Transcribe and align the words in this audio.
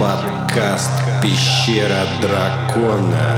подкаст 0.00 0.90
«Пещера 1.22 2.06
дракона». 2.22 3.28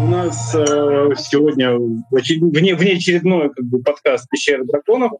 У 0.00 0.06
нас 0.06 0.54
э, 0.54 1.08
сегодня 1.16 1.76
вне, 2.12 2.76
внеочередной 2.76 3.52
как 3.52 3.64
бы, 3.64 3.82
подкаст 3.82 4.30
«Пещера 4.30 4.62
драконов». 4.62 5.14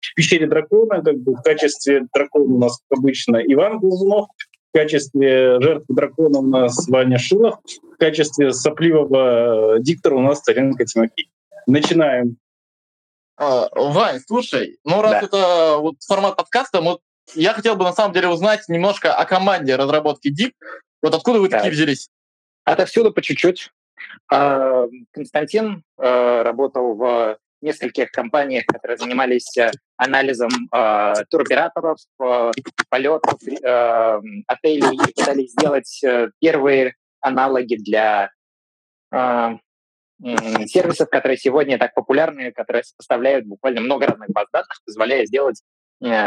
В 0.00 0.14
«Пещере 0.16 0.48
дракона» 0.48 1.02
как 1.02 1.18
бы, 1.18 1.36
в 1.36 1.42
качестве 1.42 2.04
дракона 2.12 2.52
у 2.52 2.58
нас, 2.58 2.80
как 2.88 2.98
обычно, 2.98 3.36
Иван 3.36 3.78
Глазунов, 3.78 4.26
в 4.72 4.76
качестве 4.76 5.60
жертвы 5.60 5.94
дракона 5.94 6.40
у 6.40 6.46
нас 6.46 6.88
Ваня 6.88 7.18
Шилов, 7.18 7.60
в 7.94 7.96
качестве 7.96 8.52
сопливого 8.52 9.76
э, 9.76 9.80
диктора 9.82 10.16
у 10.16 10.22
нас 10.22 10.40
Царенко 10.40 10.84
Тимофей. 10.84 11.30
Начинаем. 11.68 12.38
А, 13.36 13.68
Вань, 13.72 14.18
слушай, 14.26 14.78
ну 14.84 15.00
раз 15.00 15.12
да. 15.12 15.20
это 15.20 15.76
вот 15.78 15.94
формат 16.02 16.36
подкаста, 16.36 16.80
вот 16.80 17.00
я 17.34 17.52
хотел 17.52 17.76
бы 17.76 17.84
на 17.84 17.92
самом 17.92 18.12
деле 18.12 18.28
узнать 18.28 18.68
немножко 18.68 19.14
о 19.14 19.24
команде 19.24 19.76
разработки 19.76 20.28
Deep. 20.28 20.52
Вот 21.02 21.14
откуда 21.14 21.40
вы 21.40 21.48
да. 21.48 21.58
такие 21.58 21.72
взялись? 21.72 22.08
Отовсюду 22.64 23.12
по 23.12 23.22
чуть-чуть. 23.22 23.70
А, 24.30 24.86
Константин 25.12 25.82
а, 25.98 26.42
работал 26.42 26.94
в 26.94 27.38
нескольких 27.62 28.10
компаниях, 28.10 28.64
которые 28.66 28.96
занимались 28.96 29.56
э, 29.58 29.70
анализом 29.96 30.50
э, 30.72 31.14
туроператоров, 31.28 31.98
э, 32.22 32.52
полетов, 32.88 33.38
э, 33.42 34.20
отелей 34.46 34.94
и 34.94 35.12
пытались 35.12 35.52
сделать 35.52 36.00
э, 36.02 36.30
первые 36.40 36.94
аналоги 37.20 37.76
для 37.76 38.30
э, 39.12 39.56
сервисов, 40.66 41.08
которые 41.10 41.36
сегодня 41.36 41.78
так 41.78 41.94
популярны, 41.94 42.52
которые 42.52 42.82
составляют 42.84 43.46
буквально 43.46 43.80
много 43.80 44.06
разных 44.06 44.30
баз 44.30 44.46
данных, 44.52 44.80
позволяя 44.84 45.26
сделать 45.26 45.60
э, 45.60 45.79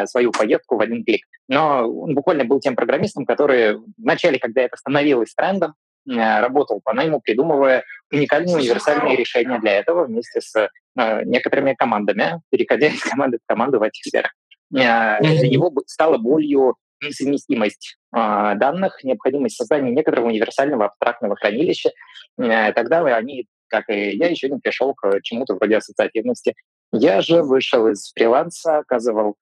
свою 0.06 0.32
поездку 0.32 0.78
в 0.78 0.82
один 0.82 1.04
клик. 1.04 1.26
Но 1.48 1.88
он 1.88 2.14
буквально 2.14 2.46
был 2.46 2.60
тем 2.60 2.76
программистом, 2.76 3.26
который 3.26 3.76
в 3.76 3.84
начале, 3.98 4.40
когда 4.40 4.62
это 4.62 4.78
становилось 4.78 5.34
трендом, 5.34 5.74
э, 6.10 6.40
работал 6.40 6.80
по 6.84 6.94
найму, 6.94 7.22
придумывая 7.22 7.84
уникальные 8.12 8.56
универсальные 8.56 9.16
решения 9.16 9.60
для 9.60 9.80
этого 9.80 10.06
вместе 10.06 10.42
с 10.42 10.56
э, 10.56 11.24
некоторыми 11.26 11.74
командами, 11.74 12.42
переходя 12.50 12.88
из 12.88 13.02
команды 13.02 13.38
в 13.38 13.48
команду 13.48 13.80
в 13.80 13.84
этих 13.84 14.04
сферах. 14.04 14.32
Для 14.70 15.20
него 15.50 15.72
стало 15.86 16.18
болью 16.18 16.76
несовместимость 17.02 17.98
данных, 18.12 19.04
необходимость 19.04 19.58
создания 19.58 19.92
некоторого 19.92 20.28
универсального 20.28 20.86
абстрактного 20.86 21.36
хранилища. 21.36 21.92
Тогда 22.38 23.04
они 23.16 23.46
как 23.74 23.90
и 23.90 24.16
я, 24.16 24.28
еще 24.28 24.50
не 24.50 24.60
пришел 24.60 24.94
к 24.94 25.22
чему-то 25.24 25.56
вроде 25.56 25.78
ассоциативности. 25.78 26.54
Я 26.92 27.22
же 27.22 27.42
вышел 27.42 27.88
из 27.88 28.12
фриланса, 28.14 28.78
оказывал 28.78 29.32
э, 29.32 29.34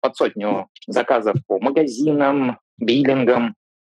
под 0.00 0.16
сотню 0.16 0.68
заказов 0.86 1.36
по 1.46 1.58
магазинам, 1.58 2.58
биллингам, 2.78 3.54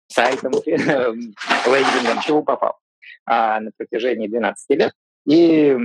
сайтам, 0.09 0.53
лендингам, 0.67 2.21
чего 2.25 2.43
попал 2.43 2.79
а, 3.27 3.61
на 3.61 3.71
протяжении 3.77 4.29
12 4.29 4.79
лет. 4.79 4.93
И 5.27 5.77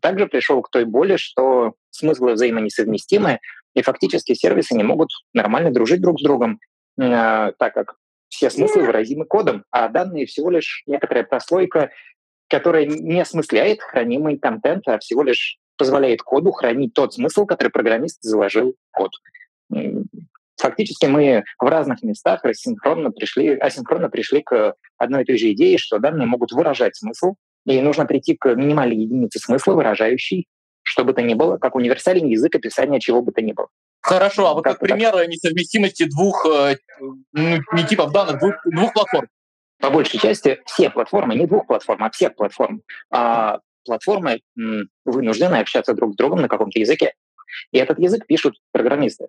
также 0.00 0.26
пришел 0.26 0.62
к 0.62 0.70
той 0.70 0.84
боли, 0.84 1.16
что 1.16 1.74
смыслы 1.90 2.32
взаимонесовместимы, 2.34 3.40
и 3.74 3.82
фактически 3.82 4.34
сервисы 4.34 4.74
не 4.74 4.82
могут 4.82 5.10
нормально 5.34 5.70
дружить 5.70 6.00
друг 6.00 6.18
с 6.18 6.22
другом, 6.22 6.58
э, 6.98 7.52
так 7.58 7.74
как 7.74 7.96
все 8.28 8.50
смыслы 8.50 8.84
выразимы 8.84 9.24
кодом, 9.24 9.64
а 9.70 9.88
данные 9.88 10.26
всего 10.26 10.50
лишь 10.50 10.82
некоторая 10.86 11.24
прослойка 11.24 11.90
которая 12.48 12.86
не 12.86 13.20
осмысляет 13.20 13.82
хранимый 13.82 14.38
контент, 14.38 14.88
а 14.88 14.98
всего 14.98 15.22
лишь 15.22 15.58
позволяет 15.78 16.22
коду 16.22 16.52
хранить 16.52 16.92
тот 16.94 17.14
смысл, 17.14 17.46
который 17.46 17.70
программист 17.70 18.18
заложил 18.22 18.74
в 18.90 18.96
код. 18.96 19.12
Фактически 20.56 21.06
мы 21.06 21.44
в 21.60 21.66
разных 21.66 22.02
местах 22.02 22.44
асинхронно 22.44 23.10
пришли, 23.12 23.56
асинхронно 23.56 24.10
пришли 24.10 24.42
к 24.42 24.74
одной 24.98 25.22
и 25.22 25.24
той 25.24 25.38
же 25.38 25.52
идее, 25.52 25.78
что 25.78 25.98
данные 25.98 26.26
могут 26.26 26.52
выражать 26.52 26.96
смысл, 26.96 27.34
и 27.64 27.80
нужно 27.80 28.06
прийти 28.06 28.36
к 28.36 28.54
минимальной 28.54 28.96
единице 28.96 29.38
смысла, 29.38 29.74
выражающей 29.74 30.46
что 30.88 31.04
бы 31.04 31.12
то 31.12 31.22
ни 31.22 31.34
было, 31.34 31.58
как 31.58 31.74
универсальный 31.74 32.30
язык 32.30 32.54
описания 32.54 32.98
чего 32.98 33.20
бы 33.20 33.30
то 33.30 33.42
ни 33.42 33.52
было. 33.52 33.68
Хорошо, 34.00 34.46
а 34.48 34.54
вот 34.54 34.64
как, 34.64 34.78
как 34.78 34.88
пример 34.88 35.14
несовместимости 35.28 36.04
двух, 36.04 36.46
э, 36.46 36.76
ну, 37.32 37.58
не 37.72 37.84
типов 37.84 38.10
данных, 38.12 38.38
двух, 38.38 38.54
двух 38.64 38.92
платформ 38.94 39.28
по 39.80 39.90
большей 39.90 40.18
части 40.18 40.60
все 40.66 40.90
платформы, 40.90 41.34
не 41.34 41.46
двух 41.46 41.66
платформ, 41.66 42.02
а 42.04 42.10
всех 42.10 42.34
платформ, 42.34 42.82
а 43.10 43.60
платформы 43.88 44.40
вынуждены 45.04 45.56
общаться 45.56 45.94
друг 45.94 46.12
с 46.12 46.16
другом 46.16 46.42
на 46.42 46.48
каком-то 46.48 46.78
языке. 46.78 47.14
И 47.72 47.78
этот 47.78 47.98
язык 47.98 48.26
пишут 48.26 48.56
программисты. 48.72 49.28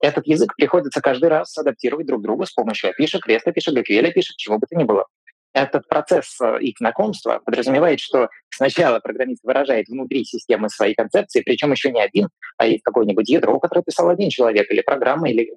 Этот 0.00 0.26
язык 0.26 0.54
приходится 0.56 1.00
каждый 1.00 1.28
раз 1.28 1.56
адаптировать 1.56 2.06
друг 2.06 2.22
другу 2.22 2.46
с 2.46 2.52
помощью 2.52 2.90
API, 2.90 3.18
Креста 3.20 3.52
пишет, 3.52 3.76
GQL 3.76 4.10
пишет, 4.12 4.36
чего 4.36 4.58
бы 4.58 4.66
то 4.66 4.76
ни 4.76 4.84
было. 4.84 5.06
Этот 5.52 5.86
процесс 5.88 6.36
э, 6.40 6.58
их 6.60 6.76
знакомства 6.78 7.40
подразумевает, 7.44 8.00
что 8.00 8.28
сначала 8.50 9.00
программист 9.00 9.42
выражает 9.44 9.88
внутри 9.88 10.24
системы 10.24 10.68
свои 10.68 10.94
концепции, 10.94 11.42
причем 11.42 11.72
еще 11.72 11.90
не 11.90 12.00
один, 12.00 12.28
а 12.56 12.66
есть 12.66 12.82
какое-нибудь 12.82 13.28
ядро, 13.28 13.58
которое 13.58 13.82
писал 13.82 14.08
один 14.08 14.30
человек, 14.30 14.70
или 14.70 14.82
программа, 14.82 15.30
или 15.30 15.52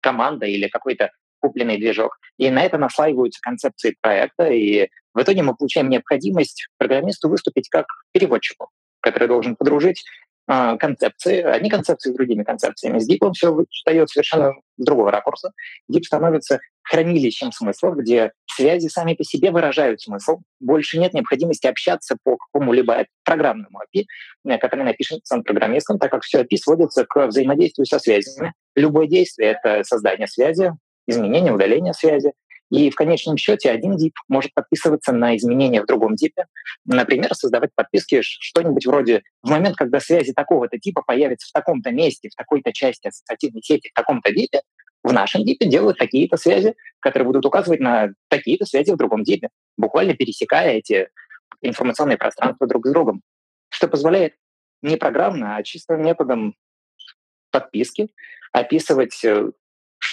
команда, 0.00 0.46
или 0.46 0.68
какой-то 0.68 1.10
купленный 1.40 1.78
движок. 1.78 2.18
И 2.38 2.50
на 2.50 2.62
это 2.62 2.78
наслаиваются 2.78 3.40
концепции 3.40 3.96
проекта, 4.00 4.48
и 4.48 4.88
в 5.18 5.22
итоге 5.22 5.42
мы 5.42 5.54
получаем 5.54 5.88
необходимость 5.88 6.68
программисту 6.78 7.28
выступить 7.28 7.68
как 7.68 7.86
переводчику, 8.12 8.70
который 9.00 9.26
должен 9.26 9.56
подружить 9.56 10.04
э, 10.46 10.76
концепции, 10.78 11.42
одни 11.42 11.68
концепции 11.68 12.10
с 12.12 12.14
другими 12.14 12.44
концепциями. 12.44 13.00
С 13.00 13.10
Deep 13.10 13.32
все 13.32 13.56
встает 13.68 14.10
совершенно 14.10 14.52
с 14.76 14.84
другого 14.84 15.10
ракурса. 15.10 15.50
Deep 15.90 16.04
становится 16.04 16.60
хранилищем 16.84 17.50
смыслов, 17.50 17.96
где 17.96 18.30
связи 18.46 18.86
сами 18.86 19.14
по 19.14 19.24
себе 19.24 19.50
выражают 19.50 20.00
смысл. 20.00 20.38
Больше 20.60 20.98
нет 20.98 21.14
необходимости 21.14 21.66
общаться 21.66 22.16
по 22.22 22.36
какому-либо 22.36 23.06
программному 23.24 23.80
API, 23.92 24.58
который 24.58 24.84
напишет 24.84 25.26
сам 25.26 25.42
программистом, 25.42 25.98
так 25.98 26.12
как 26.12 26.22
все 26.22 26.42
API 26.42 26.56
сводится 26.56 27.04
к 27.04 27.26
взаимодействию 27.26 27.86
со 27.86 27.98
связями. 27.98 28.52
Любое 28.76 29.08
действие— 29.08 29.58
это 29.62 29.82
создание 29.82 30.28
связи, 30.28 30.72
изменения, 31.08 31.52
удаления 31.52 31.92
связи. 31.92 32.32
И 32.70 32.90
в 32.90 32.94
конечном 32.94 33.36
счете 33.36 33.70
один 33.70 33.96
дип 33.96 34.14
может 34.28 34.52
подписываться 34.52 35.12
на 35.12 35.36
изменения 35.36 35.82
в 35.82 35.86
другом 35.86 36.16
дипе. 36.16 36.46
Например, 36.84 37.34
создавать 37.34 37.70
подписки 37.74 38.20
что-нибудь 38.22 38.86
вроде 38.86 39.22
в 39.42 39.48
момент, 39.48 39.76
когда 39.76 40.00
связи 40.00 40.32
такого-то 40.32 40.78
типа 40.78 41.02
появятся 41.06 41.48
в 41.48 41.52
таком-то 41.52 41.90
месте, 41.90 42.28
в 42.28 42.34
такой-то 42.34 42.72
части 42.72 43.08
ассоциативной 43.08 43.62
сети, 43.62 43.88
в 43.88 43.94
таком-то 43.94 44.32
дипе, 44.32 44.60
в 45.02 45.12
нашем 45.12 45.44
дипе 45.44 45.66
делают 45.66 45.98
такие-то 45.98 46.36
связи, 46.36 46.74
которые 47.00 47.26
будут 47.26 47.46
указывать 47.46 47.80
на 47.80 48.10
такие-то 48.28 48.66
связи 48.66 48.90
в 48.90 48.96
другом 48.96 49.22
дипе, 49.22 49.48
буквально 49.76 50.14
пересекая 50.14 50.72
эти 50.72 51.08
информационные 51.62 52.18
пространства 52.18 52.66
друг 52.66 52.86
с 52.86 52.92
другом, 52.92 53.22
что 53.70 53.88
позволяет 53.88 54.34
не 54.82 54.96
программно, 54.96 55.56
а 55.56 55.62
чисто 55.62 55.96
методом 55.96 56.54
подписки 57.50 58.08
описывать 58.52 59.24
э, 59.24 59.50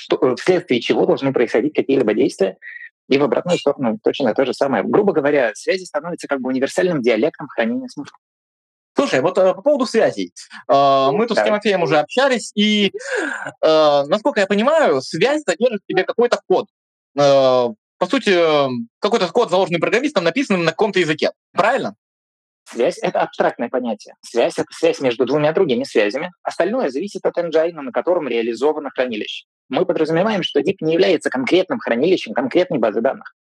что, 0.05 0.17
э, 0.21 0.35
вследствие 0.35 0.81
чего 0.81 1.05
должны 1.05 1.33
происходить 1.33 1.73
какие-либо 1.73 2.13
действия, 2.13 2.57
и 3.09 3.17
в 3.17 3.23
обратную 3.23 3.57
сторону 3.57 3.99
точно 4.03 4.33
то 4.33 4.45
же 4.45 4.53
самое. 4.53 4.83
Грубо 4.83 5.13
говоря, 5.13 5.51
связи 5.55 5.83
становятся 5.83 6.27
как 6.27 6.41
бы 6.41 6.49
универсальным 6.49 7.01
диалектом 7.01 7.47
хранения 7.47 7.87
смысла. 7.87 8.17
Слушай, 8.95 9.21
вот 9.21 9.37
э, 9.37 9.53
по 9.53 9.61
поводу 9.61 9.85
связей. 9.85 10.31
Э, 10.71 11.09
мы 11.11 11.25
тут 11.27 11.37
да. 11.37 11.43
с 11.43 11.45
Тимофеем 11.45 11.81
уже 11.81 11.97
общались, 11.97 12.51
и, 12.55 12.91
насколько 13.61 14.39
я 14.39 14.47
понимаю, 14.47 15.01
связь 15.01 15.41
содержит 15.43 15.81
в 15.83 15.91
себе 15.91 16.03
какой-то 16.03 16.39
код. 16.47 16.67
По 17.15 18.07
сути, 18.09 18.37
какой-то 18.99 19.27
код, 19.29 19.49
заложенный 19.49 19.79
программистом, 19.79 20.23
написанным 20.23 20.65
на 20.65 20.71
каком-то 20.71 20.99
языке. 20.99 21.31
Правильно? 21.53 21.95
Связь— 22.69 22.97
это 23.01 23.21
абстрактное 23.21 23.69
понятие. 23.69 24.15
Связь— 24.21 24.53
это 24.57 24.67
связь 24.71 24.99
между 24.99 25.25
двумя 25.25 25.53
другими 25.53 25.83
связями. 25.83 26.31
Остальное 26.43 26.89
зависит 26.89 27.25
от 27.25 27.37
engine, 27.37 27.79
на 27.81 27.91
котором 27.91 28.27
реализовано 28.27 28.89
хранилище 28.89 29.45
мы 29.69 29.85
подразумеваем, 29.85 30.43
что 30.43 30.59
DIP 30.59 30.77
не 30.81 30.93
является 30.93 31.29
конкретным 31.29 31.79
хранилищем 31.79 32.33
конкретной 32.33 32.79
базы 32.79 33.01
данных. 33.01 33.35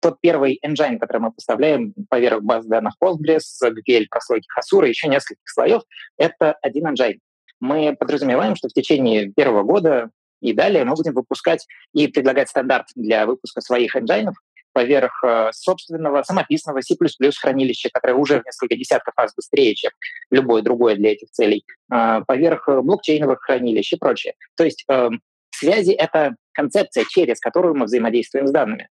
Тот 0.00 0.20
первый 0.20 0.58
engine, 0.64 0.98
который 0.98 1.20
мы 1.20 1.32
поставляем 1.32 1.94
поверх 2.08 2.42
баз 2.42 2.66
данных 2.66 2.94
Postgres, 3.02 3.42
GPL, 3.62 4.06
прослойки 4.10 4.48
Hasura, 4.56 4.88
еще 4.88 5.08
нескольких 5.08 5.48
слоев, 5.48 5.82
это 6.16 6.54
один 6.62 6.86
engine. 6.88 7.18
Мы 7.60 7.96
подразумеваем, 7.96 8.56
что 8.56 8.68
в 8.68 8.72
течение 8.72 9.32
первого 9.32 9.62
года 9.62 10.10
и 10.40 10.52
далее 10.52 10.84
мы 10.84 10.94
будем 10.94 11.14
выпускать 11.14 11.66
и 11.92 12.06
предлагать 12.06 12.48
стандарт 12.48 12.86
для 12.94 13.26
выпуска 13.26 13.60
своих 13.60 13.96
engine 13.96 14.32
поверх 14.72 15.24
э, 15.24 15.50
собственного 15.52 16.22
самописного 16.22 16.82
C++ 16.82 16.94
хранилища, 17.40 17.88
которое 17.92 18.14
уже 18.14 18.40
в 18.40 18.46
несколько 18.46 18.76
десятков 18.76 19.14
раз 19.16 19.34
быстрее, 19.34 19.74
чем 19.74 19.90
любое 20.30 20.62
другое 20.62 20.94
для 20.94 21.12
этих 21.12 21.30
целей, 21.30 21.64
э, 21.92 22.20
поверх 22.26 22.68
блокчейновых 22.68 23.40
хранилищ 23.40 23.92
и 23.92 23.96
прочее. 23.96 24.34
То 24.56 24.64
есть 24.64 24.84
эм, 24.88 25.20
Связи— 25.58 25.90
это 25.98 26.36
концепция, 26.52 27.04
через 27.08 27.40
которую 27.40 27.74
мы 27.74 27.86
взаимодействуем 27.86 28.46
с 28.46 28.52
данными. 28.52 28.88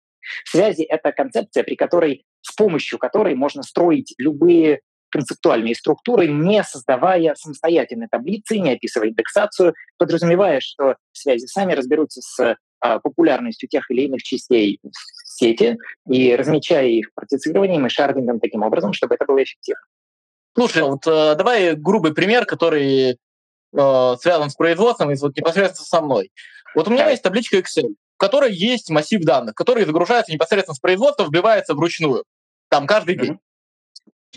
Связи— 0.46 0.84
это 0.90 1.12
концепция, 1.12 1.64
при 1.64 1.76
которой, 1.76 2.24
с 2.42 2.56
помощью 2.56 2.98
которой 3.00 3.36
можно 3.36 3.64
строить 3.64 4.14
любые 4.18 4.80
концептуальные 5.10 5.76
структуры, 5.76 6.28
не 6.28 6.64
создавая 6.64 7.36
самостоятельной 7.36 8.08
таблицы, 8.10 8.58
не 8.60 8.72
описывая 8.72 9.10
индексацию, 9.10 9.74
подразумевая, 9.98 10.62
что 10.62 10.96
связи 11.12 11.46
сами 11.48 11.74
разберутся 11.74 12.22
с 12.22 12.58
а, 12.80 13.00
популярностью 13.00 13.68
тех 13.70 13.92
или 13.92 14.04
иных 14.04 14.24
частей 14.24 14.80
сети 15.26 15.78
и 16.10 16.36
размечая 16.36 16.88
их 16.88 17.14
процессированием 17.14 17.86
и 17.86 17.90
шардингом 17.90 18.40
таким 18.40 18.64
образом, 18.64 18.94
чтобы 18.94 19.16
это 19.16 19.26
было 19.26 19.44
эффективно. 19.44 19.82
Слушай, 20.56 20.84
вот 20.84 21.06
э, 21.06 21.36
давай 21.36 21.76
грубый 21.76 22.14
пример, 22.14 22.46
который 22.46 23.18
э, 23.74 24.16
связан 24.22 24.50
с 24.50 24.56
производством 24.56 25.12
и 25.12 25.16
вот 25.16 25.36
непосредственно 25.36 25.86
со 25.86 26.02
мной. 26.02 26.32
Вот 26.76 26.88
у 26.88 26.92
меня 26.92 27.10
есть 27.10 27.24
табличка 27.24 27.58
Excel, 27.58 27.96
в 28.16 28.18
которой 28.18 28.54
есть 28.54 28.90
массив 28.90 29.22
данных, 29.22 29.56
который 29.56 29.86
загружается 29.86 30.32
непосредственно 30.32 30.76
с 30.76 30.80
производства, 30.80 31.26
вбивается 31.26 31.74
вручную, 31.74 32.24
там 32.70 32.88
каждый 32.88 33.18
день. 33.18 33.40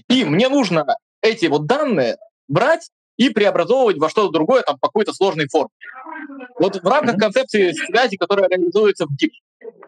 И 0.09 0.25
мне 0.25 0.49
нужно 0.49 0.85
эти 1.23 1.47
вот 1.47 1.67
данные 1.67 2.19
брать 2.49 2.91
и 3.17 3.31
преобразовывать 3.31 3.97
во 3.97 4.11
что-то 4.11 4.31
другое, 4.31 4.63
там, 4.63 4.79
по 4.79 4.89
какой-то 4.89 5.13
сложной 5.13 5.49
форме. 5.49 5.71
Вот 6.59 6.83
в 6.83 6.87
рамках 6.87 7.17
концепции 7.17 7.73
связи, 7.73 8.17
которая 8.17 8.49
реализуется 8.49 9.07
в 9.07 9.11
DIP, 9.11 9.31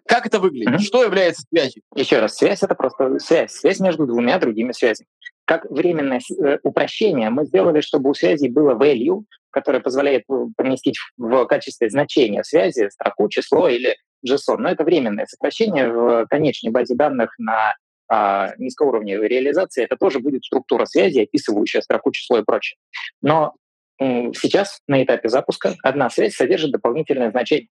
как 0.06 0.26
это 0.26 0.40
выглядит? 0.40 0.80
Что 0.80 1.04
является 1.04 1.44
связью? 1.48 1.82
Еще 1.94 2.18
раз, 2.18 2.36
связь— 2.36 2.62
это 2.62 2.74
просто 2.74 3.18
связь. 3.18 3.52
Связь 3.52 3.80
между 3.80 4.06
двумя 4.06 4.38
другими 4.38 4.72
связями. 4.72 5.08
Как 5.48 5.64
временное 5.70 6.20
э, 6.44 6.58
упрощение 6.62 7.30
мы 7.30 7.46
сделали, 7.46 7.80
чтобы 7.80 8.10
у 8.10 8.14
связи 8.14 8.48
было 8.48 8.74
value, 8.74 9.22
которое 9.48 9.80
позволяет 9.80 10.24
э, 10.30 10.44
поместить 10.58 10.98
в 11.16 11.46
качестве 11.46 11.88
значения 11.88 12.44
связи 12.44 12.90
строку, 12.90 13.30
число 13.30 13.66
или 13.66 13.96
JSON. 14.26 14.58
Но 14.58 14.68
это 14.68 14.84
временное 14.84 15.24
сокращение 15.24 15.90
в 15.90 16.26
конечной 16.26 16.70
базе 16.70 16.96
данных 16.96 17.30
на 17.38 17.74
а, 18.10 18.52
низкоуровневой 18.58 19.26
реализации, 19.26 19.84
это 19.84 19.96
тоже 19.96 20.18
будет 20.18 20.44
структура 20.44 20.84
связи, 20.84 21.20
описывающая 21.20 21.80
строку, 21.80 22.12
число 22.12 22.40
и 22.40 22.44
прочее. 22.44 22.76
Но 23.22 23.54
сейчас 23.98 24.80
на 24.86 25.02
этапе 25.02 25.28
запуска 25.28 25.74
одна 25.82 26.08
связь 26.08 26.34
содержит 26.34 26.72
дополнительное 26.72 27.30
значение. 27.30 27.68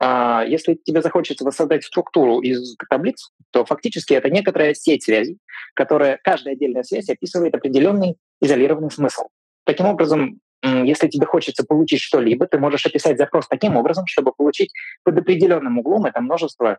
А, 0.00 0.44
если 0.44 0.74
тебе 0.74 1.02
захочется 1.02 1.44
воссоздать 1.44 1.84
структуру 1.84 2.40
из 2.40 2.76
таблиц, 2.88 3.30
то 3.50 3.64
фактически 3.64 4.14
это 4.14 4.30
некоторая 4.30 4.74
сеть 4.74 5.04
связей, 5.04 5.38
которая 5.74 6.18
каждая 6.22 6.54
отдельная 6.54 6.82
связь 6.82 7.08
описывает 7.08 7.54
определенный 7.54 8.16
изолированный 8.40 8.90
смысл. 8.90 9.28
Таким 9.64 9.86
образом, 9.86 10.40
если 10.62 11.08
тебе 11.08 11.26
хочется 11.26 11.64
получить 11.64 12.00
что-либо, 12.00 12.46
ты 12.46 12.58
можешь 12.58 12.86
описать 12.86 13.18
запрос 13.18 13.48
таким 13.48 13.76
образом, 13.76 14.06
чтобы 14.06 14.32
получить 14.32 14.72
под 15.04 15.18
определенным 15.18 15.78
углом 15.78 16.06
это 16.06 16.20
множество 16.20 16.78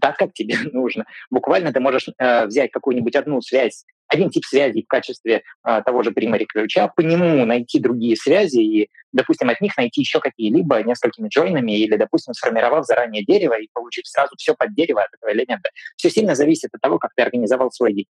так, 0.00 0.16
как 0.16 0.32
тебе 0.32 0.56
нужно. 0.72 1.06
Буквально 1.30 1.72
ты 1.72 1.80
можешь 1.80 2.08
э, 2.18 2.46
взять 2.46 2.70
какую-нибудь 2.70 3.16
одну 3.16 3.40
связь, 3.40 3.84
один 4.08 4.30
тип 4.30 4.44
связи 4.44 4.82
в 4.82 4.88
качестве 4.88 5.42
э, 5.64 5.82
того 5.84 6.02
же 6.02 6.10
примари 6.10 6.44
ключа, 6.44 6.88
по 6.88 7.00
нему 7.00 7.44
найти 7.44 7.78
другие 7.78 8.16
связи 8.16 8.58
и, 8.58 8.90
допустим, 9.12 9.50
от 9.50 9.60
них 9.60 9.76
найти 9.76 10.00
еще 10.00 10.20
какие-либо 10.20 10.82
несколькими 10.82 11.28
джойнами 11.28 11.72
или, 11.72 11.96
допустим, 11.96 12.34
сформировав 12.34 12.84
заранее 12.84 13.24
дерево 13.24 13.54
и 13.58 13.68
получив 13.72 14.06
сразу 14.06 14.34
все 14.36 14.54
под 14.54 14.74
дерево 14.74 15.02
от 15.02 15.08
этого 15.14 15.32
элемента. 15.32 15.70
Все 15.96 16.10
сильно 16.10 16.34
зависит 16.34 16.70
от 16.72 16.80
того, 16.80 16.98
как 16.98 17.12
ты 17.16 17.22
организовал 17.22 17.70
свой 17.70 17.92
день. 17.94 18.06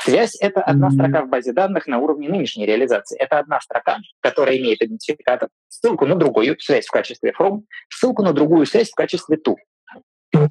Связь— 0.00 0.36
это 0.40 0.60
одна 0.60 0.90
строка 0.90 1.22
в 1.22 1.28
базе 1.28 1.52
данных 1.52 1.86
на 1.86 1.98
уровне 1.98 2.28
нынешней 2.28 2.66
реализации. 2.66 3.16
Это 3.18 3.38
одна 3.38 3.60
строка, 3.60 3.98
которая 4.20 4.58
имеет 4.58 4.82
идентификатор, 4.82 5.48
ссылку 5.68 6.04
на 6.04 6.16
другую 6.16 6.58
связь 6.58 6.86
в 6.86 6.90
качестве 6.90 7.32
from, 7.38 7.62
ссылку 7.88 8.22
на 8.22 8.32
другую 8.32 8.66
связь 8.66 8.90
в 8.90 8.94
качестве 8.94 9.36
to 9.36 9.54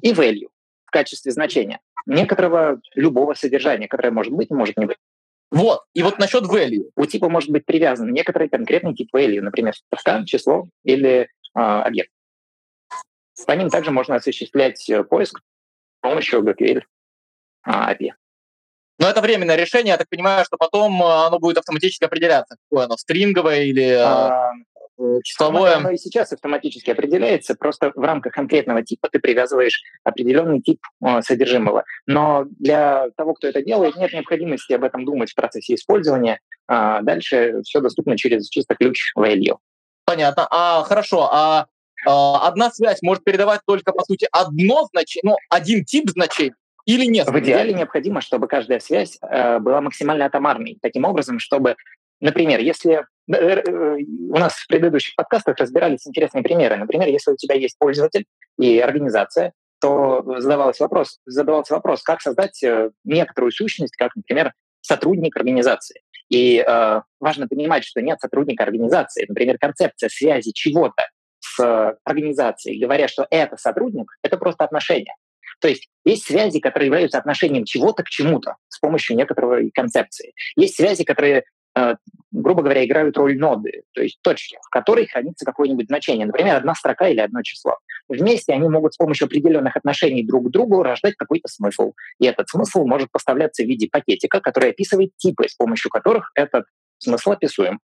и 0.00 0.12
value 0.12 0.48
качестве 0.94 1.32
значения 1.32 1.80
некоторого 2.06 2.80
любого 2.94 3.34
содержания, 3.34 3.88
которое 3.88 4.10
может 4.10 4.32
быть 4.32 4.50
может 4.50 4.76
не 4.76 4.86
быть. 4.86 4.98
Вот. 5.50 5.82
И 5.94 6.02
вот 6.02 6.18
насчет 6.18 6.44
value. 6.44 6.90
У 6.96 7.06
типа 7.06 7.28
может 7.28 7.50
быть 7.50 7.64
привязан 7.64 8.12
некоторый 8.12 8.48
конкретный 8.48 8.94
тип 8.94 9.14
value, 9.14 9.40
например, 9.40 9.74
строка, 9.74 10.24
число 10.24 10.68
или 10.84 11.20
э, 11.20 11.26
объект. 11.54 12.10
По 13.46 13.52
ним 13.52 13.70
также 13.70 13.90
можно 13.90 14.16
осуществлять 14.16 14.88
э, 14.88 15.04
поиск 15.04 15.38
с 15.38 16.00
помощью 16.00 16.42
GraphQL 16.42 16.82
API. 17.66 18.10
Но 18.98 19.08
это 19.08 19.20
временное 19.20 19.56
решение, 19.56 19.92
я 19.92 19.96
так 19.96 20.08
понимаю, 20.08 20.44
что 20.44 20.56
потом 20.56 21.02
э, 21.02 21.26
оно 21.26 21.38
будет 21.38 21.58
автоматически 21.58 22.04
определяться, 22.04 22.56
какое 22.68 22.86
оно, 22.86 22.96
стринговое 22.96 23.64
или... 23.64 23.90
А, 23.90 24.52
Э, 24.54 24.64
числовое... 25.22 25.76
Оно 25.76 25.90
и 25.90 25.96
сейчас 25.96 26.32
автоматически 26.32 26.90
определяется, 26.90 27.54
просто 27.54 27.92
в 27.94 28.00
рамках 28.00 28.32
конкретного 28.32 28.82
типа 28.82 29.08
ты 29.10 29.18
привязываешь 29.18 29.82
определенный 30.04 30.60
тип 30.60 30.80
э, 31.04 31.22
содержимого. 31.22 31.84
Но 32.06 32.44
для 32.58 33.08
того, 33.16 33.34
кто 33.34 33.48
это 33.48 33.62
делает, 33.62 33.96
нет 33.96 34.12
необходимости 34.12 34.72
об 34.72 34.84
этом 34.84 35.04
думать 35.04 35.30
в 35.30 35.34
процессе 35.34 35.74
использования. 35.74 36.40
А 36.66 37.02
дальше 37.02 37.62
все 37.64 37.80
доступно 37.80 38.16
через 38.16 38.48
чисто 38.48 38.74
ключ 38.74 39.12
value. 39.18 39.58
Понятно. 40.06 40.46
А 40.50 40.82
хорошо, 40.84 41.28
а, 41.32 41.66
а 42.06 42.46
одна 42.46 42.70
связь 42.70 43.02
может 43.02 43.24
передавать 43.24 43.60
только, 43.66 43.92
по 43.92 44.04
сути, 44.04 44.28
одно 44.32 44.84
значение, 44.92 45.32
ну, 45.32 45.36
один 45.50 45.84
тип 45.84 46.10
значений, 46.10 46.54
или 46.86 47.06
нет? 47.06 47.28
В 47.28 47.38
идеале 47.38 47.72
необходимо, 47.72 48.20
чтобы 48.20 48.46
каждая 48.46 48.78
связь 48.78 49.18
э, 49.22 49.58
была 49.58 49.80
максимально 49.80 50.26
атомарной, 50.26 50.78
таким 50.82 51.04
образом, 51.04 51.38
чтобы 51.38 51.76
Например, 52.24 52.58
если 52.58 52.92
э, 52.94 53.02
э, 53.02 53.04
у 53.26 54.38
нас 54.38 54.54
в 54.54 54.66
предыдущих 54.66 55.14
подкастах 55.16 55.56
разбирались 55.56 56.06
интересные 56.06 56.42
примеры. 56.42 56.76
Например, 56.76 57.08
если 57.08 57.32
у 57.32 57.36
тебя 57.36 57.54
есть 57.54 57.76
пользователь 57.78 58.26
и 58.58 58.78
организация, 58.78 59.52
то 59.80 60.24
задавался 60.38 60.84
вопрос, 60.84 61.20
задавался 61.26 61.74
вопрос, 61.74 62.02
как 62.02 62.22
создать 62.22 62.62
э, 62.62 62.90
некоторую 63.04 63.52
сущность, 63.52 63.96
как, 63.96 64.16
например, 64.16 64.52
сотрудник 64.80 65.36
организации. 65.36 66.00
И 66.30 66.64
э, 66.66 67.00
важно 67.20 67.48
понимать, 67.48 67.84
что 67.84 68.00
нет 68.00 68.18
сотрудника 68.18 68.64
организации. 68.64 69.26
Например, 69.28 69.58
концепция 69.58 70.08
связи 70.08 70.52
чего-то 70.52 71.08
с 71.40 71.98
организацией, 72.04 72.80
говоря, 72.80 73.08
что 73.08 73.26
это 73.30 73.58
сотрудник, 73.58 74.10
это 74.22 74.38
просто 74.38 74.64
отношение. 74.64 75.14
То 75.60 75.68
есть 75.68 75.88
есть 76.04 76.24
связи, 76.24 76.60
которые 76.60 76.86
являются 76.86 77.18
отношением 77.18 77.64
чего-то 77.64 78.02
к 78.02 78.08
чему-то 78.08 78.56
с 78.68 78.78
помощью 78.78 79.16
некоторой 79.16 79.70
концепции. 79.70 80.32
Есть 80.56 80.76
связи, 80.76 81.04
которые 81.04 81.44
Э, 81.44 81.63
грубо 82.30 82.62
говоря, 82.62 82.84
играют 82.84 83.16
роль 83.16 83.38
ноды, 83.38 83.82
то 83.92 84.02
есть 84.02 84.18
точки, 84.22 84.58
в 84.62 84.68
которой 84.68 85.06
хранится 85.06 85.44
какое-нибудь 85.44 85.86
значение, 85.86 86.26
например, 86.26 86.56
одна 86.56 86.74
строка 86.74 87.08
или 87.08 87.20
одно 87.20 87.42
число. 87.42 87.78
Вместе 88.08 88.52
они 88.52 88.68
могут 88.68 88.94
с 88.94 88.96
помощью 88.96 89.26
определенных 89.26 89.76
отношений 89.76 90.24
друг 90.24 90.48
к 90.48 90.50
другу 90.50 90.82
рождать 90.82 91.14
какой-то 91.16 91.48
смысл. 91.48 91.94
И 92.18 92.26
этот 92.26 92.48
смысл 92.48 92.84
может 92.86 93.10
поставляться 93.10 93.62
в 93.62 93.66
виде 93.66 93.88
пакетика, 93.90 94.40
который 94.40 94.70
описывает 94.70 95.16
типы, 95.16 95.48
с 95.48 95.54
помощью 95.54 95.90
которых 95.90 96.30
этот 96.34 96.66
смысл 96.98 97.32
описуем. 97.32 97.80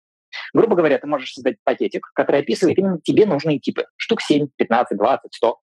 Грубо 0.52 0.76
говоря, 0.76 0.98
ты 0.98 1.06
можешь 1.06 1.32
создать 1.32 1.56
пакетик, 1.64 2.10
который 2.14 2.40
описывает 2.40 2.78
именно 2.78 3.00
тебе 3.00 3.26
нужные 3.26 3.58
типы. 3.58 3.86
Штук 3.96 4.20
7, 4.20 4.48
15, 4.56 4.96
20, 4.96 5.34
100. 5.34 5.58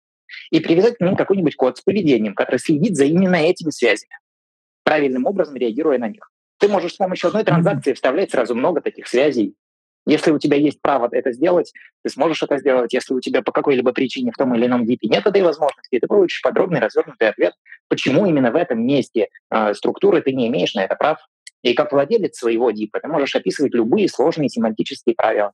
И 0.51 0.59
привязать 0.59 0.97
к 0.97 1.01
ним 1.01 1.15
какой-нибудь 1.15 1.55
код 1.55 1.77
с 1.77 1.81
поведением, 1.81 2.33
который 2.35 2.59
следит 2.59 2.95
за 2.95 3.05
именно 3.05 3.35
этими 3.35 3.69
связями, 3.71 4.17
правильным 4.83 5.25
образом 5.25 5.55
реагируя 5.55 5.97
на 5.99 6.07
них. 6.09 6.29
Ты 6.63 6.69
можешь 6.69 6.93
с 6.93 6.95
помощью 6.95 7.27
одной 7.27 7.43
транзакции 7.43 7.91
вставлять 7.91 8.31
сразу 8.31 8.55
много 8.55 8.79
таких 8.79 9.09
связей. 9.09 9.53
Если 10.05 10.31
у 10.31 10.39
тебя 10.39 10.55
есть 10.55 10.81
право 10.81 11.09
это 11.11 11.33
сделать, 11.33 11.73
ты 12.05 12.09
сможешь 12.09 12.41
это 12.41 12.57
сделать. 12.57 12.93
Если 12.93 13.13
у 13.13 13.19
тебя 13.19 13.41
по 13.41 13.51
какой-либо 13.51 13.91
причине 13.91 14.31
в 14.31 14.37
том 14.37 14.55
или 14.55 14.67
ином 14.67 14.83
DP 14.85 14.99
нет 15.09 15.27
этой 15.27 15.41
возможности, 15.41 15.99
ты 15.99 16.07
получишь 16.07 16.41
подробный 16.41 16.79
развернутый 16.79 17.27
ответ, 17.27 17.53
почему 17.89 18.25
именно 18.27 18.49
в 18.49 18.55
этом 18.55 18.81
месте 18.81 19.27
э, 19.51 19.73
структуры 19.73 20.21
ты 20.21 20.31
не 20.31 20.47
имеешь 20.47 20.73
на 20.73 20.85
это 20.85 20.95
прав. 20.95 21.17
И 21.63 21.73
как 21.73 21.91
владелец 21.91 22.37
своего 22.37 22.71
DIP 22.71 22.91
ты 22.93 23.09
можешь 23.09 23.35
описывать 23.35 23.73
любые 23.73 24.07
сложные 24.07 24.47
семантические 24.47 25.15
правила. 25.15 25.51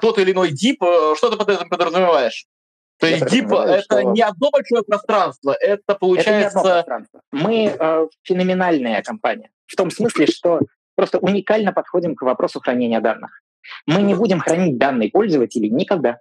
Тот 0.00 0.20
или 0.20 0.30
иной 0.30 0.52
DIP, 0.52 0.76
э, 0.80 1.14
что 1.16 1.28
ты 1.28 1.36
под 1.36 1.48
этим 1.48 1.68
подразумеваешь? 1.68 2.46
То 2.98 3.06
есть 3.06 3.22
DIP— 3.24 3.54
это 3.66 3.82
что... 3.82 4.02
не 4.02 4.22
одно 4.22 4.50
большое 4.50 4.82
пространство, 4.82 5.56
это 5.58 5.94
получается... 5.94 6.30
Это 6.30 6.38
не 6.38 6.44
одно 6.44 6.62
пространство. 6.62 7.20
Мы 7.32 7.76
э, 7.78 8.06
феноменальная 8.22 9.02
компания. 9.02 9.50
В 9.66 9.76
том 9.76 9.90
смысле, 9.90 10.26
что 10.26 10.60
просто 10.94 11.18
уникально 11.18 11.72
подходим 11.72 12.14
к 12.14 12.22
вопросу 12.22 12.60
хранения 12.60 13.00
данных. 13.00 13.40
Мы 13.86 14.02
не 14.02 14.14
будем 14.14 14.40
хранить 14.40 14.78
данные 14.78 15.10
пользователей 15.10 15.70
никогда. 15.70 16.18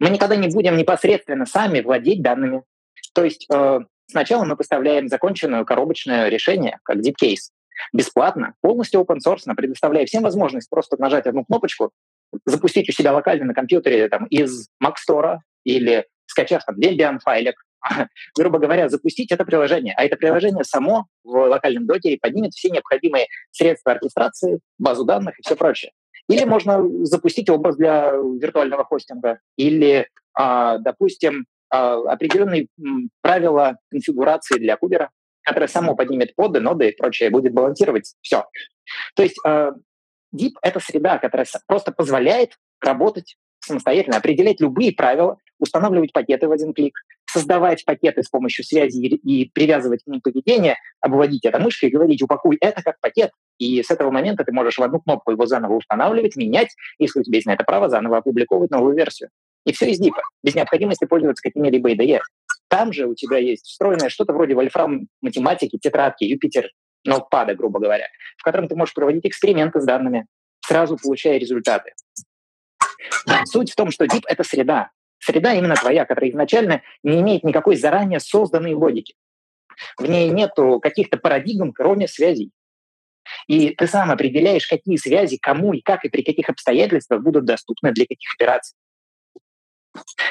Мы 0.00 0.10
никогда 0.10 0.36
не 0.36 0.48
будем 0.48 0.76
непосредственно 0.76 1.46
сами 1.46 1.80
владеть 1.80 2.22
данными. 2.22 2.62
То 3.14 3.24
есть 3.24 3.46
э, 3.52 3.80
сначала 4.06 4.44
мы 4.44 4.56
поставляем 4.56 5.08
законченное 5.08 5.64
коробочное 5.64 6.28
решение, 6.28 6.78
как 6.82 6.98
DeepCase, 6.98 7.50
бесплатно, 7.92 8.54
полностью 8.60 9.00
open 9.00 9.18
source, 9.26 9.52
предоставляя 9.54 10.06
всем 10.06 10.22
возможность 10.22 10.70
просто 10.70 10.96
нажать 10.98 11.26
одну 11.26 11.44
кнопочку, 11.44 11.90
запустить 12.44 12.88
у 12.88 12.92
себя 12.92 13.12
локально 13.12 13.46
на 13.46 13.54
компьютере 13.54 14.08
там, 14.08 14.26
из 14.26 14.68
Mac 14.82 14.94
Store 15.08 15.38
или 15.66 16.06
скачав 16.26 16.64
там 16.64 16.78
Debian 16.78 17.18
файлик, 17.22 17.56
грубо 18.38 18.58
говоря, 18.58 18.88
запустить 18.88 19.32
это 19.32 19.44
приложение. 19.44 19.94
А 19.96 20.04
это 20.04 20.16
приложение 20.16 20.64
само 20.64 21.06
в 21.24 21.48
локальном 21.48 21.86
докере 21.86 22.18
поднимет 22.20 22.54
все 22.54 22.70
необходимые 22.70 23.26
средства 23.50 23.92
оркестрации, 23.92 24.60
базу 24.78 25.04
данных 25.04 25.38
и 25.38 25.42
все 25.42 25.56
прочее. 25.56 25.92
Или 26.28 26.44
можно 26.44 26.82
запустить 27.04 27.48
образ 27.50 27.76
для 27.76 28.10
виртуального 28.10 28.84
хостинга, 28.84 29.38
или, 29.56 30.08
а, 30.34 30.78
допустим, 30.78 31.46
а, 31.70 31.94
определенные 32.12 32.66
правила 33.20 33.78
конфигурации 33.90 34.58
для 34.58 34.76
кубера, 34.76 35.10
которое 35.42 35.68
само 35.68 35.94
поднимет 35.94 36.34
поды, 36.34 36.60
ноды 36.60 36.88
и 36.88 36.96
прочее, 36.96 37.30
будет 37.30 37.52
балансировать 37.52 38.12
все. 38.22 38.44
То 39.14 39.22
есть 39.22 39.38
Deep— 39.44 40.52
это 40.62 40.80
среда, 40.80 41.18
которая 41.18 41.46
просто 41.68 41.92
позволяет 41.92 42.58
работать 42.80 43.36
самостоятельно, 43.60 44.16
определять 44.16 44.60
любые 44.60 44.92
правила, 44.92 45.38
устанавливать 45.58 46.12
пакеты 46.12 46.48
в 46.48 46.52
один 46.52 46.72
клик, 46.72 46.98
создавать 47.30 47.84
пакеты 47.84 48.22
с 48.22 48.28
помощью 48.28 48.64
связи 48.64 48.98
и, 48.98 49.50
привязывать 49.50 50.04
к 50.04 50.06
ним 50.06 50.20
поведение, 50.20 50.76
обводить 51.00 51.44
это 51.44 51.58
мышкой 51.58 51.88
и 51.88 51.92
говорить, 51.92 52.22
упакуй 52.22 52.56
это 52.60 52.82
как 52.82 53.00
пакет. 53.00 53.30
И 53.58 53.82
с 53.82 53.90
этого 53.90 54.10
момента 54.10 54.44
ты 54.44 54.52
можешь 54.52 54.78
в 54.78 54.82
одну 54.82 55.00
кнопку 55.00 55.30
его 55.32 55.46
заново 55.46 55.74
устанавливать, 55.74 56.36
менять, 56.36 56.74
если 56.98 57.20
у 57.20 57.22
тебя 57.22 57.36
есть 57.36 57.46
на 57.46 57.54
это 57.54 57.64
право, 57.64 57.88
заново 57.88 58.18
опубликовать 58.18 58.70
новую 58.70 58.94
версию. 58.94 59.30
И 59.64 59.72
все 59.72 59.90
из 59.90 59.98
дипа, 59.98 60.22
без 60.42 60.54
необходимости 60.54 61.04
пользоваться 61.04 61.42
какими-либо 61.42 61.92
IDE. 61.92 62.20
Там 62.68 62.92
же 62.92 63.06
у 63.06 63.14
тебя 63.14 63.38
есть 63.38 63.66
встроенное 63.66 64.08
что-то 64.08 64.32
вроде 64.32 64.54
вольфрам 64.54 65.08
математики, 65.20 65.78
тетрадки, 65.78 66.24
Юпитер, 66.24 66.70
ноутпада, 67.04 67.54
грубо 67.54 67.80
говоря, 67.80 68.06
в 68.36 68.42
котором 68.42 68.68
ты 68.68 68.76
можешь 68.76 68.94
проводить 68.94 69.26
эксперименты 69.26 69.80
с 69.80 69.84
данными, 69.84 70.26
сразу 70.66 70.96
получая 70.96 71.38
результаты. 71.38 71.92
Суть 73.44 73.72
в 73.72 73.76
том, 73.76 73.90
что 73.90 74.04
DIP— 74.04 74.22
это 74.28 74.42
среда. 74.44 74.90
Среда 75.18 75.54
именно 75.54 75.74
твоя, 75.74 76.04
которая 76.04 76.30
изначально 76.30 76.82
не 77.02 77.20
имеет 77.20 77.44
никакой 77.44 77.76
заранее 77.76 78.20
созданной 78.20 78.74
логики. 78.74 79.14
В 79.98 80.08
ней 80.08 80.30
нету 80.30 80.80
каких-то 80.80 81.16
парадигм, 81.16 81.72
кроме 81.72 82.08
связей. 82.08 82.52
И 83.46 83.70
ты 83.70 83.86
сам 83.86 84.10
определяешь, 84.10 84.66
какие 84.66 84.96
связи, 84.96 85.38
кому 85.38 85.72
и 85.72 85.80
как 85.80 86.04
и 86.04 86.08
при 86.08 86.22
каких 86.22 86.48
обстоятельствах 86.48 87.22
будут 87.22 87.44
доступны 87.44 87.92
для 87.92 88.04
каких 88.04 88.32
операций. 88.34 88.76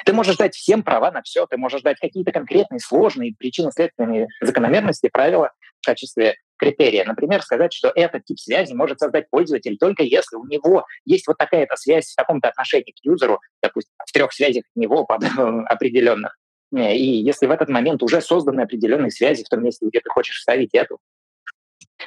Ты 0.06 0.14
можешь 0.14 0.38
дать 0.38 0.56
всем 0.56 0.84
права 0.84 1.12
на 1.12 1.22
все, 1.24 1.46
ты 1.48 1.58
можешь 1.58 1.82
дать 1.82 2.00
какие-то 2.00 2.32
конкретные 2.32 2.80
сложные 2.80 3.34
причинно-следственные 3.38 4.28
закономерности, 4.42 5.10
правила 5.10 5.52
в 5.82 5.86
качестве 5.86 6.36
критерия. 6.58 7.06
Например, 7.06 7.42
сказать, 7.42 7.74
что 7.74 7.92
этот 7.94 8.26
тип 8.26 8.40
связи 8.40 8.74
может 8.74 9.00
создать 9.00 9.30
пользователь 9.30 9.78
только 9.78 10.04
если 10.04 10.36
у 10.36 10.46
него 10.46 10.86
есть 11.06 11.28
вот 11.28 11.38
такая-то 11.38 11.76
связь 11.76 12.12
в 12.12 12.16
каком-то 12.16 12.50
отношении 12.50 12.92
к 12.92 13.04
юзеру, 13.04 13.40
допустим, 13.62 13.94
в 14.06 14.12
трех 14.12 14.34
связях 14.34 14.64
от 14.64 14.76
него 14.76 15.08
определенных. 15.68 16.38
И 16.74 17.04
если 17.04 17.46
в 17.46 17.52
этот 17.52 17.70
момент 17.70 18.04
уже 18.04 18.22
созданы 18.22 18.62
определенные 18.62 19.12
связи 19.12 19.44
в 19.44 19.50
том 19.50 19.64
месте, 19.64 19.86
где 19.86 20.00
ты 20.00 20.10
хочешь 20.10 20.38
вставить 20.38 20.74
эту. 20.74 21.00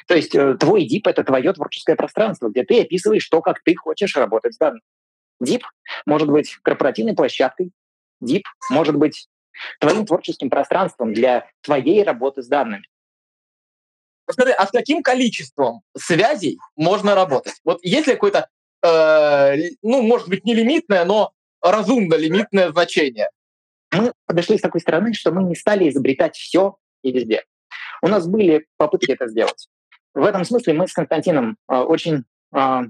То 0.07 0.15
есть 0.15 0.35
э, 0.35 0.55
твой 0.55 0.85
дип— 0.85 1.07
это 1.07 1.23
твое 1.23 1.51
творческое 1.53 1.95
пространство, 1.95 2.49
где 2.49 2.63
ты 2.63 2.81
описываешь 2.81 3.27
то, 3.27 3.41
как 3.41 3.63
ты 3.63 3.75
хочешь 3.75 4.15
работать 4.15 4.53
с 4.53 4.57
данными. 4.57 4.81
Дип 5.39 5.63
может 6.05 6.29
быть 6.29 6.57
корпоративной 6.61 7.15
площадкой, 7.15 7.71
Дип 8.21 8.43
может 8.69 8.95
быть 8.95 9.27
твоим 9.79 10.05
творческим 10.05 10.49
пространством 10.49 11.13
для 11.13 11.49
твоей 11.61 12.03
работы 12.03 12.41
с 12.41 12.47
данными. 12.47 12.83
Скажи, 14.31 14.51
а 14.51 14.67
с 14.67 14.71
каким 14.71 15.01
количеством 15.01 15.81
связей 15.97 16.59
можно 16.75 17.15
работать? 17.15 17.55
Вот 17.63 17.79
есть 17.81 18.07
ли 18.07 18.13
какое-то, 18.13 18.47
э, 18.83 19.69
ну, 19.81 20.01
может 20.01 20.29
быть, 20.29 20.45
не 20.45 20.53
лимитное, 20.53 21.03
но 21.05 21.31
разумно 21.61 22.15
лимитное 22.15 22.71
значение? 22.71 23.29
Мы 23.91 24.13
подошли 24.27 24.57
с 24.57 24.61
такой 24.61 24.81
стороны, 24.81 25.13
что 25.13 25.31
мы 25.31 25.43
не 25.43 25.55
стали 25.55 25.89
изобретать 25.89 26.35
все 26.35 26.77
и 27.03 27.11
везде. 27.11 27.43
У 28.01 28.07
нас 28.07 28.27
были 28.27 28.67
попытки 28.77 29.11
это 29.11 29.27
сделать. 29.27 29.67
В 30.13 30.23
этом 30.23 30.45
смысле 30.45 30.73
мы 30.73 30.87
с 30.87 30.93
Константином 30.93 31.57
э, 31.67 31.75
очень, 31.75 32.23
э, 32.55 32.81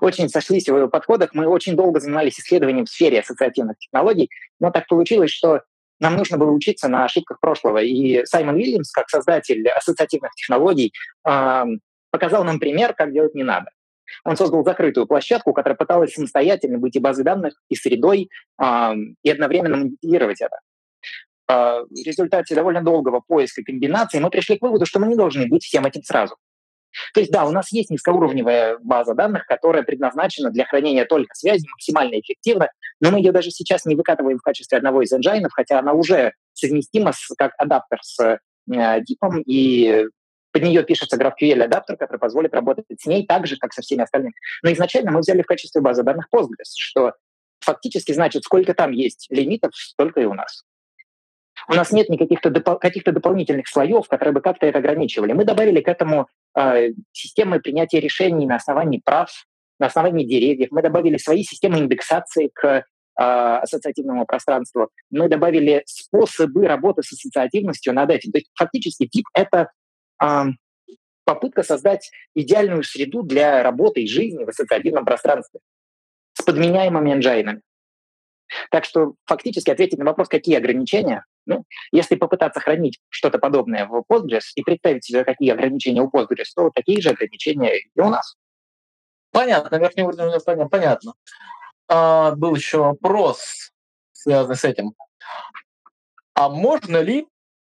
очень 0.00 0.28
сошлись 0.30 0.68
в 0.68 0.88
подходах. 0.88 1.34
Мы 1.34 1.46
очень 1.46 1.76
долго 1.76 2.00
занимались 2.00 2.40
исследованием 2.40 2.86
в 2.86 2.90
сфере 2.90 3.20
ассоциативных 3.20 3.78
технологий, 3.78 4.30
но 4.58 4.70
так 4.70 4.86
получилось, 4.86 5.30
что 5.30 5.62
нам 6.00 6.16
нужно 6.16 6.38
было 6.38 6.50
учиться 6.50 6.88
на 6.88 7.04
ошибках 7.04 7.40
прошлого. 7.40 7.78
И 7.78 8.24
Саймон 8.24 8.56
Уильямс, 8.56 8.90
как 8.90 9.08
создатель 9.10 9.68
ассоциативных 9.68 10.32
технологий, 10.34 10.92
показал 11.22 12.44
нам 12.44 12.58
пример, 12.58 12.94
как 12.94 13.12
делать 13.12 13.34
не 13.34 13.44
надо. 13.44 13.70
Он 14.24 14.36
создал 14.36 14.64
закрытую 14.64 15.06
площадку, 15.06 15.52
которая 15.52 15.76
пыталась 15.76 16.14
самостоятельно 16.14 16.78
быть 16.78 16.96
и 16.96 17.00
базой 17.00 17.24
данных, 17.24 17.54
и 17.68 17.74
средой, 17.74 18.30
и 18.58 19.30
одновременно 19.30 19.76
монетизировать 19.76 20.40
это. 20.40 20.56
А, 21.48 21.80
в 21.82 22.06
результате 22.06 22.54
довольно 22.54 22.82
долгого 22.82 23.22
поиска 23.26 23.62
комбинаций 23.64 24.20
мы 24.20 24.28
пришли 24.28 24.58
к 24.58 24.62
выводу, 24.62 24.84
что 24.84 25.00
мы 25.00 25.06
не 25.06 25.16
должны 25.16 25.48
быть 25.48 25.64
всем 25.64 25.86
этим 25.86 26.02
сразу. 26.02 26.36
То 27.14 27.20
есть, 27.20 27.32
да, 27.32 27.46
у 27.46 27.50
нас 27.50 27.72
есть 27.72 27.90
низкоуровневая 27.90 28.78
база 28.78 29.14
данных, 29.14 29.46
которая 29.46 29.82
предназначена 29.82 30.50
для 30.50 30.64
хранения 30.64 31.04
только 31.04 31.34
связи 31.34 31.66
максимально 31.70 32.20
эффективно, 32.20 32.70
но 33.00 33.10
мы 33.10 33.18
ее 33.18 33.32
даже 33.32 33.50
сейчас 33.50 33.84
не 33.84 33.94
выкатываем 33.94 34.38
в 34.38 34.42
качестве 34.42 34.78
одного 34.78 35.02
из 35.02 35.12
энджайнов, 35.12 35.52
хотя 35.52 35.78
она 35.78 35.92
уже 35.92 36.32
совместима 36.52 37.12
с, 37.12 37.28
как 37.36 37.52
адаптер 37.58 37.98
с 38.02 38.20
э, 38.20 38.38
DIP, 38.70 39.42
и 39.46 40.06
под 40.52 40.62
нее 40.62 40.82
пишется 40.82 41.16
GraphQL-адаптер, 41.16 41.96
который 41.96 42.18
позволит 42.18 42.54
работать 42.54 42.86
с 42.98 43.06
ней 43.06 43.26
так 43.26 43.46
же, 43.46 43.56
как 43.58 43.72
со 43.72 43.82
всеми 43.82 44.02
остальными. 44.02 44.34
Но 44.62 44.72
изначально 44.72 45.12
мы 45.12 45.20
взяли 45.20 45.42
в 45.42 45.46
качестве 45.46 45.80
базы 45.80 46.02
данных 46.02 46.26
Postgres, 46.34 46.74
что 46.76 47.12
фактически 47.60 48.12
значит, 48.12 48.44
сколько 48.44 48.74
там 48.74 48.92
есть 48.92 49.26
лимитов, 49.30 49.72
столько 49.74 50.20
и 50.20 50.24
у 50.24 50.34
нас. 50.34 50.64
У 51.68 51.74
нас 51.74 51.92
нет 51.92 52.08
никаких 52.08 52.40
допол- 52.40 52.78
каких-то 52.78 53.12
дополнительных 53.12 53.68
слоев, 53.68 54.08
которые 54.08 54.32
бы 54.32 54.40
как-то 54.40 54.66
это 54.66 54.78
ограничивали. 54.78 55.34
Мы 55.34 55.44
добавили 55.44 55.80
к 55.80 55.88
этому 55.88 56.28
э, 56.56 56.92
системы 57.12 57.60
принятия 57.60 58.00
решений 58.00 58.46
на 58.46 58.56
основании 58.56 59.02
прав, 59.04 59.30
на 59.78 59.86
основании 59.86 60.24
деревьев. 60.24 60.68
Мы 60.70 60.80
добавили 60.80 61.18
свои 61.18 61.42
системы 61.42 61.78
индексации 61.78 62.50
к 62.54 62.64
э, 62.66 62.82
ассоциативному 63.16 64.24
пространству. 64.24 64.88
Мы 65.10 65.28
добавили 65.28 65.82
способы 65.84 66.66
работы 66.66 67.02
с 67.02 67.12
ассоциативностью 67.12 67.92
над 67.92 68.10
этим. 68.10 68.32
То 68.32 68.38
есть 68.38 68.50
фактически 68.54 69.06
тип— 69.06 69.26
это 69.34 69.70
э, 70.22 70.44
попытка 71.24 71.62
создать 71.62 72.10
идеальную 72.34 72.82
среду 72.82 73.22
для 73.22 73.62
работы 73.62 74.02
и 74.02 74.08
жизни 74.08 74.44
в 74.44 74.48
ассоциативном 74.48 75.04
пространстве 75.04 75.60
с 76.32 76.42
подменяемыми 76.42 77.12
энджайнами. 77.12 77.60
Так 78.70 78.86
что 78.86 79.14
фактически 79.26 79.70
ответить 79.70 79.98
на 79.98 80.06
вопрос, 80.06 80.28
какие 80.28 80.56
ограничения, 80.56 81.24
ну, 81.48 81.64
если 81.90 82.14
попытаться 82.14 82.60
хранить 82.60 83.00
что-то 83.08 83.38
подобное 83.38 83.86
в 83.86 84.04
Postgres 84.10 84.44
и 84.54 84.62
представить 84.62 85.04
себе, 85.04 85.24
какие 85.24 85.50
ограничения 85.50 86.02
у 86.02 86.10
Postgres, 86.10 86.46
то 86.54 86.70
такие 86.74 87.00
же 87.00 87.10
ограничения 87.10 87.78
и 87.78 88.00
у 88.00 88.08
нас. 88.08 88.36
Понятно, 89.32 89.76
верхний 89.76 90.02
уровень 90.02 90.38
понятно. 90.44 90.68
понятно. 90.68 91.12
А, 91.88 92.32
был 92.32 92.54
еще 92.54 92.78
вопрос, 92.78 93.72
связанный 94.12 94.56
с 94.56 94.64
этим. 94.64 94.92
А 96.34 96.48
можно 96.48 96.98
ли 96.98 97.26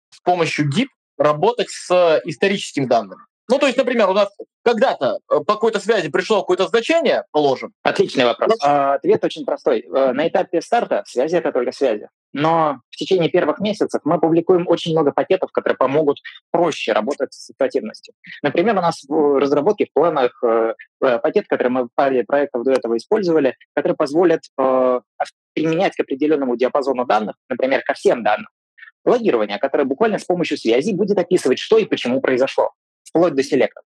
с 0.09 0.19
помощью 0.19 0.69
DIP 0.69 0.87
работать 1.17 1.69
с 1.69 2.21
историческими 2.25 2.85
данными? 2.85 3.21
Ну, 3.49 3.57
то 3.57 3.65
есть, 3.65 3.77
например, 3.77 4.09
у 4.09 4.13
нас 4.13 4.29
когда-то 4.63 5.19
э, 5.27 5.39
по 5.39 5.55
какой-то 5.55 5.79
связи 5.79 6.09
пришло 6.09 6.41
какое-то 6.41 6.67
значение, 6.67 7.23
положим. 7.31 7.73
Отличный 7.81 8.25
вопрос. 8.25 8.55
А, 8.63 8.95
ответ 8.95 9.23
очень 9.23 9.43
простой. 9.43 9.81
Э, 9.81 10.11
на 10.11 10.27
этапе 10.27 10.61
старта 10.61 11.03
связи— 11.07 11.35
это 11.37 11.51
только 11.51 11.71
связи. 11.71 12.09
Но 12.31 12.81
в 12.91 12.95
течение 12.95 13.29
первых 13.29 13.59
месяцев 13.59 14.01
мы 14.03 14.19
публикуем 14.19 14.67
очень 14.67 14.91
много 14.91 15.11
пакетов, 15.11 15.51
которые 15.51 15.77
помогут 15.77 16.17
проще 16.51 16.93
работать 16.93 17.33
с 17.33 17.37
ассоциативностью. 17.39 18.13
Например, 18.43 18.77
у 18.77 18.81
нас 18.81 19.03
в 19.07 19.39
разработке, 19.39 19.85
в 19.85 19.93
планах 19.93 20.43
э, 20.43 20.73
пакет, 20.99 21.47
который 21.47 21.69
мы 21.69 21.85
в 21.85 21.89
паре 21.95 22.23
проектов 22.23 22.63
до 22.63 22.71
этого 22.71 22.97
использовали, 22.97 23.55
который 23.75 23.93
позволит 23.93 24.41
применять 25.53 25.95
к 25.95 25.99
определенному 26.01 26.55
диапазону 26.55 27.05
данных, 27.05 27.35
например, 27.49 27.81
ко 27.83 27.93
всем 27.93 28.23
данным, 28.23 28.47
логирование, 29.05 29.57
которое 29.57 29.85
буквально 29.85 30.19
с 30.19 30.25
помощью 30.25 30.57
связи 30.57 30.93
будет 30.93 31.17
описывать, 31.17 31.59
что 31.59 31.77
и 31.77 31.85
почему 31.85 32.21
произошло 32.21 32.71
вплоть 33.03 33.33
до 33.33 33.43
селектов. 33.43 33.83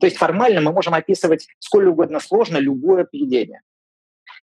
То 0.00 0.06
есть 0.06 0.16
формально 0.16 0.60
мы 0.60 0.72
можем 0.72 0.94
описывать 0.94 1.46
сколь 1.58 1.86
угодно 1.86 2.20
сложно 2.20 2.58
любое 2.58 3.04
поведение. 3.04 3.62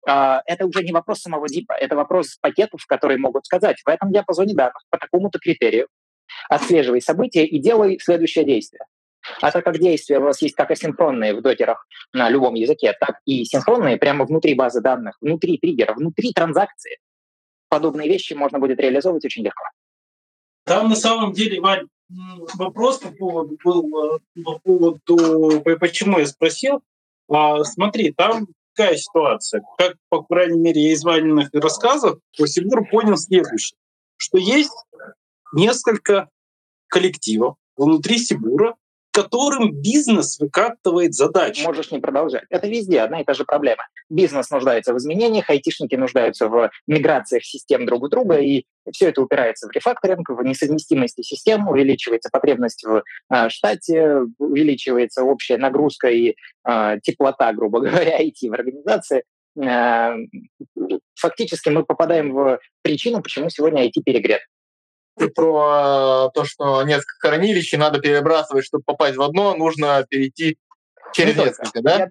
А, 0.07 0.43
это 0.47 0.67
уже 0.67 0.83
не 0.83 0.93
вопрос 0.93 1.21
самого 1.21 1.49
дипа, 1.49 1.73
это 1.73 1.97
вопрос 1.97 2.37
пакетов, 2.41 2.85
которые 2.87 3.19
могут 3.19 3.47
сказать, 3.47 3.81
в 3.85 3.89
этом 3.89 4.13
диапазоне 4.13 4.55
данных 4.55 4.83
по 4.91 4.99
такому-то 4.99 5.39
критерию 5.39 5.89
отслеживай 6.49 7.01
события 7.01 7.45
и 7.45 7.59
делай 7.59 7.99
следующее 8.01 8.45
действие. 8.45 8.87
А 9.41 9.51
так 9.53 9.65
как 9.65 9.79
действия 9.79 10.19
у 10.19 10.23
вас 10.23 10.43
есть 10.43 10.57
как 10.57 10.71
асинхронные 10.71 11.35
в 11.35 11.43
докерах 11.43 11.87
на 12.13 12.29
любом 12.29 12.55
языке, 12.55 12.93
так 12.99 13.21
и 13.25 13.45
синхронные 13.45 13.97
прямо 13.97 14.25
внутри 14.25 14.55
базы 14.55 14.81
данных, 14.81 15.17
внутри 15.21 15.59
триггера, 15.59 15.95
внутри 15.95 16.33
транзакции, 16.33 16.99
подобные 17.69 18.09
вещи 18.09 18.33
можно 18.33 18.59
будет 18.59 18.81
реализовывать 18.81 19.25
очень 19.25 19.45
легко. 19.45 19.65
Там 20.65 20.89
на 20.89 20.97
самом 20.97 21.33
деле, 21.33 21.61
Вань, 21.61 21.87
вопрос 22.55 22.99
по 22.99 23.11
поводу 23.13 23.59
был, 23.65 24.17
э, 24.17 24.19
по 24.45 24.59
поводу, 24.59 25.63
почему 25.81 26.19
я 26.19 26.27
спросил. 26.27 26.83
А, 27.29 27.63
смотри, 27.65 28.13
там 28.13 28.49
какая 28.75 28.97
ситуация? 28.97 29.63
Как, 29.79 29.97
по 30.09 30.23
крайней 30.23 30.59
мере, 30.59 30.93
из 30.93 31.05
Ваниных 31.05 31.51
рассказов, 31.53 32.19
Сибур 32.33 32.89
понял 32.89 33.17
следующее, 33.17 33.77
что 34.17 34.39
есть 34.39 34.73
несколько 35.53 36.29
коллективов 36.89 37.57
внутри 37.77 38.19
Сибура, 38.19 38.77
которым 39.13 39.73
бизнес 39.73 40.41
выкатывает 40.41 41.15
задачи. 41.15 41.65
Можешь 41.65 41.91
не 41.91 42.01
продолжать. 42.01 42.45
Это 42.49 42.67
везде 42.67 43.01
одна 43.01 43.21
и 43.21 43.25
та 43.25 43.35
же 43.35 43.45
проблема. 43.45 43.87
Бизнес 44.09 44.51
нуждается 44.51 44.95
в 44.95 44.97
изменениях, 44.97 45.51
айтишники 45.51 45.95
нуждаются 45.95 46.49
в 46.49 46.71
миграциях 46.87 47.45
систем 47.45 47.85
друг 47.87 48.03
у 48.05 48.09
друга, 48.09 48.39
и 48.39 48.65
все 48.91 49.11
это 49.11 49.21
упирается 49.21 49.69
в 49.69 49.73
рефакторинг, 49.73 50.31
в 50.31 50.43
несовместимости 50.43 51.23
систем, 51.23 51.69
увеличивается 51.69 52.31
потребность 52.33 52.85
в 52.85 53.03
э, 53.33 53.49
штате, 53.51 54.23
увеличивается 54.39 55.23
общая 55.23 55.59
нагрузка 55.59 56.09
и 56.09 56.35
э, 56.67 56.99
теплота, 57.03 57.53
грубо 57.53 57.81
говоря, 57.87 58.21
IT 58.21 58.49
в 58.49 58.53
организации. 58.55 59.25
Э, 59.63 60.15
фактически 61.15 61.69
мы 61.69 61.85
попадаем 61.85 62.33
в 62.33 62.59
причину, 62.81 63.23
почему 63.23 63.51
сегодня 63.51 63.87
IT 63.87 64.03
перегрет 64.05 64.41
про 65.35 66.31
то, 66.35 66.45
что 66.45 66.83
несколько 66.83 67.29
хранилищ 67.29 67.73
надо 67.75 68.01
перебрасывать, 68.01 68.65
чтобы 68.65 68.85
попасть 68.85 69.17
в 69.17 69.23
одно, 69.23 69.55
нужно 69.55 70.05
перейти 70.09 70.59
через 71.13 71.37
Не 71.37 71.45
несколько, 71.45 71.83
да? 71.83 72.11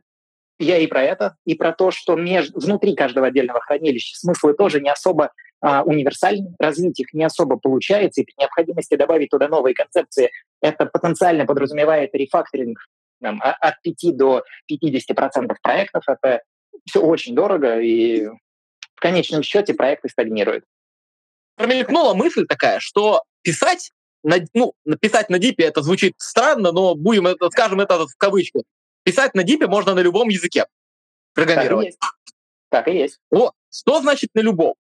Я, 0.59 0.75
я 0.75 0.77
и 0.77 0.87
про 0.87 1.03
это, 1.03 1.35
и 1.45 1.55
про 1.55 1.71
то, 1.71 1.91
что 1.91 2.15
между, 2.15 2.59
внутри 2.59 2.95
каждого 2.95 3.27
отдельного 3.27 3.59
хранилища 3.61 4.17
смыслы 4.17 4.53
тоже 4.53 4.79
не 4.79 4.91
особо 4.91 5.31
а, 5.61 5.83
универсальны, 5.83 6.55
развить 6.59 6.99
их 6.99 7.13
не 7.13 7.23
особо 7.23 7.57
получается, 7.57 8.21
и 8.21 8.25
при 8.25 8.33
необходимости 8.37 8.95
добавить 8.95 9.29
туда 9.29 9.47
новые 9.47 9.73
концепции, 9.73 10.31
это 10.61 10.85
потенциально 10.85 11.45
подразумевает 11.45 12.13
рефакторинг 12.13 12.79
там, 13.21 13.41
от 13.43 13.81
5 13.81 14.17
до 14.17 14.43
50% 14.71 15.55
проектов, 15.61 16.03
это 16.07 16.41
все 16.85 17.01
очень 17.01 17.35
дорого, 17.35 17.79
и 17.79 18.25
в 18.25 18.99
конечном 18.99 19.43
счете 19.43 19.73
проекты 19.73 20.09
стагнируют 20.09 20.63
промелькнула 21.61 22.13
мысль 22.13 22.45
такая, 22.45 22.79
что 22.79 23.23
писать 23.41 23.91
на, 24.23 24.37
ну, 24.53 24.73
написать 24.85 25.29
на 25.29 25.39
дипе 25.39 25.63
это 25.63 25.81
звучит 25.81 26.13
странно, 26.17 26.71
но 26.71 26.95
будем 26.95 27.27
это, 27.27 27.49
скажем 27.49 27.79
это 27.79 28.07
в 28.07 28.15
кавычках. 28.17 28.63
Писать 29.03 29.33
на 29.33 29.43
дипе 29.43 29.67
можно 29.67 29.95
на 29.95 29.99
любом 29.99 30.29
языке 30.29 30.65
программировать. 31.33 31.97
Так 31.99 32.07
и 32.11 32.11
есть. 32.11 32.17
Так 32.69 32.87
и 32.87 32.91
есть. 32.91 33.19
Вот. 33.31 33.53
Что 33.73 34.01
значит 34.01 34.29
на 34.33 34.41
любом? 34.41 34.75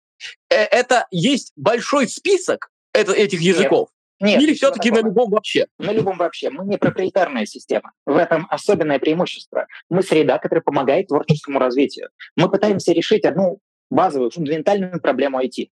Э, 0.50 0.56
это 0.56 1.08
есть 1.12 1.54
большой 1.56 2.08
список 2.08 2.70
это, 2.94 3.14
этих 3.14 3.42
языков? 3.42 3.90
Нет. 4.20 4.42
Или 4.42 4.54
все-таки 4.54 4.92
на 4.92 5.00
любом 5.00 5.32
вообще? 5.32 5.68
На 5.78 5.92
любом 5.92 6.18
вообще. 6.18 6.50
Мы 6.50 6.66
не 6.66 6.78
проприетарная 6.78 7.46
система. 7.46 7.94
В 8.06 8.18
этом 8.18 8.48
особенное 8.50 9.00
преимущество. 9.00 9.68
Мы 9.90 10.04
среда, 10.04 10.40
которая 10.40 10.62
помогает 10.62 11.08
творческому 11.08 11.58
развитию. 11.58 12.10
Мы 12.36 12.50
пытаемся 12.50 12.92
решить 12.92 13.24
одну 13.24 13.60
базовую, 13.90 14.32
фундаментальную 14.32 15.00
проблему 15.00 15.42
IT. 15.42 15.70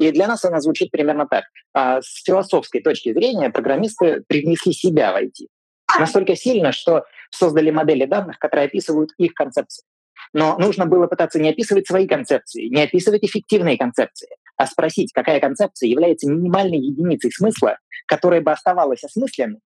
И 0.00 0.10
для 0.12 0.26
нас 0.26 0.44
она 0.46 0.60
звучит 0.60 0.90
примерно 0.90 1.26
так. 1.28 1.44
А 1.74 2.00
с 2.00 2.22
философской 2.24 2.80
точки 2.80 3.12
зрения 3.12 3.50
программисты 3.50 4.24
привнесли 4.26 4.72
себя 4.72 5.12
в 5.12 5.16
IT. 5.16 5.46
Настолько 5.98 6.34
сильно, 6.36 6.72
что 6.72 7.04
создали 7.30 7.70
модели 7.70 8.06
данных, 8.06 8.38
которые 8.38 8.66
описывают 8.66 9.10
их 9.18 9.34
концепции. 9.34 9.84
Но 10.32 10.56
нужно 10.56 10.86
было 10.86 11.06
пытаться 11.06 11.38
не 11.38 11.50
описывать 11.50 11.86
свои 11.86 12.06
концепции, 12.06 12.68
не 12.68 12.82
описывать 12.82 13.24
эффективные 13.24 13.76
концепции, 13.76 14.28
а 14.56 14.66
спросить, 14.66 15.12
какая 15.12 15.38
концепция 15.38 15.88
является 15.88 16.30
минимальной 16.30 16.78
единицей 16.78 17.30
смысла, 17.30 17.76
которая 18.06 18.40
бы 18.40 18.52
оставалась 18.52 19.04
осмысленной, 19.04 19.60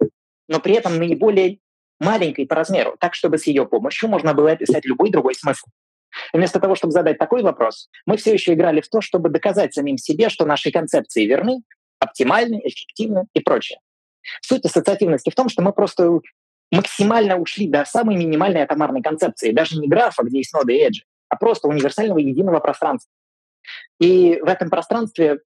но 0.49 0.59
при 0.59 0.75
этом 0.75 0.99
наиболее 0.99 1.59
маленькой 2.01 2.47
по 2.47 2.57
размеру, 2.57 2.97
так, 2.99 3.15
чтобы 3.15 3.39
с 3.39 3.47
ее 3.47 3.67
помощью 3.67 4.09
можно 4.09 4.35
было 4.35 4.51
описать 4.51 4.85
любой 4.85 5.11
другой 5.11 5.35
смысл. 5.37 5.67
Вместо 6.33 6.61
того, 6.61 6.75
чтобы 6.75 6.93
задать 6.93 7.19
такой 7.19 7.43
вопрос, 7.43 7.89
мы 8.07 8.17
все 8.17 8.33
еще 8.33 8.55
играли 8.55 8.81
в 8.81 8.89
то, 8.89 9.01
чтобы 9.01 9.29
доказать 9.29 9.75
самим 9.75 9.99
себе, 9.99 10.29
что 10.29 10.45
наши 10.47 10.71
концепции 10.71 11.27
верны, 11.27 11.63
оптимальны, 11.99 12.61
эффективны 12.65 13.25
и 13.35 13.41
прочее. 13.41 13.79
Суть 14.41 14.65
ассоциативности 14.65 15.31
в 15.31 15.35
том, 15.35 15.49
что 15.49 15.63
мы 15.63 15.73
просто 15.73 16.21
максимально 16.71 17.37
ушли 17.37 17.69
до 17.69 17.85
самой 17.85 18.17
минимальной 18.17 18.63
атомарной 18.63 19.03
концепции, 19.03 19.53
даже 19.53 19.79
не 19.79 19.89
графа, 19.89 20.23
где 20.23 20.39
есть 20.39 20.53
ноды 20.53 20.77
и 20.77 20.81
эджи, 20.81 21.03
а 21.29 21.37
просто 21.37 21.69
универсального 21.69 22.19
единого 22.19 22.61
пространства. 22.61 23.11
И 23.99 24.39
в 24.43 24.49
этом 24.49 24.69
пространстве, 24.69 25.39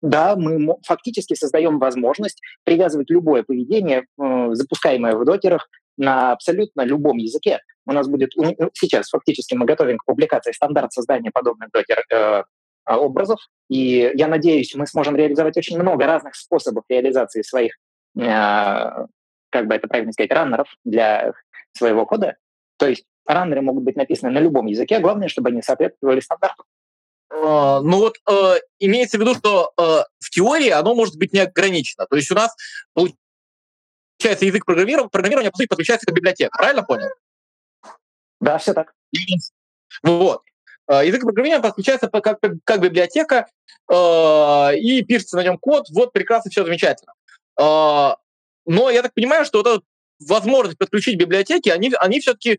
да, 0.00 0.34
мы 0.36 0.76
фактически 0.84 1.34
создаем 1.34 1.78
возможность 1.78 2.40
привязывать 2.64 3.10
любое 3.10 3.44
поведение, 3.44 4.06
э, 4.20 4.48
запускаемое 4.52 5.14
в 5.14 5.24
докерах, 5.24 5.68
на 5.96 6.32
абсолютно 6.32 6.82
любом 6.82 7.18
языке. 7.18 7.60
У 7.86 7.92
нас 7.92 8.08
будет 8.08 8.32
ну, 8.36 8.54
сейчас 8.74 9.08
фактически 9.08 9.54
мы 9.54 9.66
готовим 9.66 9.98
к 9.98 10.04
публикации 10.04 10.52
стандарт 10.52 10.92
создания 10.92 11.30
подобных 11.30 11.70
докер 11.72 12.04
э, 12.10 12.42
образов, 12.86 13.40
и 13.68 14.12
я 14.14 14.28
надеюсь, 14.28 14.74
мы 14.74 14.86
сможем 14.86 15.16
реализовать 15.16 15.56
очень 15.56 15.78
много 15.78 16.06
разных 16.06 16.34
способов 16.34 16.84
реализации 16.88 17.42
своих, 17.42 17.76
э, 18.16 18.22
как 18.22 19.66
бы 19.66 19.74
это 19.74 19.88
правильно 19.88 20.12
сказать, 20.12 20.30
раннеров 20.30 20.68
для 20.84 21.32
своего 21.72 22.06
кода. 22.06 22.36
То 22.78 22.86
есть 22.86 23.04
раннеры 23.26 23.62
могут 23.62 23.84
быть 23.84 23.96
написаны 23.96 24.32
на 24.32 24.38
любом 24.38 24.66
языке, 24.66 25.00
главное, 25.00 25.28
чтобы 25.28 25.50
они 25.50 25.62
соответствовали 25.62 26.20
стандарту. 26.20 26.64
Uh, 27.32 27.80
ну 27.80 27.96
вот 27.96 28.16
uh, 28.28 28.58
имеется 28.78 29.16
в 29.16 29.20
виду, 29.22 29.34
что 29.34 29.72
uh, 29.80 30.04
в 30.18 30.30
теории 30.30 30.68
оно 30.68 30.94
может 30.94 31.16
быть 31.16 31.32
не 31.32 31.40
ограничено. 31.40 32.06
То 32.10 32.16
есть 32.16 32.30
у 32.30 32.34
нас 32.34 32.54
получается, 34.22 34.44
язык 34.44 34.64
программирования, 34.64 35.08
программирования 35.08 35.50
по 35.50 35.56
сути, 35.56 35.68
подключается 35.68 36.06
к 36.06 36.14
библиотеке. 36.14 36.50
Правильно 36.52 36.82
понял? 36.82 37.08
Да, 38.42 38.58
все 38.58 38.74
так. 38.74 38.92
Вот. 40.02 40.42
А, 40.88 41.04
язык 41.04 41.22
программирования 41.22 41.62
подключается 41.62 42.08
как, 42.08 42.40
как, 42.40 42.52
как 42.64 42.80
библиотека, 42.80 43.46
э, 43.88 44.78
и 44.78 45.02
пишется 45.02 45.36
на 45.36 45.44
нем 45.44 45.58
код. 45.58 45.86
Вот 45.90 46.12
прекрасно, 46.12 46.50
все 46.50 46.64
замечательно. 46.64 47.12
Э, 47.58 48.16
но 48.66 48.90
я 48.90 49.02
так 49.02 49.14
понимаю, 49.14 49.44
что 49.44 49.58
вот 49.58 49.66
эта 49.68 49.80
возможность 50.28 50.76
подключить 50.76 51.16
библиотеки, 51.16 51.68
они, 51.68 51.92
они 52.00 52.18
все-таки 52.20 52.58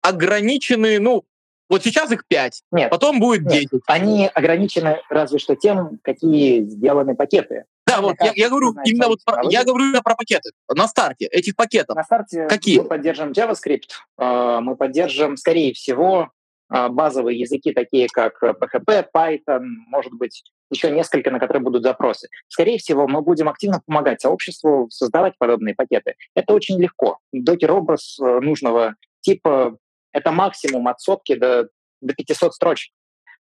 ограничены, 0.00 0.98
ну, 0.98 1.24
вот 1.68 1.84
сейчас 1.84 2.10
их 2.10 2.26
5, 2.26 2.62
нет, 2.72 2.90
потом 2.90 3.20
будет 3.20 3.46
10. 3.46 3.72
Нет, 3.72 3.82
они 3.86 4.26
ограничены 4.26 5.02
разве 5.10 5.38
что 5.38 5.54
тем, 5.54 5.98
какие 6.02 6.62
сделаны 6.62 7.14
пакеты. 7.14 7.64
Да, 7.88 8.00
вот 8.00 8.16
я, 8.20 8.32
я 8.34 8.48
говорю 8.48 8.74
именно 8.84 9.08
вот 9.08 9.24
про, 9.24 9.42
я 9.48 9.64
говорю 9.64 9.92
про 10.02 10.14
пакеты. 10.14 10.50
На 10.68 10.86
старте 10.86 11.26
этих 11.26 11.56
пакетов. 11.56 11.96
На 11.96 12.04
старте 12.04 12.46
какие? 12.46 12.78
Мы 12.78 12.84
поддержим 12.84 13.32
JavaScript, 13.32 13.90
а, 14.16 14.60
мы 14.60 14.76
поддержим, 14.76 15.36
скорее 15.36 15.72
всего, 15.72 16.30
а, 16.68 16.88
базовые 16.88 17.38
языки, 17.40 17.72
такие 17.72 18.08
как 18.12 18.42
PHP, 18.42 19.06
Python, 19.14 19.64
может 19.88 20.12
быть, 20.12 20.44
еще 20.70 20.90
несколько, 20.90 21.30
на 21.30 21.38
которые 21.40 21.62
будут 21.62 21.82
запросы. 21.82 22.28
Скорее 22.48 22.78
всего, 22.78 23.08
мы 23.08 23.22
будем 23.22 23.48
активно 23.48 23.80
помогать 23.86 24.20
сообществу 24.20 24.88
создавать 24.90 25.34
подобные 25.38 25.74
пакеты. 25.74 26.14
Это 26.34 26.52
очень 26.52 26.80
легко. 26.80 27.18
Докер-образ 27.32 28.18
э, 28.20 28.40
нужного 28.40 28.94
типа 29.20 29.78
это 30.12 30.30
максимум 30.30 30.88
от 30.88 31.00
сотки 31.00 31.34
до, 31.34 31.68
до 32.00 32.14
500 32.14 32.54
строчек. 32.54 32.92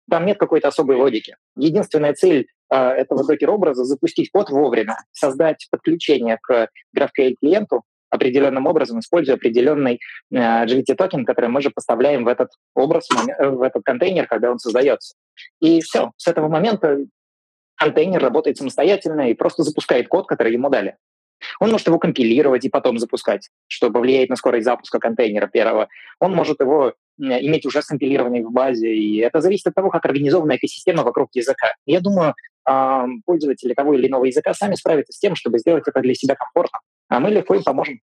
Там 0.09 0.25
нет 0.25 0.37
какой-то 0.37 0.69
особой 0.69 0.95
логики. 0.95 1.35
Единственная 1.57 2.13
цель 2.13 2.47
этого 2.69 3.25
докер-образа— 3.25 3.83
запустить 3.85 4.31
код 4.31 4.49
вовремя, 4.49 4.97
создать 5.11 5.67
подключение 5.71 6.37
к 6.41 6.69
GraphQL-клиенту 6.95 7.83
определенным 8.09 8.67
образом, 8.67 8.99
используя 8.99 9.35
определенный 9.35 9.99
э, 10.31 10.35
GVT-токен, 10.35 11.25
который 11.25 11.49
мы 11.49 11.61
же 11.61 11.69
поставляем 11.69 12.23
в 12.23 12.27
этот 12.27 12.51
образ, 12.73 13.07
в 13.09 13.61
этот 13.61 13.83
контейнер, 13.83 14.27
когда 14.27 14.51
он 14.51 14.59
создается. 14.59 15.15
И 15.59 15.81
все. 15.81 16.11
С 16.17 16.27
этого 16.27 16.47
момента 16.47 16.99
контейнер 17.75 18.21
работает 18.21 18.57
самостоятельно 18.57 19.29
и 19.29 19.33
просто 19.33 19.63
запускает 19.63 20.07
код, 20.07 20.27
который 20.27 20.53
ему 20.53 20.69
дали. 20.69 20.95
Он 21.59 21.69
может 21.69 21.87
его 21.87 21.99
компилировать 21.99 22.65
и 22.65 22.69
потом 22.69 22.97
запускать, 22.97 23.49
что 23.67 23.91
повлияет 23.91 24.29
на 24.29 24.35
скорость 24.35 24.65
запуска 24.65 24.99
контейнера 24.99 25.47
первого. 25.47 25.87
Он 26.19 26.33
может 26.33 26.59
его 26.59 26.93
иметь 27.19 27.65
уже 27.65 27.81
скомпилированный 27.81 28.43
в 28.43 28.51
базе, 28.51 28.93
и 28.93 29.17
это 29.17 29.41
зависит 29.41 29.67
от 29.67 29.75
того, 29.75 29.89
как 29.89 30.05
организована 30.05 30.55
экосистема 30.55 31.03
вокруг 31.03 31.29
языка. 31.33 31.73
Я 31.85 31.99
думаю, 31.99 32.35
пользователи 33.25 33.73
того 33.73 33.93
или 33.93 34.07
иного 34.07 34.25
языка 34.25 34.53
сами 34.53 34.75
справятся 34.75 35.13
с 35.13 35.19
тем, 35.19 35.35
чтобы 35.35 35.59
сделать 35.59 35.87
это 35.87 36.01
для 36.01 36.13
себя 36.13 36.35
комфортно, 36.35 36.79
а 37.07 37.19
мы 37.19 37.29
легко 37.29 37.55
им 37.55 37.63
поможем. 37.63 38.01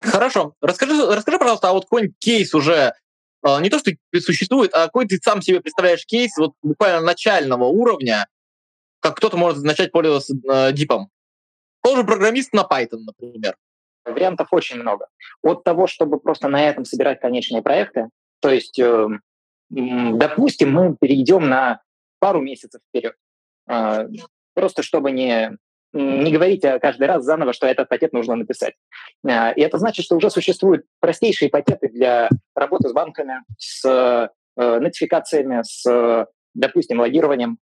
Хорошо. 0.00 0.54
Расскажи, 0.60 0.94
расскажи 1.06 1.38
пожалуйста, 1.38 1.68
а 1.68 1.72
вот 1.72 1.84
какой-нибудь 1.84 2.16
кейс 2.18 2.54
уже 2.54 2.94
а, 3.42 3.60
не 3.60 3.70
то, 3.70 3.78
что 3.78 3.92
существует, 4.20 4.72
а 4.74 4.86
какой 4.86 5.06
ты 5.06 5.18
сам 5.18 5.42
себе 5.42 5.60
представляешь 5.60 6.04
кейс 6.06 6.36
вот 6.36 6.52
буквально 6.62 7.00
начального 7.00 7.64
уровня, 7.64 8.26
как 9.00 9.16
кто-то 9.16 9.36
может 9.36 9.62
начать 9.62 9.92
пользоваться 9.92 10.34
э, 10.34 10.72
дипом? 10.72 11.10
Тоже 11.82 12.02
программист 12.02 12.52
на 12.52 12.62
Python, 12.62 13.04
например. 13.06 13.56
Вариантов 14.04 14.48
очень 14.50 14.80
много. 14.80 15.06
От 15.42 15.62
того, 15.64 15.86
чтобы 15.86 16.18
просто 16.18 16.48
на 16.48 16.68
этом 16.68 16.84
собирать 16.84 17.20
конечные 17.20 17.62
проекты, 17.62 18.08
то 18.40 18.50
есть, 18.50 18.78
э, 18.78 19.08
допустим, 19.70 20.72
мы 20.72 20.96
перейдем 20.96 21.48
на 21.48 21.82
пару 22.18 22.40
месяцев 22.40 22.80
вперед, 22.88 23.14
э, 23.14 23.25
просто 23.66 24.82
чтобы 24.82 25.10
не 25.10 25.56
не 25.92 26.30
говорить 26.30 26.62
каждый 26.82 27.06
раз 27.06 27.24
заново, 27.24 27.52
что 27.52 27.66
этот 27.66 27.88
пакет 27.88 28.12
нужно 28.12 28.36
написать. 28.36 28.74
Э, 29.26 29.54
и 29.54 29.62
это 29.62 29.78
значит, 29.78 30.04
что 30.04 30.16
уже 30.16 30.30
существуют 30.30 30.84
простейшие 31.00 31.48
пакеты 31.48 31.88
для 31.88 32.28
работы 32.54 32.88
с 32.88 32.92
банками, 32.92 33.42
с 33.58 33.84
э, 33.86 34.28
нотификациями, 34.56 35.62
с, 35.62 36.26
допустим, 36.54 37.00
логированием. 37.00 37.58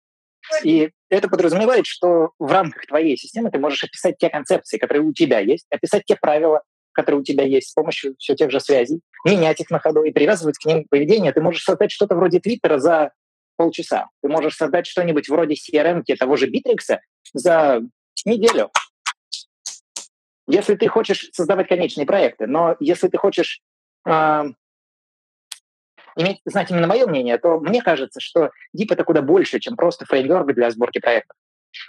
И 0.63 0.91
это 1.09 1.29
подразумевает, 1.29 1.85
что 1.85 2.31
в 2.37 2.51
рамках 2.51 2.85
твоей 2.85 3.17
системы 3.17 3.49
ты 3.49 3.59
можешь 3.59 3.83
описать 3.83 4.17
те 4.17 4.29
концепции, 4.29 4.77
которые 4.77 5.03
у 5.03 5.13
тебя 5.13 5.39
есть, 5.39 5.65
описать 5.69 6.03
те 6.05 6.15
правила, 6.15 6.63
которые 6.91 7.21
у 7.21 7.23
тебя 7.23 7.43
есть 7.43 7.69
с 7.69 7.73
помощью 7.73 8.15
все 8.19 8.35
тех 8.35 8.51
же 8.51 8.59
связей, 8.59 9.01
менять 9.25 9.59
их 9.59 9.69
на 9.69 9.79
ходу 9.79 10.03
и 10.03 10.11
привязывать 10.11 10.57
к 10.57 10.65
ним 10.65 10.85
поведение. 10.89 11.31
Ты 11.31 11.41
можешь 11.41 11.63
создать 11.63 11.91
что-то 11.91 12.15
вроде 12.15 12.39
Твиттера 12.39 12.77
за 12.77 13.11
полчаса. 13.55 14.07
Ты 14.21 14.29
можешь 14.29 14.55
создать 14.55 14.87
что-нибудь 14.87 15.29
вроде 15.29 15.55
CRM 15.55 16.03
того 16.17 16.35
же 16.35 16.47
Битрикса 16.47 17.01
за 17.33 17.81
неделю. 18.25 18.71
Если 20.47 20.75
ты 20.75 20.87
хочешь 20.87 21.29
создавать 21.31 21.67
конечные 21.67 22.05
проекты, 22.05 22.47
но 22.47 22.75
если 22.79 23.07
ты 23.07 23.17
хочешь 23.17 23.61
э, 24.05 24.43
иметь, 26.17 26.41
знать 26.45 26.69
именно 26.69 26.87
мое 26.87 27.07
мнение, 27.07 27.37
то 27.37 27.59
мне 27.59 27.81
кажется, 27.81 28.19
что 28.19 28.51
Deep— 28.77 28.87
это 28.89 29.03
куда 29.03 29.21
больше, 29.21 29.59
чем 29.59 29.75
просто 29.75 30.05
фреймворк 30.05 30.53
для 30.53 30.69
сборки 30.69 30.99
проектов. 30.99 31.37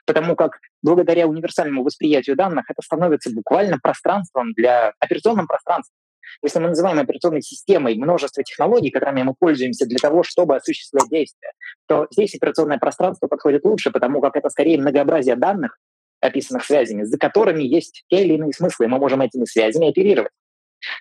Потому 0.07 0.35
как 0.37 0.61
благодаря 0.83 1.27
универсальному 1.27 1.83
восприятию 1.83 2.37
данных 2.37 2.71
это 2.71 2.81
становится 2.83 3.31
буквально 3.31 3.79
пространством 3.79 4.53
для 4.55 4.95
операционным 4.99 5.47
пространством. 5.47 5.97
Если 6.43 6.59
мы 6.59 6.69
называем 6.69 6.99
операционной 6.99 7.43
системой 7.43 7.95
множество 7.97 8.43
технологий, 8.43 8.91
которыми 8.91 9.23
мы 9.23 9.35
пользуемся 9.39 9.87
для 9.87 9.99
того, 9.99 10.23
чтобы 10.23 10.57
осуществлять 10.57 11.09
действия, 11.09 11.53
то 11.87 12.07
здесь 12.11 12.35
операционное 12.35 12.79
пространство 12.79 13.27
подходит 13.27 13.65
лучше, 13.65 13.91
потому 13.91 14.21
как 14.21 14.37
это 14.37 14.49
скорее 14.51 14.79
многообразие 14.79 15.37
данных, 15.37 15.79
описанных 16.21 16.65
связями, 16.65 17.03
за 17.05 17.19
которыми 17.19 17.63
есть 17.63 18.05
те 18.09 18.25
или 18.25 18.35
иные 18.35 18.53
смыслы, 18.53 18.87
и 18.87 18.89
мы 18.89 18.99
можем 18.99 19.21
этими 19.21 19.45
связями 19.45 19.91
оперировать. 19.91 20.33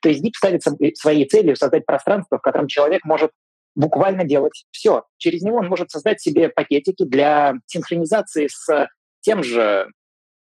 То 0.01 0.09
есть 0.09 0.23
Deep 0.23 0.31
ставит 0.35 0.63
своей 0.97 1.25
целью 1.27 1.55
создать 1.55 1.85
пространство, 1.85 2.37
в 2.37 2.41
котором 2.41 2.67
человек 2.67 3.03
может 3.05 3.31
буквально 3.75 4.23
делать 4.23 4.65
все. 4.71 5.03
Через 5.17 5.41
него 5.41 5.57
он 5.57 5.67
может 5.67 5.91
создать 5.91 6.21
себе 6.21 6.49
пакетики 6.49 7.03
для 7.05 7.55
синхронизации 7.65 8.47
с 8.47 8.87
тем 9.21 9.43
же 9.43 9.87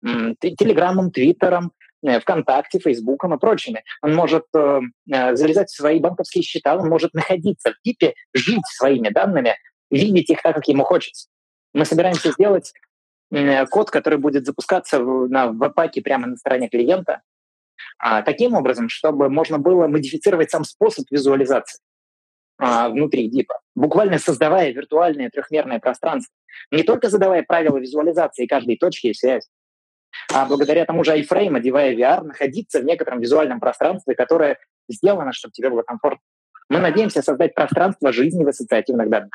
Телеграмом, 0.03 1.11
Твиттером, 1.11 1.71
ВКонтакте, 2.03 2.79
Фейсбуком 2.79 3.33
и 3.33 3.39
прочими. 3.39 3.83
Он 4.01 4.13
может 4.13 4.45
э, 4.55 4.81
э, 5.11 5.35
залезать 5.35 5.69
в 5.69 5.75
свои 5.75 5.99
банковские 5.99 6.43
счета, 6.43 6.77
он 6.77 6.89
может 6.89 7.13
находиться 7.13 7.71
в 7.71 7.81
ТИПе, 7.81 8.13
жить 8.33 8.65
своими 8.75 9.09
данными, 9.09 9.55
видеть 9.89 10.29
их 10.29 10.41
так, 10.41 10.55
как 10.55 10.67
ему 10.67 10.83
хочется. 10.83 11.29
Мы 11.73 11.85
собираемся 11.85 12.31
сделать 12.31 12.73
э, 13.31 13.65
код, 13.67 13.89
который 13.89 14.19
будет 14.19 14.45
запускаться 14.45 14.99
в, 14.99 15.29
на 15.29 15.47
веб-паке 15.47 16.01
прямо 16.01 16.27
на 16.27 16.37
стороне 16.37 16.69
клиента, 16.69 17.21
а, 17.97 18.21
таким 18.21 18.53
образом, 18.53 18.89
чтобы 18.89 19.29
можно 19.29 19.57
было 19.57 19.87
модифицировать 19.87 20.51
сам 20.51 20.63
способ 20.63 21.05
визуализации 21.09 21.81
а, 22.57 22.89
внутри 22.89 23.29
дипа, 23.29 23.59
буквально 23.75 24.19
создавая 24.19 24.71
виртуальное 24.71 25.29
трехмерное 25.29 25.79
пространство, 25.79 26.33
не 26.71 26.83
только 26.83 27.09
задавая 27.09 27.43
правила 27.43 27.77
визуализации 27.77 28.45
каждой 28.45 28.77
точки 28.77 29.07
и 29.07 29.13
связи, 29.13 29.47
а 30.33 30.45
благодаря 30.45 30.85
тому 30.85 31.03
же 31.03 31.17
iFrame, 31.17 31.57
одевая 31.57 31.95
VR, 31.95 32.23
находиться 32.23 32.79
в 32.79 32.85
некотором 32.85 33.19
визуальном 33.19 33.59
пространстве, 33.59 34.15
которое 34.15 34.57
сделано, 34.89 35.33
чтобы 35.33 35.51
тебе 35.51 35.69
было 35.69 35.83
комфортно. 35.83 36.21
Мы 36.69 36.79
надеемся 36.79 37.21
создать 37.21 37.53
пространство 37.53 38.11
жизни 38.11 38.43
в 38.43 38.47
ассоциативных 38.47 39.09
данных. 39.09 39.31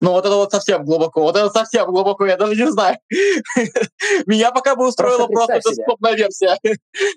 Ну 0.00 0.12
вот 0.12 0.24
это 0.24 0.36
вот 0.36 0.52
совсем 0.52 0.84
глубоко, 0.84 1.22
вот 1.22 1.36
это 1.36 1.50
совсем 1.50 1.86
глубоко, 1.86 2.24
я 2.24 2.36
даже 2.36 2.54
не 2.54 2.70
знаю. 2.70 2.98
Меня 4.26 4.52
пока 4.52 4.76
бы 4.76 4.86
устроила 4.86 5.26
просто, 5.26 5.54
просто 5.54 5.74
доступная 5.74 6.14
версия. 6.14 6.56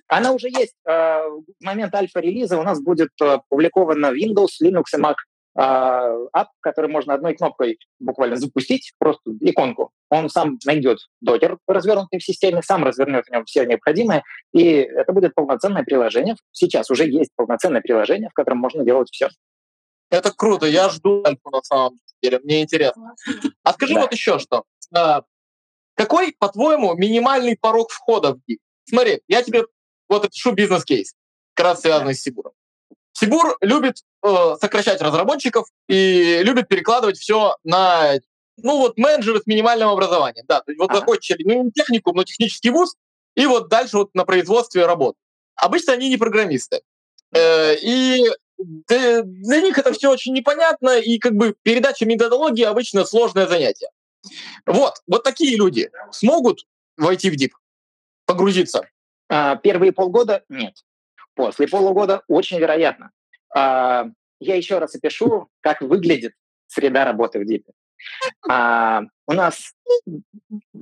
Она 0.08 0.32
уже 0.32 0.50
есть. 0.50 0.74
А, 0.88 1.22
в 1.28 1.44
момент 1.64 1.94
альфа-релиза 1.94 2.58
у 2.58 2.64
нас 2.64 2.82
будет 2.82 3.10
а, 3.22 3.36
опубликована 3.36 4.08
Windows, 4.08 4.64
Linux 4.64 4.86
и 4.96 5.00
Mac 5.00 5.16
ап, 5.54 6.50
который 6.62 6.90
можно 6.90 7.14
одной 7.14 7.36
кнопкой 7.36 7.78
буквально 8.00 8.38
запустить, 8.38 8.94
просто 8.98 9.32
иконку. 9.42 9.92
Он 10.10 10.30
сам 10.30 10.58
найдет 10.66 11.00
докер, 11.20 11.58
развернутый 11.68 12.20
в 12.20 12.24
системе, 12.24 12.62
сам 12.62 12.84
развернет 12.84 13.26
в 13.26 13.32
нем 13.32 13.46
все 13.46 13.66
необходимое, 13.66 14.24
и 14.54 14.64
это 14.64 15.12
будет 15.12 15.36
полноценное 15.36 15.84
приложение. 15.84 16.36
Сейчас 16.52 16.90
уже 16.90 17.08
есть 17.08 17.32
полноценное 17.36 17.82
приложение, 17.82 18.30
в 18.30 18.34
котором 18.34 18.60
можно 18.60 18.86
делать 18.86 19.10
все. 19.12 19.30
Это 20.10 20.32
круто, 20.32 20.66
я 20.66 20.90
жду 20.90 21.24
альфу 21.26 21.50
на 21.52 21.62
самом 21.64 22.00
деле, 22.22 22.40
мне 22.40 22.64
интересно. 22.64 23.16
А 23.64 23.74
скажи 23.74 23.94
да. 23.94 24.02
вот 24.02 24.12
еще 24.12 24.40
что. 24.40 24.64
А, 24.94 25.24
какой, 25.96 26.36
по-твоему, 26.38 26.96
минимальный 26.96 27.58
порог 27.60 27.92
входа 27.92 28.34
в 28.34 28.40
ГИК? 28.48 28.60
Смотри, 28.86 29.22
я 29.28 29.44
тебе 29.44 29.66
вот 30.10 30.30
пишу 30.30 30.52
бизнес-кейс, 30.52 31.14
как 31.54 31.66
раз 31.66 31.82
связанный 31.82 32.16
с 32.16 32.22
Сибуром. 32.22 32.54
Сибур 33.22 33.56
любит 33.62 33.98
э, 34.26 34.56
сокращать 34.60 35.00
разработчиков 35.00 35.68
и 35.88 36.40
любит 36.42 36.68
перекладывать 36.68 37.20
все 37.20 37.56
на 37.64 38.14
ну 38.58 38.80
вот 38.80 38.98
менеджеры 38.98 39.40
с 39.40 39.46
минимальным 39.46 39.90
образованием. 39.90 40.44
Да, 40.48 40.62
то 40.62 40.72
есть 40.72 40.80
вот 40.80 40.90
ага. 40.90 41.02
закончили 41.02 41.44
не 41.44 41.72
техникум, 41.72 42.16
но 42.16 42.24
технический 42.24 42.72
вуз, 42.72 42.96
и 43.36 43.46
вот 43.46 43.70
дальше 43.70 43.98
вот 43.98 44.16
на 44.16 44.26
производстве 44.26 44.88
работают. 44.88 45.18
Обычно 45.56 45.94
они 45.94 46.10
не 46.10 46.18
программисты. 46.18 46.82
Э, 47.32 47.76
и 47.76 48.24
для 48.58 49.62
них 49.62 49.78
это 49.78 49.94
все 49.94 50.10
очень 50.10 50.34
непонятно, 50.34 50.98
и 50.98 51.20
как 51.20 51.34
бы 51.34 51.56
передача 51.62 52.06
методологии 52.08 52.64
обычно 52.64 53.06
сложное 53.06 53.46
занятие. 53.46 53.90
Вот, 54.66 54.96
вот 55.06 55.24
такие 55.24 55.56
люди 55.58 55.92
смогут 56.12 56.66
войти 56.98 57.30
в 57.30 57.36
дип, 57.36 57.54
погрузиться? 58.26 58.88
А, 59.30 59.58
первые 59.58 59.92
полгода 59.92 60.44
нет. 60.50 60.84
После 61.36 61.68
полугода 61.68 62.24
очень 62.28 62.60
вероятно. 62.60 63.12
А, 63.56 64.06
я 64.40 64.56
еще 64.56 64.80
раз 64.80 64.96
опишу, 64.96 65.48
как 65.62 65.82
выглядит 65.82 66.34
среда 66.68 67.06
работы 67.06 67.40
в 67.40 67.46
дипе. 67.46 67.72
А, 68.50 69.04
у 69.28 69.34
нас 69.34 69.74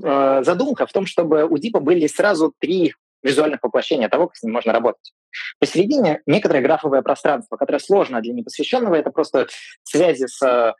а, 0.04 0.44
задумка 0.44 0.86
в 0.86 0.94
том, 0.94 1.06
чтобы 1.06 1.46
у 1.46 1.58
дипа 1.58 1.80
были 1.80 2.08
сразу 2.08 2.54
три 2.60 2.94
визуальных 3.22 3.62
воплощения 3.64 4.10
того, 4.10 4.28
как 4.28 4.38
с 4.38 4.44
ним 4.44 4.54
можно 4.54 4.72
работать. 4.72 5.14
Посередине 5.60 6.22
некоторое 6.26 6.62
графовое 6.62 7.02
пространство, 7.02 7.58
которое 7.58 7.80
сложно 7.80 8.22
для 8.22 8.34
непосвященного, 8.34 8.96
это 8.96 9.12
просто 9.12 9.48
связи 9.84 10.28
с 10.28 10.42
э, 10.42 10.74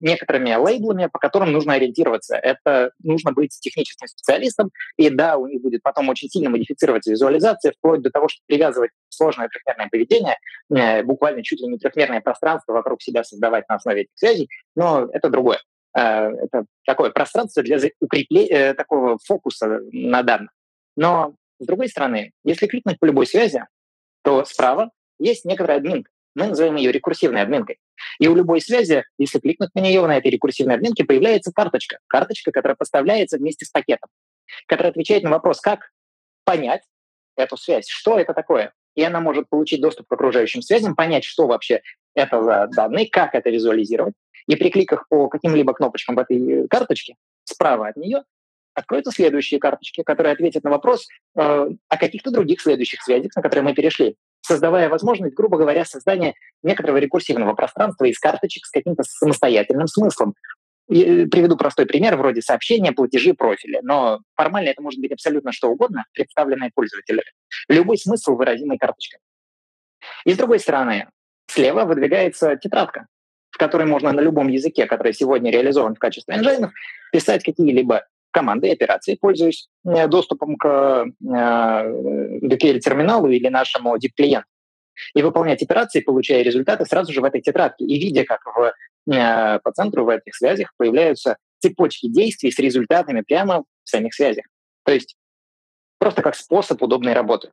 некоторыми 0.00 0.54
лейблами, 0.54 1.08
по 1.12 1.18
которым 1.18 1.52
нужно 1.52 1.74
ориентироваться. 1.74 2.36
Это 2.36 2.92
нужно 3.02 3.32
быть 3.32 3.58
техническим 3.60 4.06
специалистом, 4.06 4.70
и 4.96 5.10
да, 5.10 5.36
у 5.36 5.46
них 5.46 5.60
будет 5.60 5.82
потом 5.82 6.08
очень 6.08 6.28
сильно 6.28 6.50
модифицироваться 6.50 7.10
визуализация, 7.10 7.72
вплоть 7.72 8.02
до 8.02 8.10
того, 8.10 8.28
чтобы 8.28 8.44
привязывать 8.46 8.90
сложное 9.08 9.48
трехмерное 9.48 9.88
поведение, 9.88 10.36
э, 10.74 11.02
буквально 11.02 11.42
чуть 11.42 11.60
ли 11.60 11.68
не 11.68 11.78
трехмерное 11.78 12.20
пространство 12.20 12.72
вокруг 12.72 13.02
себя 13.02 13.24
создавать 13.24 13.68
на 13.68 13.76
основе 13.76 14.02
этих 14.02 14.12
связей, 14.14 14.48
но 14.74 15.08
это 15.12 15.28
другое. 15.28 15.60
Э, 15.96 16.30
это 16.30 16.64
такое 16.86 17.10
пространство 17.10 17.62
для 17.62 17.78
укрепления, 18.00 18.74
такого 18.74 19.18
фокуса 19.24 19.80
на 19.92 20.22
данных. 20.22 20.50
Но 20.96 21.34
с 21.58 21.66
другой 21.66 21.88
стороны, 21.88 22.32
если 22.44 22.66
кликнуть 22.66 22.98
по 22.98 23.04
любой 23.04 23.26
связи, 23.26 23.64
то 24.22 24.44
справа 24.44 24.90
есть 25.18 25.44
некоторая 25.44 25.78
админка. 25.78 26.10
Мы 26.34 26.46
называем 26.46 26.76
ее 26.76 26.92
рекурсивной 26.92 27.42
админкой. 27.42 27.78
И 28.20 28.28
у 28.28 28.34
любой 28.34 28.60
связи, 28.60 29.04
если 29.18 29.40
кликнуть 29.40 29.74
на 29.74 29.80
нее, 29.80 30.06
на 30.06 30.16
этой 30.16 30.30
рекурсивной 30.30 30.76
админке, 30.76 31.04
появляется 31.04 31.52
карточка. 31.52 31.98
Карточка, 32.06 32.52
которая 32.52 32.76
поставляется 32.76 33.38
вместе 33.38 33.64
с 33.64 33.70
пакетом, 33.70 34.08
которая 34.66 34.92
отвечает 34.92 35.24
на 35.24 35.30
вопрос, 35.30 35.60
как 35.60 35.90
понять 36.44 36.82
эту 37.36 37.56
связь, 37.56 37.88
что 37.88 38.18
это 38.18 38.34
такое. 38.34 38.72
И 38.94 39.02
она 39.02 39.20
может 39.20 39.48
получить 39.48 39.80
доступ 39.80 40.06
к 40.06 40.12
окружающим 40.12 40.62
связям, 40.62 40.94
понять, 40.94 41.24
что 41.24 41.46
вообще 41.46 41.82
это 42.14 42.42
за 42.42 42.68
данные, 42.74 43.08
как 43.10 43.34
это 43.34 43.50
визуализировать. 43.50 44.14
И 44.46 44.56
при 44.56 44.70
кликах 44.70 45.06
по 45.08 45.28
каким-либо 45.28 45.72
кнопочкам 45.72 46.14
в 46.14 46.18
этой 46.18 46.68
карточке, 46.68 47.16
справа 47.44 47.88
от 47.88 47.96
нее 47.96 48.22
откроются 48.78 49.12
следующие 49.12 49.60
карточки, 49.60 50.02
которые 50.02 50.32
ответят 50.32 50.64
на 50.64 50.70
вопрос 50.70 51.06
э, 51.36 51.40
о 51.88 51.96
каких-то 51.96 52.30
других 52.30 52.60
следующих 52.60 53.02
связях, 53.02 53.34
на 53.36 53.42
которые 53.42 53.64
мы 53.64 53.74
перешли, 53.74 54.16
создавая 54.40 54.88
возможность, 54.88 55.34
грубо 55.34 55.58
говоря, 55.58 55.84
создания 55.84 56.34
некоторого 56.62 56.98
рекурсивного 56.98 57.54
пространства 57.54 58.04
из 58.04 58.18
карточек 58.18 58.66
с 58.66 58.70
каким-то 58.70 59.02
самостоятельным 59.04 59.86
смыслом. 59.86 60.34
И 60.88 61.02
э, 61.02 61.26
приведу 61.26 61.56
простой 61.56 61.86
пример, 61.86 62.16
вроде 62.16 62.40
сообщения, 62.40 62.92
платежи, 62.92 63.34
профили. 63.34 63.80
Но 63.82 64.20
формально 64.34 64.70
это 64.70 64.82
может 64.82 65.00
быть 65.00 65.12
абсолютно 65.12 65.52
что 65.52 65.68
угодно, 65.68 66.04
представленное 66.12 66.70
пользователю. 66.74 67.22
Любой 67.68 67.98
смысл 67.98 68.36
выразимый 68.36 68.78
карточкой. 68.78 69.20
И 70.24 70.32
с 70.32 70.36
другой 70.36 70.60
стороны, 70.60 71.08
слева 71.46 71.84
выдвигается 71.84 72.56
тетрадка, 72.56 73.06
в 73.50 73.58
которой 73.58 73.86
можно 73.86 74.12
на 74.12 74.20
любом 74.20 74.48
языке, 74.48 74.86
который 74.86 75.12
сегодня 75.12 75.50
реализован 75.50 75.94
в 75.94 75.98
качестве 75.98 76.36
engine, 76.36 76.70
писать 77.12 77.44
какие-либо 77.44 78.06
команды 78.30 78.68
и 78.68 78.72
операции, 78.72 79.18
пользуюсь 79.20 79.68
э, 79.84 80.08
доступом 80.08 80.56
к 80.56 81.04
DQL-терминалу 81.22 83.28
э, 83.28 83.36
или 83.36 83.48
нашему 83.48 83.94
DIP-клиенту 83.96 84.48
и 85.14 85.22
выполнять 85.22 85.62
операции, 85.62 86.00
получая 86.00 86.42
результаты 86.42 86.84
сразу 86.84 87.12
же 87.12 87.20
в 87.20 87.24
этой 87.24 87.40
тетрадке 87.40 87.84
и 87.84 87.98
видя, 87.98 88.24
как 88.24 88.40
в, 88.44 88.72
э, 89.12 89.58
по 89.60 89.72
центру 89.72 90.04
в 90.04 90.08
этих 90.08 90.34
связях 90.34 90.72
появляются 90.76 91.36
цепочки 91.60 92.08
действий 92.08 92.50
с 92.50 92.58
результатами 92.58 93.22
прямо 93.22 93.64
в 93.84 93.88
самих 93.88 94.14
связях. 94.14 94.44
То 94.84 94.92
есть 94.92 95.16
просто 95.98 96.22
как 96.22 96.34
способ 96.34 96.82
удобной 96.82 97.12
работы. 97.12 97.50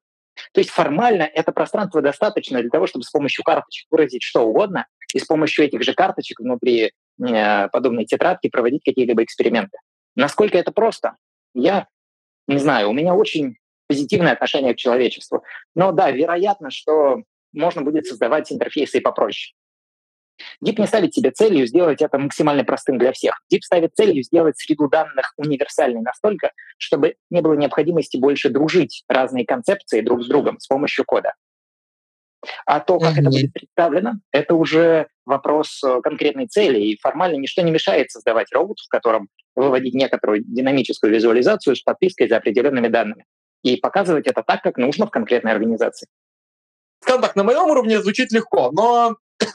То 0.53 0.59
есть 0.59 0.69
формально 0.69 1.23
это 1.23 1.51
пространство 1.51 2.01
достаточно 2.01 2.61
для 2.61 2.69
того, 2.69 2.87
чтобы 2.87 3.05
с 3.05 3.09
помощью 3.09 3.43
карточек 3.43 3.87
выразить 3.89 4.23
что 4.23 4.41
угодно, 4.41 4.85
и 5.13 5.19
с 5.19 5.25
помощью 5.25 5.65
этих 5.65 5.81
же 5.81 5.93
карточек 5.93 6.41
внутри 6.41 6.91
подобной 7.17 8.05
тетрадки 8.05 8.49
проводить 8.49 8.83
какие-либо 8.83 9.23
эксперименты. 9.23 9.77
Насколько 10.15 10.57
это 10.57 10.71
просто? 10.71 11.17
Я 11.53 11.87
не 12.47 12.57
знаю, 12.57 12.89
у 12.89 12.93
меня 12.93 13.13
очень 13.13 13.57
позитивное 13.87 14.33
отношение 14.33 14.73
к 14.73 14.77
человечеству. 14.77 15.43
Но 15.75 15.91
да, 15.91 16.11
вероятно, 16.11 16.71
что 16.71 17.23
можно 17.53 17.81
будет 17.81 18.05
создавать 18.05 18.51
интерфейсы 18.51 18.97
и 18.97 19.01
попроще. 19.01 19.55
Deep 20.63 20.75
не 20.79 20.87
ставит 20.87 21.13
себе 21.13 21.31
целью 21.31 21.65
сделать 21.65 22.01
это 22.01 22.17
максимально 22.17 22.65
простым 22.65 22.97
для 22.97 23.13
всех. 23.13 23.41
Deep 23.51 23.61
ставит 23.61 23.95
целью 23.95 24.21
сделать 24.23 24.57
среду 24.57 24.89
данных 24.89 25.33
универсальной 25.37 26.01
настолько, 26.01 26.51
чтобы 26.77 27.15
не 27.29 27.41
было 27.41 27.53
необходимости 27.53 28.17
больше 28.17 28.49
дружить 28.49 29.03
разные 29.07 29.45
концепции 29.45 30.01
друг 30.01 30.23
с 30.23 30.27
другом 30.27 30.59
с 30.59 30.67
помощью 30.67 31.05
кода. 31.05 31.33
А 32.65 32.79
то, 32.79 32.99
как 32.99 33.15
mm-hmm. 33.15 33.21
это 33.21 33.29
будет 33.29 33.53
представлено, 33.53 34.13
это 34.31 34.55
уже 34.55 35.07
вопрос 35.25 35.81
э, 35.83 36.01
конкретной 36.01 36.45
цели, 36.45 36.79
и 36.79 36.99
формально 36.99 37.37
ничто 37.37 37.63
не 37.63 37.71
мешает 37.71 38.11
создавать 38.11 38.51
робот, 38.51 38.77
в 38.79 38.87
котором 38.87 39.29
выводить 39.55 39.93
некоторую 39.93 40.43
динамическую 40.43 41.13
визуализацию 41.13 41.75
с 41.75 41.81
подпиской 41.81 42.27
за 42.27 42.37
определенными 42.37 42.87
данными 42.87 43.25
и 43.63 43.77
показывать 43.77 44.27
это 44.27 44.43
так, 44.43 44.61
как 44.61 44.77
нужно 44.77 45.07
в 45.07 45.11
конкретной 45.11 45.51
организации. 45.51 46.07
Скажем 47.01 47.21
так, 47.21 47.35
на 47.35 47.43
моем 47.43 47.69
уровне 47.69 48.01
звучит 48.01 48.31
легко, 48.31 48.71
но 48.71 49.15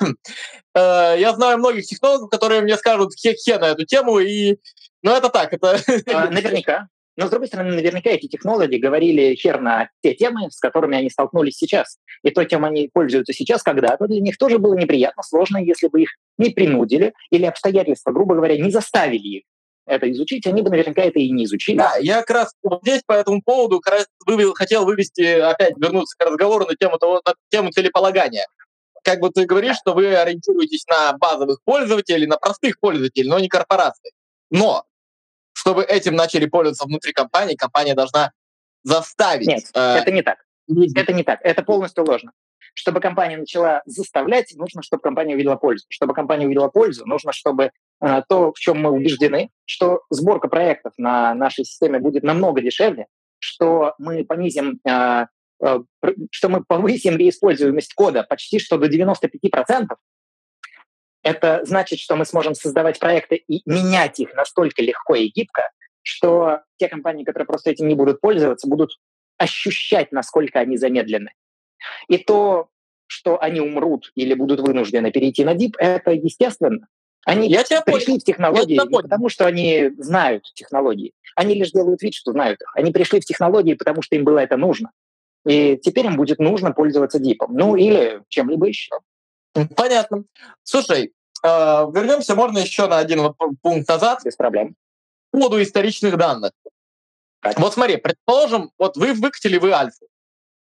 Э, 0.72 1.16
я 1.18 1.32
знаю 1.32 1.58
многих 1.58 1.86
технологов, 1.86 2.30
которые 2.30 2.60
мне 2.60 2.76
скажут 2.76 3.12
хе-хе 3.14 3.58
на 3.58 3.70
эту 3.70 3.84
тему, 3.84 4.20
и... 4.20 4.58
Ну, 5.02 5.10
это 5.10 5.28
так, 5.28 5.52
это... 5.52 5.78
А, 6.12 6.30
наверняка. 6.30 6.86
Но, 7.16 7.26
с 7.26 7.30
другой 7.30 7.48
стороны, 7.48 7.74
наверняка 7.74 8.10
эти 8.10 8.28
технологии 8.28 8.78
говорили 8.78 9.34
хер 9.34 9.60
на 9.60 9.90
те 10.00 10.14
темы, 10.14 10.48
с 10.50 10.60
которыми 10.60 10.96
они 10.96 11.10
столкнулись 11.10 11.56
сейчас. 11.56 11.98
И 12.22 12.30
то, 12.30 12.44
чем 12.44 12.64
они 12.64 12.88
пользуются 12.92 13.32
сейчас, 13.32 13.62
когда-то, 13.62 14.06
для 14.06 14.20
них 14.20 14.38
тоже 14.38 14.58
было 14.58 14.74
неприятно, 14.74 15.22
сложно, 15.22 15.58
если 15.58 15.88
бы 15.88 16.02
их 16.02 16.10
не 16.38 16.50
принудили 16.50 17.12
или 17.30 17.46
обстоятельства, 17.46 18.12
грубо 18.12 18.36
говоря, 18.36 18.56
не 18.56 18.70
заставили 18.70 19.28
их 19.28 19.42
это 19.90 20.10
изучить, 20.10 20.46
они 20.46 20.62
бы 20.62 20.70
наверняка 20.70 21.02
это 21.02 21.18
и 21.18 21.30
не 21.30 21.44
изучили. 21.44 21.78
Да, 21.78 21.96
я 22.00 22.20
как 22.20 22.30
раз 22.30 22.54
вот 22.62 22.80
здесь 22.82 23.02
по 23.04 23.12
этому 23.12 23.42
поводу 23.42 23.80
как 23.80 23.94
раз 23.94 24.06
вывел, 24.26 24.54
хотел 24.54 24.84
вывести, 24.84 25.22
опять 25.22 25.76
вернуться 25.76 26.16
к 26.16 26.24
разговору 26.24 26.66
на 26.66 26.76
тему, 26.76 26.98
того, 26.98 27.20
на 27.26 27.34
тему 27.50 27.70
целеполагания 27.70 28.46
как 29.02 29.20
бы 29.20 29.30
ты 29.30 29.46
говоришь, 29.46 29.76
что 29.76 29.94
вы 29.94 30.14
ориентируетесь 30.14 30.86
на 30.86 31.14
базовых 31.14 31.62
пользователей, 31.64 32.26
на 32.26 32.36
простых 32.36 32.78
пользователей, 32.78 33.28
но 33.28 33.38
не 33.38 33.48
корпорации. 33.48 34.12
Но 34.50 34.84
чтобы 35.52 35.84
этим 35.84 36.14
начали 36.14 36.46
пользоваться 36.46 36.84
внутри 36.84 37.12
компании, 37.12 37.54
компания 37.54 37.94
должна 37.94 38.32
заставить. 38.82 39.46
Нет, 39.46 39.64
э, 39.74 39.96
это 39.96 40.10
не 40.10 40.22
так. 40.22 40.44
Это 40.94 41.12
не 41.12 41.22
так. 41.22 41.40
Это 41.42 41.62
полностью 41.62 42.04
ложно. 42.04 42.32
Чтобы 42.74 43.00
компания 43.00 43.36
начала 43.36 43.82
заставлять, 43.84 44.54
нужно, 44.54 44.82
чтобы 44.82 45.02
компания 45.02 45.34
увидела 45.34 45.56
пользу. 45.56 45.84
Чтобы 45.88 46.14
компания 46.14 46.46
увидела 46.46 46.68
пользу, 46.68 47.04
нужно, 47.04 47.32
чтобы 47.32 47.72
то, 48.00 48.52
в 48.52 48.58
чем 48.58 48.80
мы 48.80 48.90
убеждены, 48.90 49.50
что 49.66 50.02
сборка 50.10 50.48
проектов 50.48 50.94
на 50.96 51.34
нашей 51.34 51.64
системе 51.64 51.98
будет 51.98 52.22
намного 52.22 52.62
дешевле, 52.62 53.06
что 53.38 53.94
мы 53.98 54.24
понизим 54.24 54.80
э, 54.88 55.26
Э, 55.60 55.80
что 56.30 56.48
мы 56.48 56.64
повысим 56.64 57.16
реиспользуемость 57.16 57.94
кода 57.94 58.22
почти 58.22 58.58
что 58.58 58.78
до 58.78 58.86
95%, 58.88 59.88
это 61.22 61.60
значит, 61.64 61.98
что 61.98 62.16
мы 62.16 62.24
сможем 62.24 62.54
создавать 62.54 62.98
проекты 62.98 63.36
и 63.36 63.60
менять 63.66 64.18
их 64.20 64.34
настолько 64.34 64.82
легко 64.82 65.14
и 65.16 65.28
гибко, 65.28 65.70
что 66.02 66.62
те 66.78 66.88
компании, 66.88 67.24
которые 67.24 67.46
просто 67.46 67.70
этим 67.70 67.88
не 67.88 67.94
будут 67.94 68.22
пользоваться, 68.22 68.68
будут 68.68 68.98
ощущать, 69.36 70.12
насколько 70.12 70.60
они 70.60 70.78
замедлены. 70.78 71.32
И 72.08 72.16
то, 72.16 72.68
что 73.06 73.38
они 73.40 73.60
умрут 73.60 74.12
или 74.14 74.32
будут 74.32 74.60
вынуждены 74.60 75.10
перейти 75.10 75.44
на 75.44 75.54
DIP, 75.54 75.74
это 75.78 76.12
естественно. 76.12 76.86
Они 77.24 77.48
я 77.48 77.64
тебя 77.64 77.82
пришли 77.82 78.06
понял. 78.06 78.20
в 78.20 78.24
технологии 78.24 78.74
я 78.74 78.84
не 78.84 78.88
потому, 78.88 79.28
что 79.28 79.46
они 79.46 79.90
знают 79.98 80.44
технологии. 80.54 81.12
Они 81.36 81.54
лишь 81.54 81.70
делают 81.70 82.02
вид, 82.02 82.14
что 82.14 82.32
знают 82.32 82.60
их. 82.60 82.70
Они 82.74 82.92
пришли 82.92 83.20
в 83.20 83.24
технологии, 83.24 83.74
потому 83.74 84.02
что 84.02 84.16
им 84.16 84.24
было 84.24 84.38
это 84.38 84.56
нужно. 84.56 84.90
И 85.46 85.78
теперь 85.82 86.06
им 86.06 86.16
будет 86.16 86.38
нужно 86.38 86.72
пользоваться 86.72 87.18
дипом. 87.18 87.54
Ну 87.54 87.76
или 87.76 88.22
чем-либо 88.28 88.66
еще. 88.66 88.98
Понятно. 89.76 90.24
Слушай, 90.62 91.12
э, 91.42 91.48
вернемся, 91.48 92.34
можно 92.34 92.58
еще 92.58 92.86
на 92.86 92.98
один 92.98 93.34
пункт 93.62 93.88
назад. 93.88 94.20
Без 94.24 94.36
проблем. 94.36 94.74
По 95.30 95.38
поводу 95.38 95.62
историчных 95.62 96.16
данных. 96.16 96.52
Так. 97.42 97.58
Вот 97.58 97.72
смотри, 97.72 97.96
предположим, 97.96 98.70
вот 98.78 98.96
вы 98.96 99.14
выкатили 99.14 99.58
вы 99.58 99.72
альфу. 99.72 100.06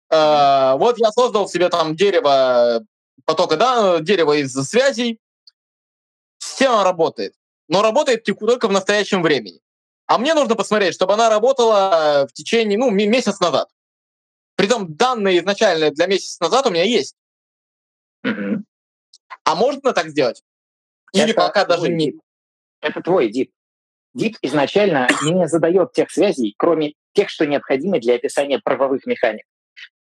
Э, 0.10 0.76
вот 0.78 0.98
я 0.98 1.12
создал 1.12 1.48
себе 1.48 1.70
там 1.70 1.96
дерево 1.96 2.84
потока, 3.26 3.58
да, 3.58 4.00
дерево 4.00 4.34
из 4.34 4.54
связей. 4.54 5.20
Система 6.46 6.84
работает. 6.84 7.34
Но 7.68 7.82
работает 7.82 8.24
только 8.24 8.68
в 8.68 8.72
настоящем 8.72 9.24
времени. 9.24 9.60
А 10.06 10.20
мне 10.20 10.36
нужно 10.36 10.56
посмотреть, 10.56 10.94
чтобы 10.94 11.14
она 11.14 11.30
работала 11.30 12.28
в 12.30 12.34
течение, 12.34 12.78
ну, 12.78 12.92
месяц 12.92 13.40
назад. 13.40 13.70
Притом 14.56 14.96
данные 14.96 15.40
изначально 15.40 15.90
для 15.90 16.06
месяца 16.06 16.44
назад 16.44 16.68
у 16.68 16.70
меня 16.70 16.84
есть. 16.84 17.16
Mm-hmm. 18.26 18.58
А 19.44 19.56
можно 19.56 19.94
так 19.94 20.10
сделать? 20.10 20.44
Или 21.14 21.32
это 21.32 21.42
пока 21.42 21.66
даже 21.66 21.90
не... 21.90 22.14
Это 22.82 23.02
твой 23.02 23.30
дип. 23.30 23.52
Дип 24.14 24.38
изначально 24.44 25.08
не 25.24 25.48
задает 25.48 25.94
тех 25.94 26.12
связей, 26.12 26.54
кроме 26.58 26.94
тех, 27.14 27.30
что 27.30 27.46
необходимы 27.46 28.00
для 28.00 28.16
описания 28.16 28.60
правовых 28.64 29.06
механик. 29.08 29.46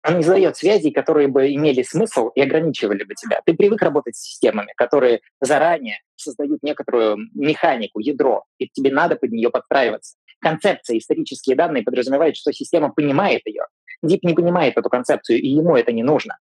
Он 0.07 0.17
не 0.17 0.23
задает 0.23 0.57
связей, 0.57 0.93
которые 0.93 1.29
бы 1.29 1.53
имели 1.53 1.83
смысл 1.83 2.29
и 2.29 2.41
ограничивали 2.41 3.05
бы 3.05 3.15
тебя. 3.15 3.41
Ты 3.45 3.55
привык 3.55 3.83
работать 3.83 4.17
с 4.17 4.23
системами, 4.23 4.73
которые 4.77 5.21
заранее 5.41 5.99
создают 6.17 6.63
некоторую 6.63 7.19
механику, 7.35 8.01
ядро, 8.01 8.45
и 8.59 8.69
тебе 8.69 8.91
надо 8.91 9.17
под 9.17 9.31
нее 9.33 9.51
подстраиваться. 9.51 10.17
Концепция, 10.41 10.97
исторические 10.97 11.55
данные 11.55 11.83
подразумевают, 11.83 12.37
что 12.37 12.51
система 12.53 12.91
понимает 12.91 13.43
ее, 13.45 13.65
Дип 14.03 14.25
не 14.25 14.35
понимает 14.35 14.77
эту 14.77 14.89
концепцию, 14.89 15.41
и 15.41 15.49
ему 15.49 15.77
это 15.77 15.93
не 15.93 16.03
нужно. 16.03 16.39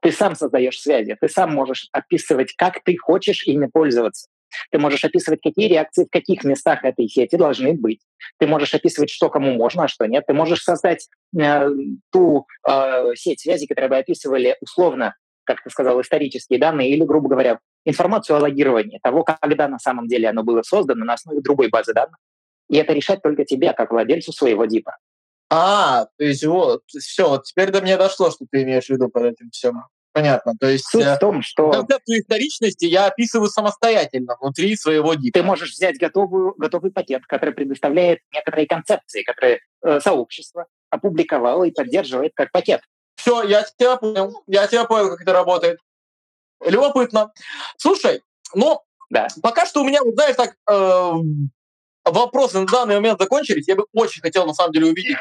Ты 0.00 0.12
сам 0.12 0.34
создаешь 0.34 0.80
связи, 0.80 1.16
ты 1.20 1.28
сам 1.28 1.52
можешь 1.52 1.88
описывать, 1.92 2.54
как 2.56 2.82
ты 2.82 2.96
хочешь 2.96 3.46
ими 3.46 3.66
пользоваться. 3.66 4.28
Ты 4.70 4.78
можешь 4.78 5.04
описывать, 5.04 5.40
какие 5.42 5.68
реакции 5.68 6.04
в 6.04 6.10
каких 6.10 6.44
местах 6.44 6.84
этой 6.84 7.08
сети 7.08 7.36
должны 7.36 7.74
быть. 7.74 8.00
Ты 8.38 8.46
можешь 8.46 8.74
описывать, 8.74 9.10
что 9.10 9.28
кому 9.28 9.54
можно, 9.54 9.84
а 9.84 9.88
что 9.88 10.06
нет. 10.06 10.24
Ты 10.26 10.34
можешь 10.34 10.62
создать 10.62 11.08
э, 11.38 11.68
ту 12.10 12.46
э, 12.68 13.14
сеть 13.14 13.40
связи, 13.40 13.66
которую 13.66 13.90
бы 13.90 13.98
описывали 13.98 14.56
условно, 14.60 15.14
как 15.44 15.62
ты 15.62 15.70
сказал, 15.70 16.00
исторические 16.00 16.58
данные 16.58 16.90
или, 16.90 17.04
грубо 17.04 17.28
говоря, 17.28 17.58
информацию 17.84 18.36
о 18.36 18.40
логировании 18.40 19.00
того, 19.02 19.24
когда 19.24 19.68
на 19.68 19.78
самом 19.78 20.06
деле 20.06 20.28
оно 20.28 20.42
было 20.42 20.62
создано 20.62 21.04
на 21.04 21.14
основе 21.14 21.40
другой 21.40 21.68
базы 21.68 21.92
данных. 21.92 22.16
И 22.68 22.76
это 22.76 22.92
решать 22.92 23.22
только 23.22 23.44
тебе, 23.44 23.72
как 23.72 23.90
владельцу 23.90 24.32
своего 24.32 24.64
дипа. 24.64 24.96
А, 25.50 26.06
то 26.16 26.24
есть 26.24 26.44
вот, 26.46 26.80
все, 26.86 27.28
вот 27.28 27.44
теперь 27.44 27.70
до 27.70 27.82
меня 27.82 27.98
дошло, 27.98 28.30
что 28.30 28.46
ты 28.50 28.62
имеешь 28.62 28.86
в 28.86 28.90
виду 28.90 29.08
под 29.08 29.24
этим 29.24 29.50
всем. 29.50 29.82
Понятно. 30.12 30.52
То 30.60 30.68
есть 30.68 30.86
Суть 30.86 31.04
в 31.04 31.18
том, 31.18 31.42
что... 31.42 31.70
Концепцию 31.70 32.20
историчности 32.20 32.84
я 32.84 33.06
описываю 33.06 33.48
самостоятельно 33.48 34.36
внутри 34.40 34.76
своего 34.76 35.14
дипа. 35.14 35.38
Ты 35.38 35.42
можешь 35.42 35.72
взять 35.72 35.98
готовую, 35.98 36.54
готовый 36.58 36.90
пакет, 36.90 37.24
который 37.26 37.54
предоставляет 37.54 38.20
некоторые 38.32 38.66
концепции, 38.66 39.22
которые 39.22 39.60
э, 39.82 40.00
сообщество 40.00 40.66
опубликовало 40.90 41.64
и 41.64 41.70
поддерживает 41.70 42.32
как 42.34 42.52
пакет. 42.52 42.82
Все, 43.16 43.42
я 43.42 43.62
тебя 43.62 43.96
понял. 43.96 44.42
Я 44.46 44.66
тебя 44.66 44.84
понял, 44.84 45.10
как 45.10 45.22
это 45.22 45.32
работает. 45.32 45.78
Любопытно. 46.64 47.32
Слушай, 47.78 48.22
ну, 48.54 48.80
да. 49.08 49.28
пока 49.42 49.64
что 49.64 49.80
у 49.80 49.84
меня, 49.84 50.02
вот, 50.02 50.14
знаешь, 50.14 50.36
так, 50.36 50.54
э, 50.70 51.12
вопросы 52.04 52.60
на 52.60 52.66
данный 52.66 52.96
момент 52.96 53.18
закончились. 53.18 53.66
Я 53.66 53.76
бы 53.76 53.86
очень 53.92 54.20
хотел, 54.20 54.46
на 54.46 54.52
самом 54.52 54.72
деле, 54.72 54.86
увидеть 54.86 55.16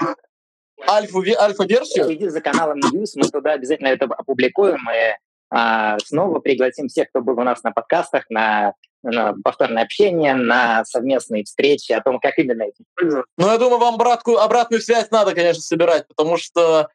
альфа, 0.88 1.20
альфа-версию. 1.40 2.06
Следи 2.06 2.28
за 2.28 2.42
каналом 2.42 2.80
News, 2.80 3.12
мы 3.16 3.30
туда 3.30 3.54
обязательно 3.54 3.88
это 3.88 4.06
опубликуем 4.06 4.80
и 4.90 5.16
а, 5.54 5.98
снова 6.00 6.40
пригласим 6.40 6.88
всех, 6.88 7.10
кто 7.10 7.22
был 7.22 7.38
у 7.38 7.44
нас 7.44 7.62
на 7.64 7.72
подкастах, 7.72 8.24
на, 8.30 8.74
на 9.04 9.34
повторное 9.44 9.84
общение, 9.84 10.34
на 10.34 10.86
совместные 10.86 11.44
встречи 11.44 11.92
о 11.92 12.02
том, 12.02 12.20
как 12.20 12.38
именно 12.38 12.64
этим 12.64 12.86
пользоваться. 12.96 13.30
Ну, 13.38 13.48
я 13.48 13.58
думаю, 13.58 13.80
вам 13.80 13.96
обратную, 13.96 14.40
обратную 14.40 14.82
связь 14.82 15.12
надо, 15.12 15.36
конечно, 15.36 15.62
собирать, 15.62 16.08
потому 16.08 16.38
что 16.38 16.88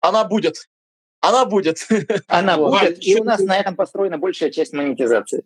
она 0.00 0.24
будет. 0.24 0.68
Она 1.20 1.46
будет. 1.46 1.86
Она 2.28 2.58
будет, 2.58 3.02
и 3.02 3.18
у 3.18 3.24
нас 3.24 3.40
на 3.40 3.58
этом 3.58 3.76
построена 3.76 4.18
большая 4.18 4.50
часть 4.50 4.74
монетизации. 4.74 5.42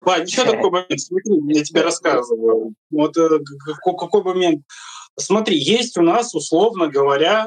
Вань, 0.00 0.22
еще 0.22 0.44
такой 0.44 0.70
момент, 0.70 1.00
смотри, 1.00 1.40
я 1.54 1.62
тебе 1.62 1.82
рассказываю. 1.82 2.74
Вот 2.90 3.16
э, 3.16 3.40
какой 3.82 4.22
момент. 4.22 4.62
Смотри, 5.18 5.58
есть 5.58 5.96
у 5.96 6.02
нас, 6.02 6.34
условно 6.34 6.88
говоря, 6.88 7.46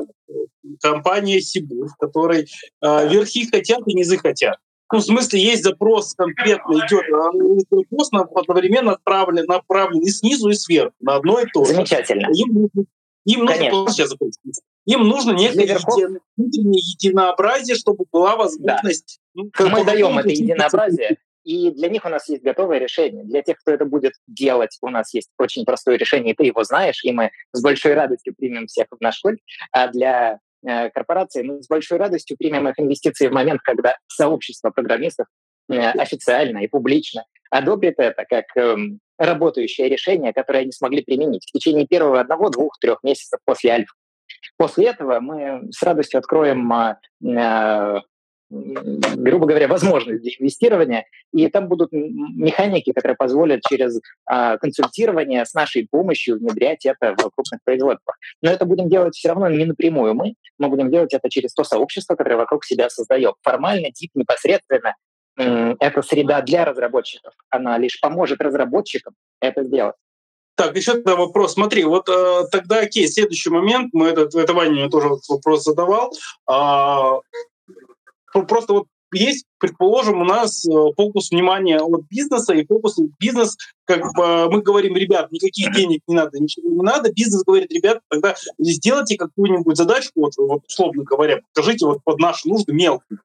компания 0.82 1.40
Сибур, 1.42 1.88
в 1.88 1.96
которой 1.98 2.48
э, 2.82 3.10
верхи 3.10 3.50
хотят 3.50 3.82
и 3.86 3.94
низы 3.94 4.18
хотят. 4.18 4.58
Ну, 4.92 5.00
в 5.00 5.04
смысле, 5.04 5.40
есть 5.40 5.64
запрос 5.64 6.16
конкретно 6.16 6.74
идет, 6.74 7.04
а 7.14 7.30
запрос 7.70 8.10
одновременно 8.36 8.92
направлен, 8.92 9.46
направлен 9.46 10.02
и 10.02 10.10
снизу, 10.10 10.50
и 10.50 10.54
сверху, 10.54 10.96
на 11.00 11.18
одно 11.18 11.40
и 11.40 11.46
то 11.46 11.64
же. 11.64 11.74
Замечательно. 11.74 12.28
Им, 12.34 12.70
им 13.26 13.46
нужно, 13.46 13.92
сейчас 13.92 14.12
им 14.86 15.08
нужно 15.08 15.34
некое 15.34 15.78
внутреннее 16.36 16.82
единообразие, 16.82 17.76
чтобы 17.76 18.06
была 18.12 18.36
возможность... 18.36 19.20
Да. 19.36 19.44
Ну, 19.44 19.70
Мы 19.70 19.86
даем 19.86 20.18
это 20.18 20.30
единообразие, 20.30 21.18
и 21.50 21.72
для 21.72 21.90
них 21.90 22.06
у 22.06 22.10
нас 22.10 22.30
есть 22.30 22.44
готовое 22.44 22.78
решение. 22.78 23.24
Для 23.24 23.42
тех, 23.42 23.58
кто 23.58 23.72
это 23.72 23.84
будет 23.84 24.14
делать, 24.28 24.78
у 24.82 24.90
нас 24.90 25.12
есть 25.16 25.32
очень 25.40 25.66
простое 25.66 25.98
решение, 25.98 26.34
и 26.34 26.36
ты 26.36 26.44
его 26.44 26.64
знаешь, 26.64 27.04
и 27.04 27.12
мы 27.12 27.32
с 27.54 27.62
большой 27.64 27.96
радостью 27.96 28.36
примем 28.38 28.68
всех 28.68 28.86
в 28.92 29.02
наш 29.02 29.20
культ. 29.20 29.40
А 29.72 29.88
для 29.88 30.38
э, 30.64 30.90
корпорации 30.92 31.42
мы 31.42 31.64
с 31.64 31.68
большой 31.68 31.98
радостью 31.98 32.38
примем 32.38 32.68
их 32.68 32.80
инвестиции 32.80 33.30
в 33.30 33.32
момент, 33.32 33.62
когда 33.64 33.98
сообщество 34.08 34.70
программистов 34.70 35.26
э, 35.72 35.80
официально 35.80 36.60
и 36.60 36.68
публично 36.68 37.26
одобрит 37.50 37.96
это 37.98 38.26
как 38.30 38.46
э, 38.56 38.76
работающее 39.18 39.90
решение, 39.90 40.34
которое 40.34 40.60
они 40.60 40.72
смогли 40.72 41.02
применить 41.02 41.48
в 41.48 41.52
течение 41.52 41.88
первого 41.88 42.20
одного, 42.20 42.50
двух, 42.50 42.78
трех 42.80 43.02
месяцев 43.02 43.40
после 43.44 43.72
альфа. 43.72 43.94
После 44.56 44.90
этого 44.90 45.20
мы 45.20 45.72
с 45.72 45.82
радостью 45.82 46.20
откроем 46.20 46.72
э, 46.72 48.02
грубо 48.50 49.46
говоря, 49.46 49.68
возможность 49.68 50.22
для 50.22 50.32
инвестирования, 50.40 51.06
и 51.32 51.48
там 51.50 51.68
будут 51.68 51.92
механики, 51.92 52.92
которые 52.92 53.16
позволят 53.16 53.62
через 53.68 54.00
а, 54.26 54.58
консультирование 54.58 55.46
с 55.46 55.54
нашей 55.54 55.88
помощью 55.90 56.40
внедрять 56.40 56.86
это 56.86 57.14
в 57.14 57.30
крупных 57.30 57.60
производствах. 57.64 58.18
Но 58.42 58.50
это 58.50 58.66
будем 58.66 58.90
делать 58.90 59.16
все 59.16 59.30
равно 59.30 59.50
не 59.50 59.66
напрямую 59.66 60.16
мы, 60.16 60.34
мы 60.58 60.70
будем 60.70 60.90
делать 60.90 61.14
это 61.14 61.30
через 61.30 61.54
то 61.54 61.64
сообщество, 61.64 62.16
которое 62.16 62.38
вокруг 62.38 62.66
себя 62.66 62.90
создаем. 62.90 63.34
Формально, 63.44 63.92
тип 63.92 64.12
непосредственно 64.16 64.96
это 65.36 66.02
среда 66.02 66.42
для 66.42 66.66
разработчиков. 66.66 67.34
Она 67.50 67.78
лишь 67.78 68.02
поможет 68.02 68.42
разработчикам 68.42 69.14
это 69.40 69.64
сделать. 69.64 69.96
Так, 70.56 70.76
еще 70.76 70.96
тогда 70.96 71.16
вопрос. 71.16 71.54
Смотри, 71.54 71.86
вот 71.86 72.10
э, 72.10 72.42
тогда, 72.52 72.80
окей, 72.80 73.08
следующий 73.08 73.50
момент, 73.50 73.94
мы 73.94 74.10
этот, 74.10 74.36
это 74.36 74.54
Ваня 74.54 74.72
мне 74.72 74.90
тоже 74.90 75.08
вопрос 75.30 75.64
задавал. 75.64 76.14
А, 78.34 78.42
просто 78.42 78.74
вот 78.74 78.88
есть, 79.12 79.46
предположим, 79.60 80.22
у 80.22 80.26
нас 80.26 80.66
э, 80.66 80.72
фокус 80.96 81.32
внимания 81.32 81.80
от 81.80 82.02
бизнеса 82.10 82.54
и 82.54 82.66
фокус 82.66 83.00
бизнес, 83.20 83.58
как 83.86 84.02
бы 84.14 84.50
мы 84.52 84.62
говорим, 84.62 84.96
ребят, 84.96 85.32
никаких 85.32 85.74
денег 85.74 86.02
не 86.08 86.16
надо, 86.16 86.40
ничего 86.40 86.70
не 86.70 86.82
надо. 86.82 87.12
Бизнес 87.12 87.44
говорит, 87.44 87.72
ребят, 87.72 88.02
тогда 88.10 88.36
сделайте 88.60 89.18
какую-нибудь 89.18 89.76
задачку, 89.76 90.22
вот, 90.22 90.34
вот 90.38 90.64
условно 90.68 91.04
говоря, 91.04 91.40
покажите 91.54 91.86
вот 91.86 92.04
под 92.04 92.20
наши 92.20 92.48
нужды 92.48 92.74
мелкую. 92.74 93.20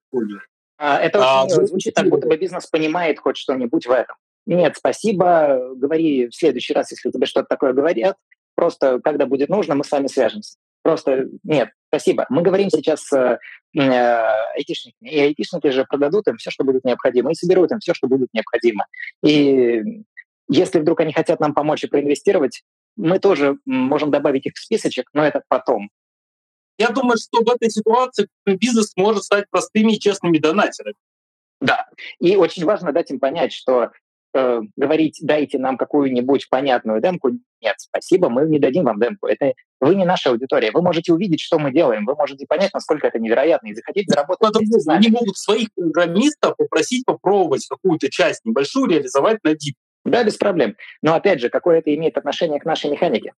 А, 0.79 0.99
это 0.99 1.19
а, 1.23 1.45
очень 1.45 1.63
а, 1.63 1.67
звучит 1.67 1.95
так, 1.95 2.09
будто 2.09 2.29
бы 2.29 2.37
бизнес 2.37 2.67
понимает 2.67 3.19
хоть 3.19 3.37
что-нибудь 3.37 3.87
в 3.87 3.91
этом. 3.91 4.17
Нет, 4.47 4.77
спасибо, 4.77 5.75
говори 5.77 6.29
в 6.29 6.35
следующий 6.35 6.75
раз, 6.75 6.91
если 6.91 7.11
тебе 7.11 7.27
что-то 7.27 7.47
такое 7.49 7.73
говорят. 7.73 8.17
Просто, 8.55 9.01
когда 9.03 9.27
будет 9.27 9.49
нужно, 9.49 9.75
мы 9.75 9.85
с 9.85 9.91
вами 9.91 10.07
свяжемся. 10.07 10.57
Просто 10.83 11.29
нет, 11.43 11.71
спасибо. 11.95 12.27
Мы 12.29 12.43
говорим 12.43 12.71
сейчас 12.71 13.13
э, 13.13 13.39
айтишниками, 13.75 15.09
и 15.09 15.21
айтишники 15.21 15.71
же 15.71 15.85
продадут 15.85 16.27
им 16.27 16.37
все, 16.39 16.51
что 16.51 16.65
будет 16.65 16.85
необходимо, 16.85 17.31
и 17.31 17.35
соберут 17.35 17.71
им 17.71 17.79
все, 17.79 17.95
что 17.95 18.09
будет 18.09 18.29
необходимо. 18.33 18.87
И 19.25 20.03
если 20.49 20.81
вдруг 20.81 21.01
они 21.01 21.13
хотят 21.13 21.39
нам 21.41 21.55
помочь 21.55 21.85
и 21.85 21.87
проинвестировать, 21.87 22.63
мы 22.97 23.21
тоже 23.21 23.59
можем 23.65 24.11
добавить 24.11 24.47
их 24.47 24.55
в 24.55 24.59
списочек, 24.59 25.09
но 25.13 25.25
это 25.25 25.43
потом. 25.49 25.89
Я 26.79 26.89
думаю, 26.89 27.17
что 27.17 27.45
в 27.45 27.49
этой 27.49 27.71
ситуации 27.71 28.27
бизнес 28.45 28.93
может 28.97 29.23
стать 29.23 29.45
простыми 29.51 29.93
и 29.93 30.01
честными 30.01 30.39
донатерами. 30.39 30.97
Да, 31.61 31.87
и 32.19 32.35
очень 32.37 32.65
важно 32.65 32.93
дать 32.93 33.11
им 33.13 33.21
понять, 33.21 33.53
что 33.53 33.93
э, 34.35 34.61
говорить 34.77 35.19
«дайте 35.23 35.59
нам 35.59 35.77
какую-нибудь 35.77 36.49
понятную 36.51 37.01
демку» 37.01 37.31
нет, 37.65 37.77
спасибо, 37.79 38.29
мы 38.29 38.47
не 38.47 38.59
дадим 38.59 38.85
вам 38.85 39.01
демку. 39.01 39.27
Это 39.27 39.55
вы 39.81 39.95
не 39.95 40.05
наша 40.05 40.31
аудитория. 40.31 40.71
Вы 40.71 40.83
можете 40.83 41.13
увидеть, 41.13 41.41
что 41.41 41.59
мы 41.59 41.73
делаем, 41.73 42.05
вы 42.05 42.15
можете 42.15 42.47
понять, 42.47 42.75
насколько 42.75 43.07
это 43.07 43.19
невероятно, 43.19 43.69
и 43.69 43.75
захотеть 43.75 44.09
заработать 44.09 44.41
Потому 44.41 44.67
с. 44.67 44.87
Они 44.87 45.09
могут 45.09 45.37
своих 45.39 45.69
программистов 45.75 46.57
попросить 46.57 47.07
попробовать 47.07 47.67
какую-то 47.67 48.11
часть 48.11 48.45
небольшую 48.45 48.91
реализовать 48.91 49.39
на 49.45 49.55
дип. 49.55 49.77
Да, 50.05 50.23
без 50.23 50.37
проблем. 50.37 50.77
Но 51.01 51.15
опять 51.15 51.41
же, 51.41 51.49
какое 51.49 51.79
это 51.79 51.95
имеет 51.95 52.19
отношение 52.19 52.61
к 52.61 52.67
нашей 52.67 52.91
механике? 52.91 53.33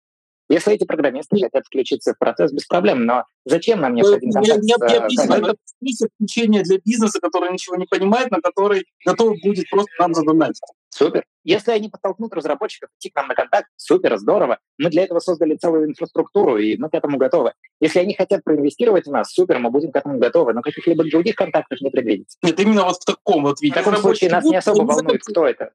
Если 0.48 0.74
эти 0.74 0.84
программисты 0.84 1.40
хотят 1.40 1.66
включиться 1.66 2.14
в 2.14 2.18
процесс, 2.18 2.52
без 2.52 2.66
проблем, 2.66 3.04
но 3.04 3.24
зачем 3.44 3.80
нам 3.80 3.94
необходим 3.94 4.30
контакт 4.30 4.62
не, 4.62 4.74
не, 4.74 5.28
не, 5.28 5.36
Это 5.36 5.56
список 5.64 6.10
включения 6.14 6.62
для 6.62 6.78
бизнеса, 6.84 7.18
который 7.20 7.52
ничего 7.52 7.76
не 7.76 7.86
понимает, 7.86 8.30
на 8.30 8.40
который 8.40 8.86
готов 9.04 9.34
будет 9.42 9.68
просто 9.70 9.90
нам 9.98 10.14
задонатить. 10.14 10.62
Супер. 10.96 11.24
Если 11.44 11.72
они 11.72 11.90
подтолкнут 11.90 12.32
разработчиков 12.32 12.88
идти 12.98 13.10
к 13.10 13.16
нам 13.16 13.28
на 13.28 13.34
контакт, 13.34 13.68
супер, 13.76 14.16
здорово. 14.16 14.58
Мы 14.78 14.88
для 14.88 15.04
этого 15.04 15.20
создали 15.20 15.54
целую 15.54 15.90
инфраструктуру, 15.90 16.56
и 16.56 16.78
мы 16.78 16.88
к 16.88 16.94
этому 16.94 17.18
готовы. 17.18 17.52
Если 17.80 17.98
они 17.98 18.14
хотят 18.14 18.42
проинвестировать 18.42 19.06
в 19.06 19.10
нас, 19.10 19.30
супер, 19.30 19.58
мы 19.58 19.70
будем 19.70 19.92
к 19.92 19.96
этому 19.96 20.18
готовы, 20.18 20.54
но 20.54 20.62
каких-либо 20.62 21.04
других 21.04 21.34
контактов 21.34 21.82
не 21.82 21.90
предвидится. 21.90 22.38
Нет, 22.42 22.58
именно 22.60 22.84
вот 22.84 22.96
в 22.96 23.04
таком 23.04 23.42
вот 23.42 23.60
виде. 23.60 23.74
В 23.74 23.76
таком 23.76 23.96
случае 23.96 24.30
нас 24.30 24.42
не 24.44 24.56
особо 24.56 24.84
волнует, 24.84 25.22
кто 25.22 25.46
это. 25.46 25.72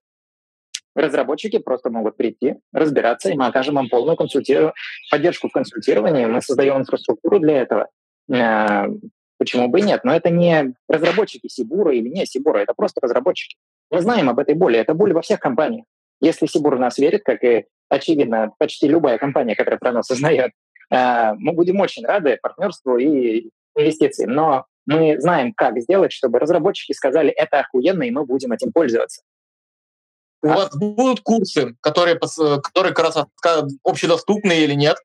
Разработчики 0.96 1.60
просто 1.60 1.92
могут 1.92 2.18
прийти, 2.18 2.56
разбираться, 2.74 3.30
и 3.30 3.36
мы 3.36 3.46
окажем 3.46 3.80
им 3.80 3.90
полную 3.90 4.18
консультиру... 4.18 4.74
поддержку 5.12 5.50
в 5.50 5.52
консультировании. 5.52 6.26
Мы 6.26 6.42
создаем 6.42 6.78
инфраструктуру 6.78 7.40
для 7.40 7.62
этого. 7.62 7.90
Э, 8.34 8.88
почему 9.38 9.68
бы 9.68 9.82
и 9.82 9.84
нет? 9.84 10.04
Но 10.04 10.16
это 10.16 10.32
не 10.32 10.74
разработчики 10.90 11.48
Сибура 11.48 11.94
или 11.94 12.10
не 12.10 12.26
Сибура, 12.26 12.58
это 12.58 12.74
просто 12.74 13.02
разработчики. 13.02 13.58
Мы 13.92 14.02
знаем 14.02 14.30
об 14.30 14.40
этой 14.40 14.56
боли. 14.56 14.80
Это 14.80 14.94
боль 14.94 15.14
во 15.14 15.22
всех 15.22 15.40
компаниях. 15.40 15.86
Если 16.22 16.46
Сибур 16.46 16.80
нас 16.80 16.98
верит, 16.98 17.24
как 17.24 17.44
и, 17.44 17.66
очевидно, 17.90 18.54
почти 18.58 18.88
любая 18.88 19.18
компания, 19.18 19.56
которая 19.56 19.80
про 19.80 19.92
нас 19.92 20.10
узнает, 20.10 20.52
э, 20.90 21.34
мы 21.34 21.52
будем 21.52 21.80
очень 21.80 22.06
рады 22.06 22.40
партнерству 22.42 22.98
и 22.98 23.50
инвестициям. 23.76 24.32
Но 24.32 24.66
мы 24.86 25.20
знаем, 25.20 25.54
как 25.54 25.80
сделать, 25.80 26.14
чтобы 26.14 26.40
разработчики 26.40 26.94
сказали, 26.94 27.30
это 27.30 27.60
охуенно, 27.60 28.04
и 28.04 28.12
мы 28.12 28.26
будем 28.26 28.54
этим 28.54 28.72
пользоваться. 28.72 29.24
У 30.42 30.48
а? 30.48 30.56
вас 30.56 30.76
будут 30.76 31.20
курсы, 31.22 31.76
которые, 31.82 32.18
которые 32.18 32.94
как 32.94 33.06
раз 33.06 33.26
общедоступные 33.84 34.64
или 34.64 34.74
нет? 34.74 34.98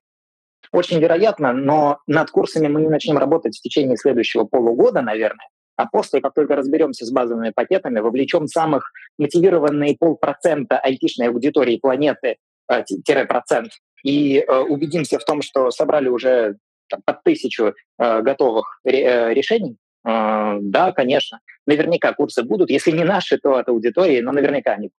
Очень 0.71 0.99
вероятно, 0.99 1.53
но 1.53 1.99
над 2.07 2.29
курсами 2.31 2.67
мы 2.67 2.81
не 2.81 2.89
начнем 2.89 3.17
работать 3.17 3.57
в 3.57 3.61
течение 3.61 3.97
следующего 3.97 4.45
полугода, 4.45 5.01
наверное. 5.01 5.47
А 5.77 5.85
после, 5.85 6.21
как 6.21 6.33
только 6.33 6.55
разберемся 6.55 7.05
с 7.05 7.11
базовыми 7.11 7.51
пакетами, 7.51 7.99
вовлечем 7.99 8.47
самых 8.47 8.91
мотивированные 9.17 9.95
полпроцента 9.97 10.77
айтишной 10.79 11.29
аудитории 11.29 11.77
планеты, 11.77 12.37
э, 12.69 12.83
тире 12.83 13.25
процент, 13.25 13.71
и 14.03 14.39
э, 14.39 14.59
убедимся 14.59 15.19
в 15.19 15.23
том, 15.23 15.41
что 15.41 15.71
собрали 15.71 16.09
уже 16.09 16.57
там, 16.89 17.01
под 17.05 17.23
тысячу 17.23 17.73
э, 17.99 18.21
готовых 18.21 18.81
ре- 18.83 19.33
решений, 19.33 19.77
да, 20.03 20.93
конечно, 20.95 21.41
наверняка 21.65 22.13
курсы 22.13 22.41
будут. 22.41 22.69
Если 22.69 22.91
не 22.91 23.03
наши, 23.03 23.37
то 23.37 23.55
от 23.55 23.67
аудитории, 23.67 24.21
но 24.21 24.31
наверняка 24.31 24.71
они 24.71 24.83
будут. 24.87 24.93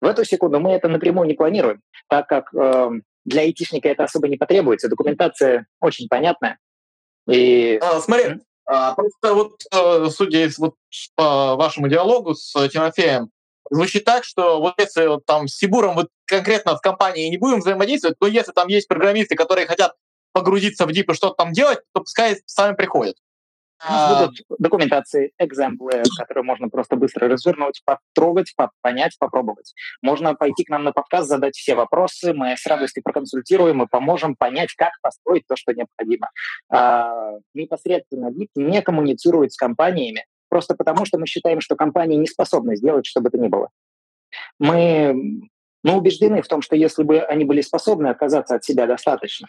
В 0.00 0.06
эту 0.06 0.24
секунду 0.24 0.60
мы 0.60 0.70
это 0.72 0.88
напрямую 0.88 1.26
не 1.26 1.34
планируем, 1.34 1.80
так 2.08 2.28
как 2.28 2.54
э, 2.54 2.90
для 3.24 3.42
айтишника 3.42 3.88
это 3.88 4.04
особо 4.04 4.28
не 4.28 4.36
потребуется. 4.36 4.88
Документация 4.88 5.66
очень 5.80 6.08
понятная. 6.08 6.58
И... 7.28 7.80
А, 7.82 8.00
смотри, 8.00 8.40
а, 8.66 8.94
просто 8.94 9.34
вот, 9.34 9.62
э, 9.72 10.06
судя 10.10 10.48
вот 10.58 10.74
по 11.16 11.56
вашему 11.56 11.88
диалогу 11.88 12.34
с 12.34 12.52
Тимофеем, 12.68 13.30
звучит 13.70 14.04
так, 14.04 14.24
что 14.24 14.60
вот 14.60 14.74
если 14.78 15.06
вот 15.06 15.24
там 15.26 15.48
с 15.48 15.56
Сибуром 15.56 15.94
вот 15.94 16.08
конкретно 16.26 16.76
в 16.76 16.80
компании 16.80 17.28
не 17.28 17.38
будем 17.38 17.60
взаимодействовать, 17.60 18.18
то 18.18 18.26
если 18.26 18.52
там 18.52 18.68
есть 18.68 18.88
программисты, 18.88 19.34
которые 19.34 19.66
хотят 19.66 19.94
погрузиться 20.32 20.86
в 20.86 20.92
дип 20.92 21.10
и 21.10 21.14
что-то 21.14 21.34
там 21.34 21.52
делать, 21.52 21.80
то 21.92 22.00
пускай 22.00 22.40
сами 22.46 22.74
приходят. 22.74 23.16
А... 23.84 24.26
Будут 24.26 24.40
документации, 24.58 25.32
экземплы, 25.38 26.02
которые 26.16 26.44
можно 26.44 26.68
просто 26.68 26.96
быстро 26.96 27.28
развернуть, 27.28 27.82
потрогать, 27.84 28.54
понять, 28.80 29.16
попробовать. 29.18 29.74
Можно 30.02 30.34
пойти 30.34 30.64
к 30.64 30.68
нам 30.68 30.84
на 30.84 30.92
подкаст, 30.92 31.28
задать 31.28 31.56
все 31.56 31.74
вопросы, 31.74 32.32
мы 32.32 32.56
с 32.56 32.64
радостью 32.66 33.02
проконсультируем 33.02 33.82
и 33.82 33.88
поможем 33.88 34.36
понять, 34.36 34.72
как 34.74 34.92
построить 35.02 35.46
то, 35.48 35.56
что 35.56 35.72
необходимо. 35.72 36.30
А, 36.70 37.32
непосредственно 37.54 38.30
VIP 38.30 38.50
не 38.56 38.82
коммуницирует 38.82 39.52
с 39.52 39.56
компаниями, 39.56 40.24
просто 40.48 40.74
потому 40.74 41.04
что 41.04 41.18
мы 41.18 41.26
считаем, 41.26 41.60
что 41.60 41.74
компании 41.74 42.16
не 42.16 42.26
способны 42.26 42.76
сделать, 42.76 43.06
что 43.06 43.20
бы 43.20 43.30
то 43.30 43.38
ни 43.38 43.48
было. 43.48 43.68
Мы, 44.58 45.48
мы 45.82 45.96
убеждены 45.96 46.42
в 46.42 46.48
том, 46.48 46.62
что 46.62 46.76
если 46.76 47.02
бы 47.02 47.20
они 47.20 47.44
были 47.44 47.60
способны 47.62 48.08
отказаться 48.08 48.54
от 48.54 48.64
себя 48.64 48.86
достаточно 48.86 49.48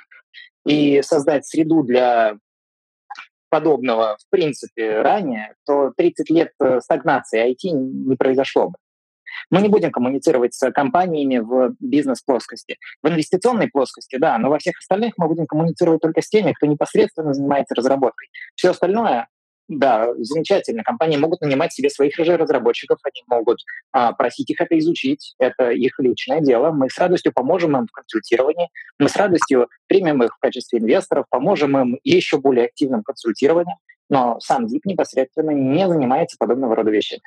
и 0.66 1.02
создать 1.02 1.46
среду 1.46 1.84
для 1.84 2.38
подобного, 3.54 4.18
в 4.20 4.30
принципе, 4.32 5.02
ранее, 5.02 5.54
то 5.68 5.92
30 5.96 6.30
лет 6.32 6.54
э, 6.60 6.80
стагнации 6.80 7.52
IT 7.52 7.70
не 7.70 8.16
произошло 8.16 8.70
бы. 8.70 8.78
Мы 9.52 9.62
не 9.62 9.70
будем 9.70 9.92
коммуницировать 9.92 10.56
с 10.56 10.72
компаниями 10.72 11.38
в 11.38 11.76
бизнес-плоскости. 11.80 12.78
В 13.04 13.10
инвестиционной 13.10 13.68
плоскости, 13.68 14.18
да, 14.18 14.40
но 14.40 14.50
во 14.50 14.58
всех 14.58 14.80
остальных 14.80 15.14
мы 15.18 15.28
будем 15.28 15.46
коммуницировать 15.46 16.02
только 16.02 16.24
с 16.24 16.30
теми, 16.30 16.54
кто 16.54 16.66
непосредственно 16.66 17.36
занимается 17.36 17.76
разработкой. 17.76 18.30
Все 18.56 18.72
остальное 18.72 19.28
да, 19.70 20.14
замечательно. 20.18 20.84
Компании 20.84 21.18
могут 21.18 21.42
нанимать 21.42 21.72
себе 21.72 21.90
своих 21.90 22.16
же 22.16 22.38
разработчиков, 22.38 23.00
они 23.04 23.24
могут 23.28 23.60
а, 23.92 24.12
просить 24.12 24.50
их 24.50 24.60
это 24.60 24.78
изучить. 24.80 25.36
Это 25.40 25.72
их 25.72 26.00
личное 26.00 26.42
дело. 26.42 26.72
Мы 26.72 26.90
с 26.90 26.98
радостью 26.98 27.32
поможем 27.34 27.78
им 27.78 27.88
в 27.88 27.92
консультировании. 27.92 28.70
Мы 29.00 29.08
с 29.08 29.16
радостью 29.16 29.70
примем 29.88 30.22
их 30.24 30.36
в 30.36 30.40
качестве 30.40 30.80
инвесторов, 30.80 31.26
поможем 31.30 31.78
им 31.78 32.00
еще 32.04 32.40
более 32.40 32.66
активном 32.66 33.04
консультировании. 33.04 33.76
Но 34.10 34.38
сам 34.42 34.68
ДИП 34.68 34.86
непосредственно 34.86 35.52
не 35.52 35.88
занимается 35.88 36.36
подобного 36.38 36.76
рода 36.76 36.92
вещами. 36.92 37.24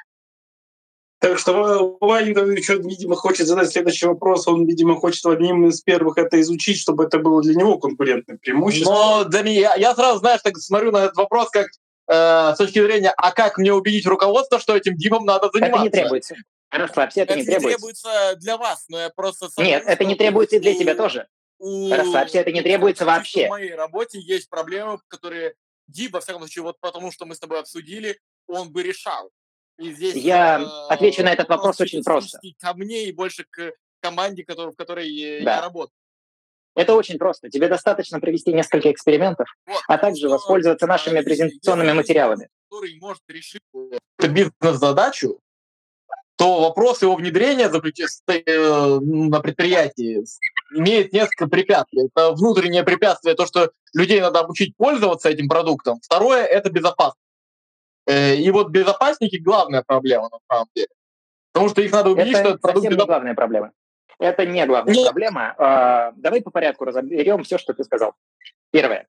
Так 1.18 1.38
что 1.38 1.96
Ваня 2.00 2.28
еще, 2.28 2.76
видимо, 2.76 3.16
хочет 3.16 3.46
задать 3.46 3.70
следующий 3.70 4.06
вопрос. 4.06 4.46
Он, 4.46 4.66
видимо, 4.66 4.96
хочет 4.96 5.24
одним 5.24 5.66
из 5.66 5.80
первых 5.80 6.18
это 6.18 6.38
изучить, 6.42 6.78
чтобы 6.78 7.04
это 7.04 7.18
было 7.18 7.40
для 7.40 7.54
него 7.54 7.78
конкурентное 7.78 8.36
преимущество. 8.36 8.92
Но 8.92 9.24
для 9.24 9.42
меня, 9.42 9.74
я 9.76 9.94
сразу, 9.94 10.18
знаешь, 10.18 10.42
так 10.42 10.58
смотрю 10.58 10.92
на 10.92 11.04
этот 11.04 11.16
вопрос 11.16 11.48
как 11.48 11.68
э, 12.08 12.54
с 12.54 12.56
точки 12.56 12.82
зрения, 12.82 13.12
а 13.16 13.32
как 13.32 13.58
мне 13.58 13.72
убедить 13.72 14.06
руководство, 14.06 14.58
что 14.58 14.76
этим 14.76 14.96
дипом 14.96 15.24
надо 15.24 15.50
заниматься? 15.52 15.76
Это 15.76 15.84
не 15.84 15.90
требуется. 15.90 16.34
Расслабься, 16.70 17.22
это, 17.22 17.32
это 17.32 17.40
не 17.40 17.46
требуется. 17.46 17.78
требуется 17.78 18.36
для 18.36 18.56
вас, 18.56 18.84
но 18.88 18.98
я 18.98 19.10
просто... 19.10 19.48
Нет, 19.58 19.84
это 19.86 20.04
не 20.04 20.14
требуется 20.14 20.56
и 20.56 20.60
для 20.60 20.74
тебя 20.74 20.94
тоже. 20.94 21.26
У... 21.58 21.90
Расслабься, 21.90 22.38
это 22.38 22.52
не 22.52 22.62
требуется 22.62 23.04
вообще. 23.04 23.46
В 23.46 23.50
моей 23.50 23.74
работе 23.74 24.20
есть 24.20 24.50
проблемы, 24.50 24.98
которые 25.08 25.54
Дип, 25.88 26.12
во 26.12 26.20
всяком 26.20 26.42
случае, 26.42 26.64
вот 26.64 26.80
потому 26.80 27.12
что 27.12 27.26
мы 27.26 27.34
с 27.34 27.38
тобой 27.38 27.60
обсудили, 27.60 28.18
он 28.46 28.72
бы 28.72 28.82
решал. 28.82 29.30
И 29.78 29.92
здесь, 29.92 30.14
я 30.16 30.60
э, 30.60 30.92
отвечу 30.92 31.22
на 31.22 31.32
этот 31.32 31.48
вопрос 31.48 31.80
очень 31.80 32.02
просто. 32.02 32.40
Ко 32.58 32.74
мне 32.74 33.04
и 33.04 33.12
больше 33.12 33.44
к 33.48 33.72
команде, 34.00 34.44
который, 34.44 34.72
в 34.72 34.76
которой 34.76 35.08
да. 35.42 35.56
я 35.56 35.60
работаю. 35.60 35.94
Это 36.76 36.94
очень 36.94 37.18
просто. 37.18 37.48
Тебе 37.48 37.68
достаточно 37.68 38.20
провести 38.20 38.52
несколько 38.52 38.92
экспериментов, 38.92 39.48
вот, 39.66 39.80
а 39.88 39.96
также 39.96 40.28
воспользоваться 40.28 40.86
нашими 40.86 41.22
презентационными 41.22 41.92
материалами. 41.92 42.48
Который 42.70 42.98
может 43.00 43.22
решить 43.28 43.62
бизнес-задачу, 44.20 45.40
то 46.36 46.60
вопрос 46.60 47.00
его 47.00 47.16
внедрения 47.16 47.70
э, 47.70 48.98
на 49.00 49.40
предприятии 49.40 50.22
имеет 50.74 51.14
несколько 51.14 51.48
препятствий. 51.48 52.10
Это 52.14 52.32
внутреннее 52.32 52.82
препятствие, 52.82 53.34
то, 53.34 53.46
что 53.46 53.70
людей 53.94 54.20
надо 54.20 54.40
обучить 54.40 54.76
пользоваться 54.76 55.30
этим 55.30 55.48
продуктом. 55.48 55.98
Второе– 56.02 56.44
это 56.44 56.70
безопасность. 56.70 57.22
Э, 58.06 58.36
и 58.36 58.50
вот 58.50 58.68
безопасники– 58.68 59.36
главная 59.42 59.82
проблема 59.82 60.28
на 60.30 60.38
самом 60.50 60.68
деле. 60.74 60.88
Потому 61.52 61.70
что 61.70 61.80
их 61.80 61.90
надо 61.90 62.10
убедить, 62.10 62.34
это 62.34 62.40
что 62.40 62.48
этот 62.50 62.60
продукт... 62.60 62.86
Это 62.86 62.96
не 62.96 63.06
главная 63.06 63.34
проблема. 63.34 63.72
Это 64.18 64.46
не 64.46 64.64
главная 64.66 64.94
Нет. 64.94 65.04
проблема. 65.06 65.54
А, 65.58 66.12
давай 66.16 66.42
по 66.42 66.50
порядку 66.50 66.84
разберем 66.84 67.44
все, 67.44 67.58
что 67.58 67.74
ты 67.74 67.84
сказал. 67.84 68.14
Первое. 68.70 69.06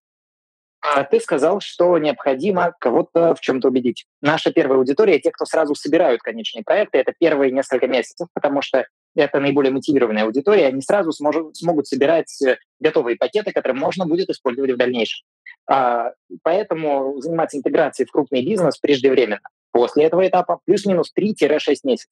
А 0.79 1.03
ты 1.03 1.19
сказал, 1.19 1.59
что 1.59 1.97
необходимо 1.97 2.73
кого-то 2.79 3.33
в 3.33 3.39
чем-то 3.41 3.69
убедить. 3.69 4.05
Наша 4.21 4.51
первая 4.51 4.77
аудитория— 4.77 5.19
те, 5.21 5.31
кто 5.31 5.45
сразу 5.45 5.75
собирают 5.75 6.21
конечные 6.21 6.63
проекты, 6.63 6.99
это 6.99 7.13
первые 7.17 7.51
несколько 7.51 7.87
месяцев, 7.87 8.27
потому 8.33 8.61
что 8.61 8.85
это 9.15 9.39
наиболее 9.39 9.71
мотивированная 9.71 10.25
аудитория, 10.25 10.67
они 10.67 10.81
сразу 10.81 11.11
сможет, 11.11 11.55
смогут 11.57 11.87
собирать 11.87 12.41
э, 12.43 12.57
готовые 12.79 13.17
пакеты, 13.17 13.51
которые 13.51 13.79
можно 13.79 14.05
будет 14.05 14.29
использовать 14.29 14.71
в 14.71 14.77
дальнейшем. 14.77 15.25
А, 15.67 16.11
поэтому 16.43 17.19
заниматься 17.19 17.57
интеграцией 17.57 18.07
в 18.07 18.11
крупный 18.11 18.45
бизнес 18.45 18.77
преждевременно. 18.77 19.41
После 19.71 20.05
этого 20.05 20.27
этапа 20.27 20.59
плюс-минус 20.65 21.11
3-6 21.17 21.77
месяцев. 21.83 22.11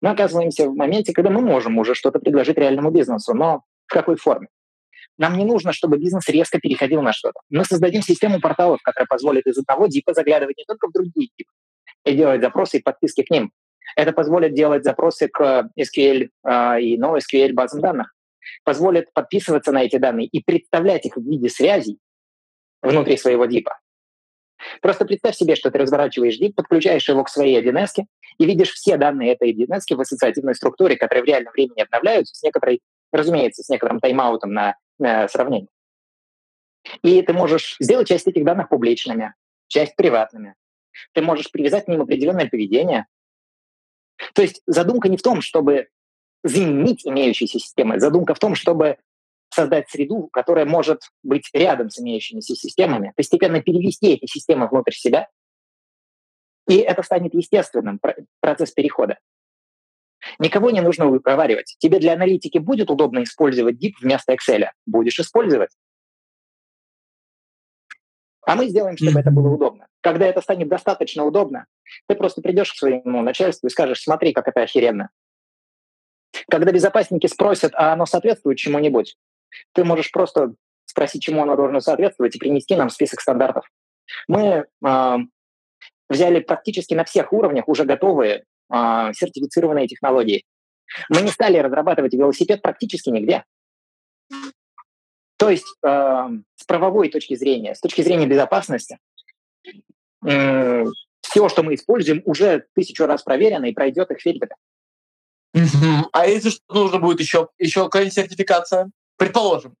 Мы 0.00 0.10
оказываемся 0.10 0.68
в 0.68 0.74
моменте, 0.74 1.12
когда 1.12 1.30
мы 1.30 1.40
можем 1.40 1.78
уже 1.78 1.94
что-то 1.94 2.18
предложить 2.18 2.58
реальному 2.58 2.90
бизнесу, 2.90 3.34
но 3.34 3.62
в 3.86 3.92
какой 3.92 4.16
форме? 4.16 4.48
Нам 5.18 5.36
не 5.38 5.44
нужно, 5.44 5.72
чтобы 5.72 5.98
бизнес 5.98 6.28
резко 6.28 6.58
переходил 6.58 7.02
на 7.02 7.12
что-то. 7.12 7.40
Мы 7.48 7.64
создадим 7.64 8.02
систему 8.02 8.40
порталов, 8.40 8.82
которая 8.82 9.06
позволит 9.06 9.46
из 9.46 9.58
одного 9.58 9.86
дипа 9.86 10.12
заглядывать 10.12 10.58
не 10.58 10.64
только 10.64 10.88
в 10.88 10.92
другие 10.92 11.30
дипы 11.36 11.50
и 12.04 12.14
делать 12.14 12.42
запросы 12.42 12.78
и 12.78 12.82
подписки 12.82 13.22
к 13.22 13.30
ним. 13.30 13.50
Это 13.96 14.12
позволит 14.12 14.54
делать 14.54 14.84
запросы 14.84 15.28
к 15.28 15.70
SQL 15.78 16.24
э, 16.24 16.28
а, 16.44 16.78
и 16.78 16.98
NoSQL 16.98 17.52
базам 17.52 17.80
данных. 17.80 18.14
Позволит 18.64 19.12
подписываться 19.12 19.72
на 19.72 19.82
эти 19.82 19.96
данные 19.96 20.26
и 20.26 20.42
представлять 20.42 21.06
их 21.06 21.16
в 21.16 21.22
виде 21.22 21.48
связей 21.48 21.98
внутри 22.82 23.16
своего 23.16 23.46
дипа. 23.46 23.78
Просто 24.80 25.04
представь 25.04 25.36
себе, 25.36 25.54
что 25.54 25.70
ты 25.70 25.78
разворачиваешь 25.78 26.36
дип, 26.38 26.54
подключаешь 26.54 27.08
его 27.08 27.22
к 27.24 27.28
своей 27.28 27.60
1С 27.60 28.04
и 28.38 28.44
видишь 28.44 28.72
все 28.72 28.96
данные 28.96 29.32
этой 29.32 29.52
1С 29.52 29.94
в 29.94 30.00
ассоциативной 30.00 30.54
структуре, 30.54 30.96
которые 30.96 31.22
в 31.22 31.26
реальном 31.26 31.52
времени 31.52 31.80
обновляются 31.80 32.34
с 32.34 32.42
некоторой, 32.42 32.80
разумеется, 33.12 33.62
с 33.62 33.68
некоторым 33.68 34.00
тайм-аутом 34.00 34.52
на, 34.52 34.76
на 34.98 35.28
сравнение. 35.28 35.68
И 37.02 37.20
ты 37.22 37.32
можешь 37.32 37.76
сделать 37.80 38.08
часть 38.08 38.26
этих 38.26 38.44
данных 38.44 38.68
публичными, 38.68 39.34
часть 39.68 39.96
приватными. 39.96 40.54
Ты 41.12 41.22
можешь 41.22 41.50
привязать 41.50 41.84
к 41.84 41.88
ним 41.88 42.02
определенное 42.02 42.48
поведение. 42.48 43.06
То 44.34 44.42
есть 44.42 44.62
задумка 44.66 45.08
не 45.08 45.16
в 45.16 45.22
том, 45.22 45.42
чтобы 45.42 45.88
заменить 46.42 47.06
имеющиеся 47.06 47.58
системы. 47.58 47.98
Задумка 48.00 48.34
в 48.34 48.38
том, 48.38 48.54
чтобы 48.54 48.98
создать 49.56 49.88
среду, 49.88 50.28
которая 50.32 50.66
может 50.66 51.00
быть 51.22 51.48
рядом 51.54 51.88
с 51.88 51.98
имеющимися 51.98 52.54
системами, 52.54 53.12
постепенно 53.16 53.62
перевести 53.62 54.12
эти 54.12 54.26
системы 54.26 54.68
внутрь 54.68 54.92
себя, 54.92 55.28
и 56.68 56.76
это 56.76 57.02
станет 57.02 57.32
естественным 57.34 57.98
процесс 58.40 58.72
перехода. 58.72 59.18
Никого 60.38 60.70
не 60.70 60.80
нужно 60.80 61.06
выговаривать. 61.06 61.76
Тебе 61.78 61.98
для 61.98 62.12
аналитики 62.12 62.58
будет 62.58 62.90
удобно 62.90 63.22
использовать 63.22 63.82
DIP 63.82 63.94
вместо 64.00 64.34
Excel? 64.34 64.68
Будешь 64.84 65.18
использовать. 65.18 65.70
А 68.42 68.54
мы 68.54 68.68
сделаем, 68.68 68.96
чтобы 68.96 69.20
это 69.20 69.30
было 69.30 69.48
удобно. 69.48 69.86
Когда 70.02 70.26
это 70.26 70.40
станет 70.40 70.68
достаточно 70.68 71.24
удобно, 71.24 71.66
ты 72.06 72.14
просто 72.14 72.42
придешь 72.42 72.72
к 72.72 72.76
своему 72.76 73.22
начальству 73.22 73.66
и 73.66 73.70
скажешь, 73.70 74.02
смотри, 74.02 74.32
как 74.32 74.48
это 74.48 74.62
охеренно. 74.62 75.10
Когда 76.48 76.70
безопасники 76.72 77.26
спросят, 77.26 77.72
а 77.74 77.92
оно 77.92 78.06
соответствует 78.06 78.58
чему-нибудь, 78.58 79.16
ты 79.72 79.84
можешь 79.84 80.10
просто 80.10 80.54
спросить, 80.84 81.22
чему 81.22 81.42
оно 81.42 81.56
должно 81.56 81.80
соответствовать, 81.80 82.36
и 82.36 82.38
принести 82.38 82.76
нам 82.76 82.90
список 82.90 83.20
стандартов. 83.20 83.68
Мы 84.28 84.66
э, 84.84 85.16
взяли 86.08 86.40
практически 86.40 86.94
на 86.94 87.04
всех 87.04 87.32
уровнях 87.32 87.68
уже 87.68 87.84
готовые 87.84 88.44
э, 88.72 89.12
сертифицированные 89.12 89.88
технологии. 89.88 90.44
Мы 91.08 91.22
не 91.22 91.30
стали 91.30 91.58
разрабатывать 91.58 92.14
велосипед 92.14 92.62
практически 92.62 93.10
нигде. 93.10 93.44
То 95.36 95.50
есть 95.50 95.66
э, 95.84 95.88
с 96.54 96.64
правовой 96.66 97.10
точки 97.10 97.34
зрения, 97.34 97.74
с 97.74 97.80
точки 97.80 98.02
зрения 98.02 98.26
безопасности, 98.26 98.98
э, 100.26 100.84
все, 101.20 101.48
что 101.48 101.62
мы 101.62 101.74
используем, 101.74 102.22
уже 102.24 102.66
тысячу 102.74 103.06
раз 103.06 103.22
проверено 103.22 103.66
и 103.66 103.74
пройдет 103.74 104.10
их 104.10 104.20
фильтры. 104.20 104.48
А 106.12 106.26
если 106.26 106.50
что 106.50 106.62
нужно 106.74 106.98
будет 106.98 107.20
еще, 107.20 107.48
еще 107.58 107.84
какая-нибудь 107.84 108.14
сертификация? 108.14 108.90
Предположим. 109.16 109.74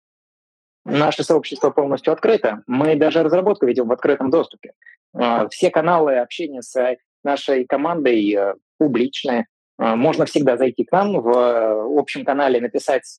Наше 0.84 1.24
сообщество 1.24 1.70
полностью 1.70 2.12
открыто. 2.12 2.62
Мы 2.66 2.94
даже 2.96 3.22
разработку 3.22 3.66
ведем 3.66 3.88
в 3.88 3.92
открытом 3.92 4.30
доступе. 4.30 4.72
А, 5.14 5.48
все 5.48 5.70
каналы 5.70 6.18
общения 6.18 6.62
с 6.62 6.96
нашей 7.24 7.66
командой 7.66 8.32
э, 8.32 8.54
публичные. 8.78 9.46
А, 9.78 9.96
можно 9.96 10.26
всегда 10.26 10.56
зайти 10.56 10.84
к 10.84 10.92
нам 10.92 11.20
в 11.20 11.28
э, 11.28 11.98
общем 11.98 12.24
канале, 12.24 12.60
написать 12.60 13.18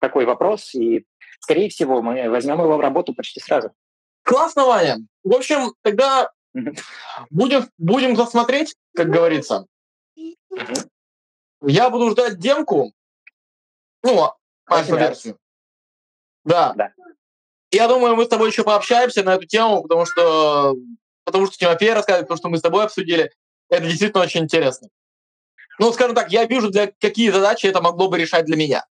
такой 0.00 0.26
вопрос, 0.26 0.74
и, 0.76 1.04
скорее 1.40 1.68
всего, 1.70 2.02
мы 2.02 2.30
возьмем 2.30 2.60
его 2.60 2.76
в 2.76 2.80
работу 2.80 3.14
почти 3.14 3.40
сразу. 3.40 3.72
Классно, 4.22 4.64
Ваня. 4.64 4.98
В 5.24 5.34
общем, 5.34 5.74
тогда 5.82 6.30
будем, 7.30 7.68
будем 7.78 8.14
засмотреть, 8.14 8.76
как 8.94 9.08
говорится. 9.08 9.66
Я 11.62 11.90
буду 11.90 12.10
ждать 12.10 12.38
демку, 12.38 12.92
ну, 14.04 14.32
альфа-версию. 14.70 15.36
Да. 16.48 16.72
да. 16.74 16.92
Я 17.70 17.86
думаю, 17.86 18.16
мы 18.16 18.24
с 18.24 18.28
тобой 18.28 18.48
еще 18.48 18.64
пообщаемся 18.64 19.22
на 19.22 19.34
эту 19.34 19.46
тему, 19.46 19.82
потому 19.82 20.06
что, 20.06 20.74
потому 21.24 21.46
что 21.46 21.58
Тимофей 21.58 21.92
рассказывает, 21.92 22.26
потому 22.26 22.38
что 22.38 22.48
мы 22.48 22.56
с 22.56 22.62
тобой 22.62 22.84
обсудили. 22.84 23.30
Это 23.68 23.84
действительно 23.84 24.22
очень 24.22 24.44
интересно. 24.44 24.88
Ну, 25.78 25.92
скажем 25.92 26.16
так, 26.16 26.32
я 26.32 26.46
вижу, 26.46 26.70
для 26.70 26.90
какие 26.98 27.30
задачи 27.30 27.66
это 27.66 27.82
могло 27.82 28.08
бы 28.08 28.18
решать 28.18 28.46
для 28.46 28.56
меня. 28.56 28.86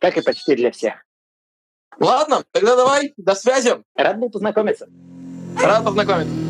Как 0.00 0.16
и 0.16 0.22
почти 0.22 0.54
для 0.54 0.70
всех. 0.70 1.04
Ладно, 1.98 2.44
тогда 2.52 2.76
давай, 2.76 3.12
до 3.16 3.34
связи. 3.34 3.82
Рад 3.96 4.18
был 4.18 4.30
познакомиться. 4.30 4.88
Рад 5.60 5.84
познакомиться. 5.84 6.47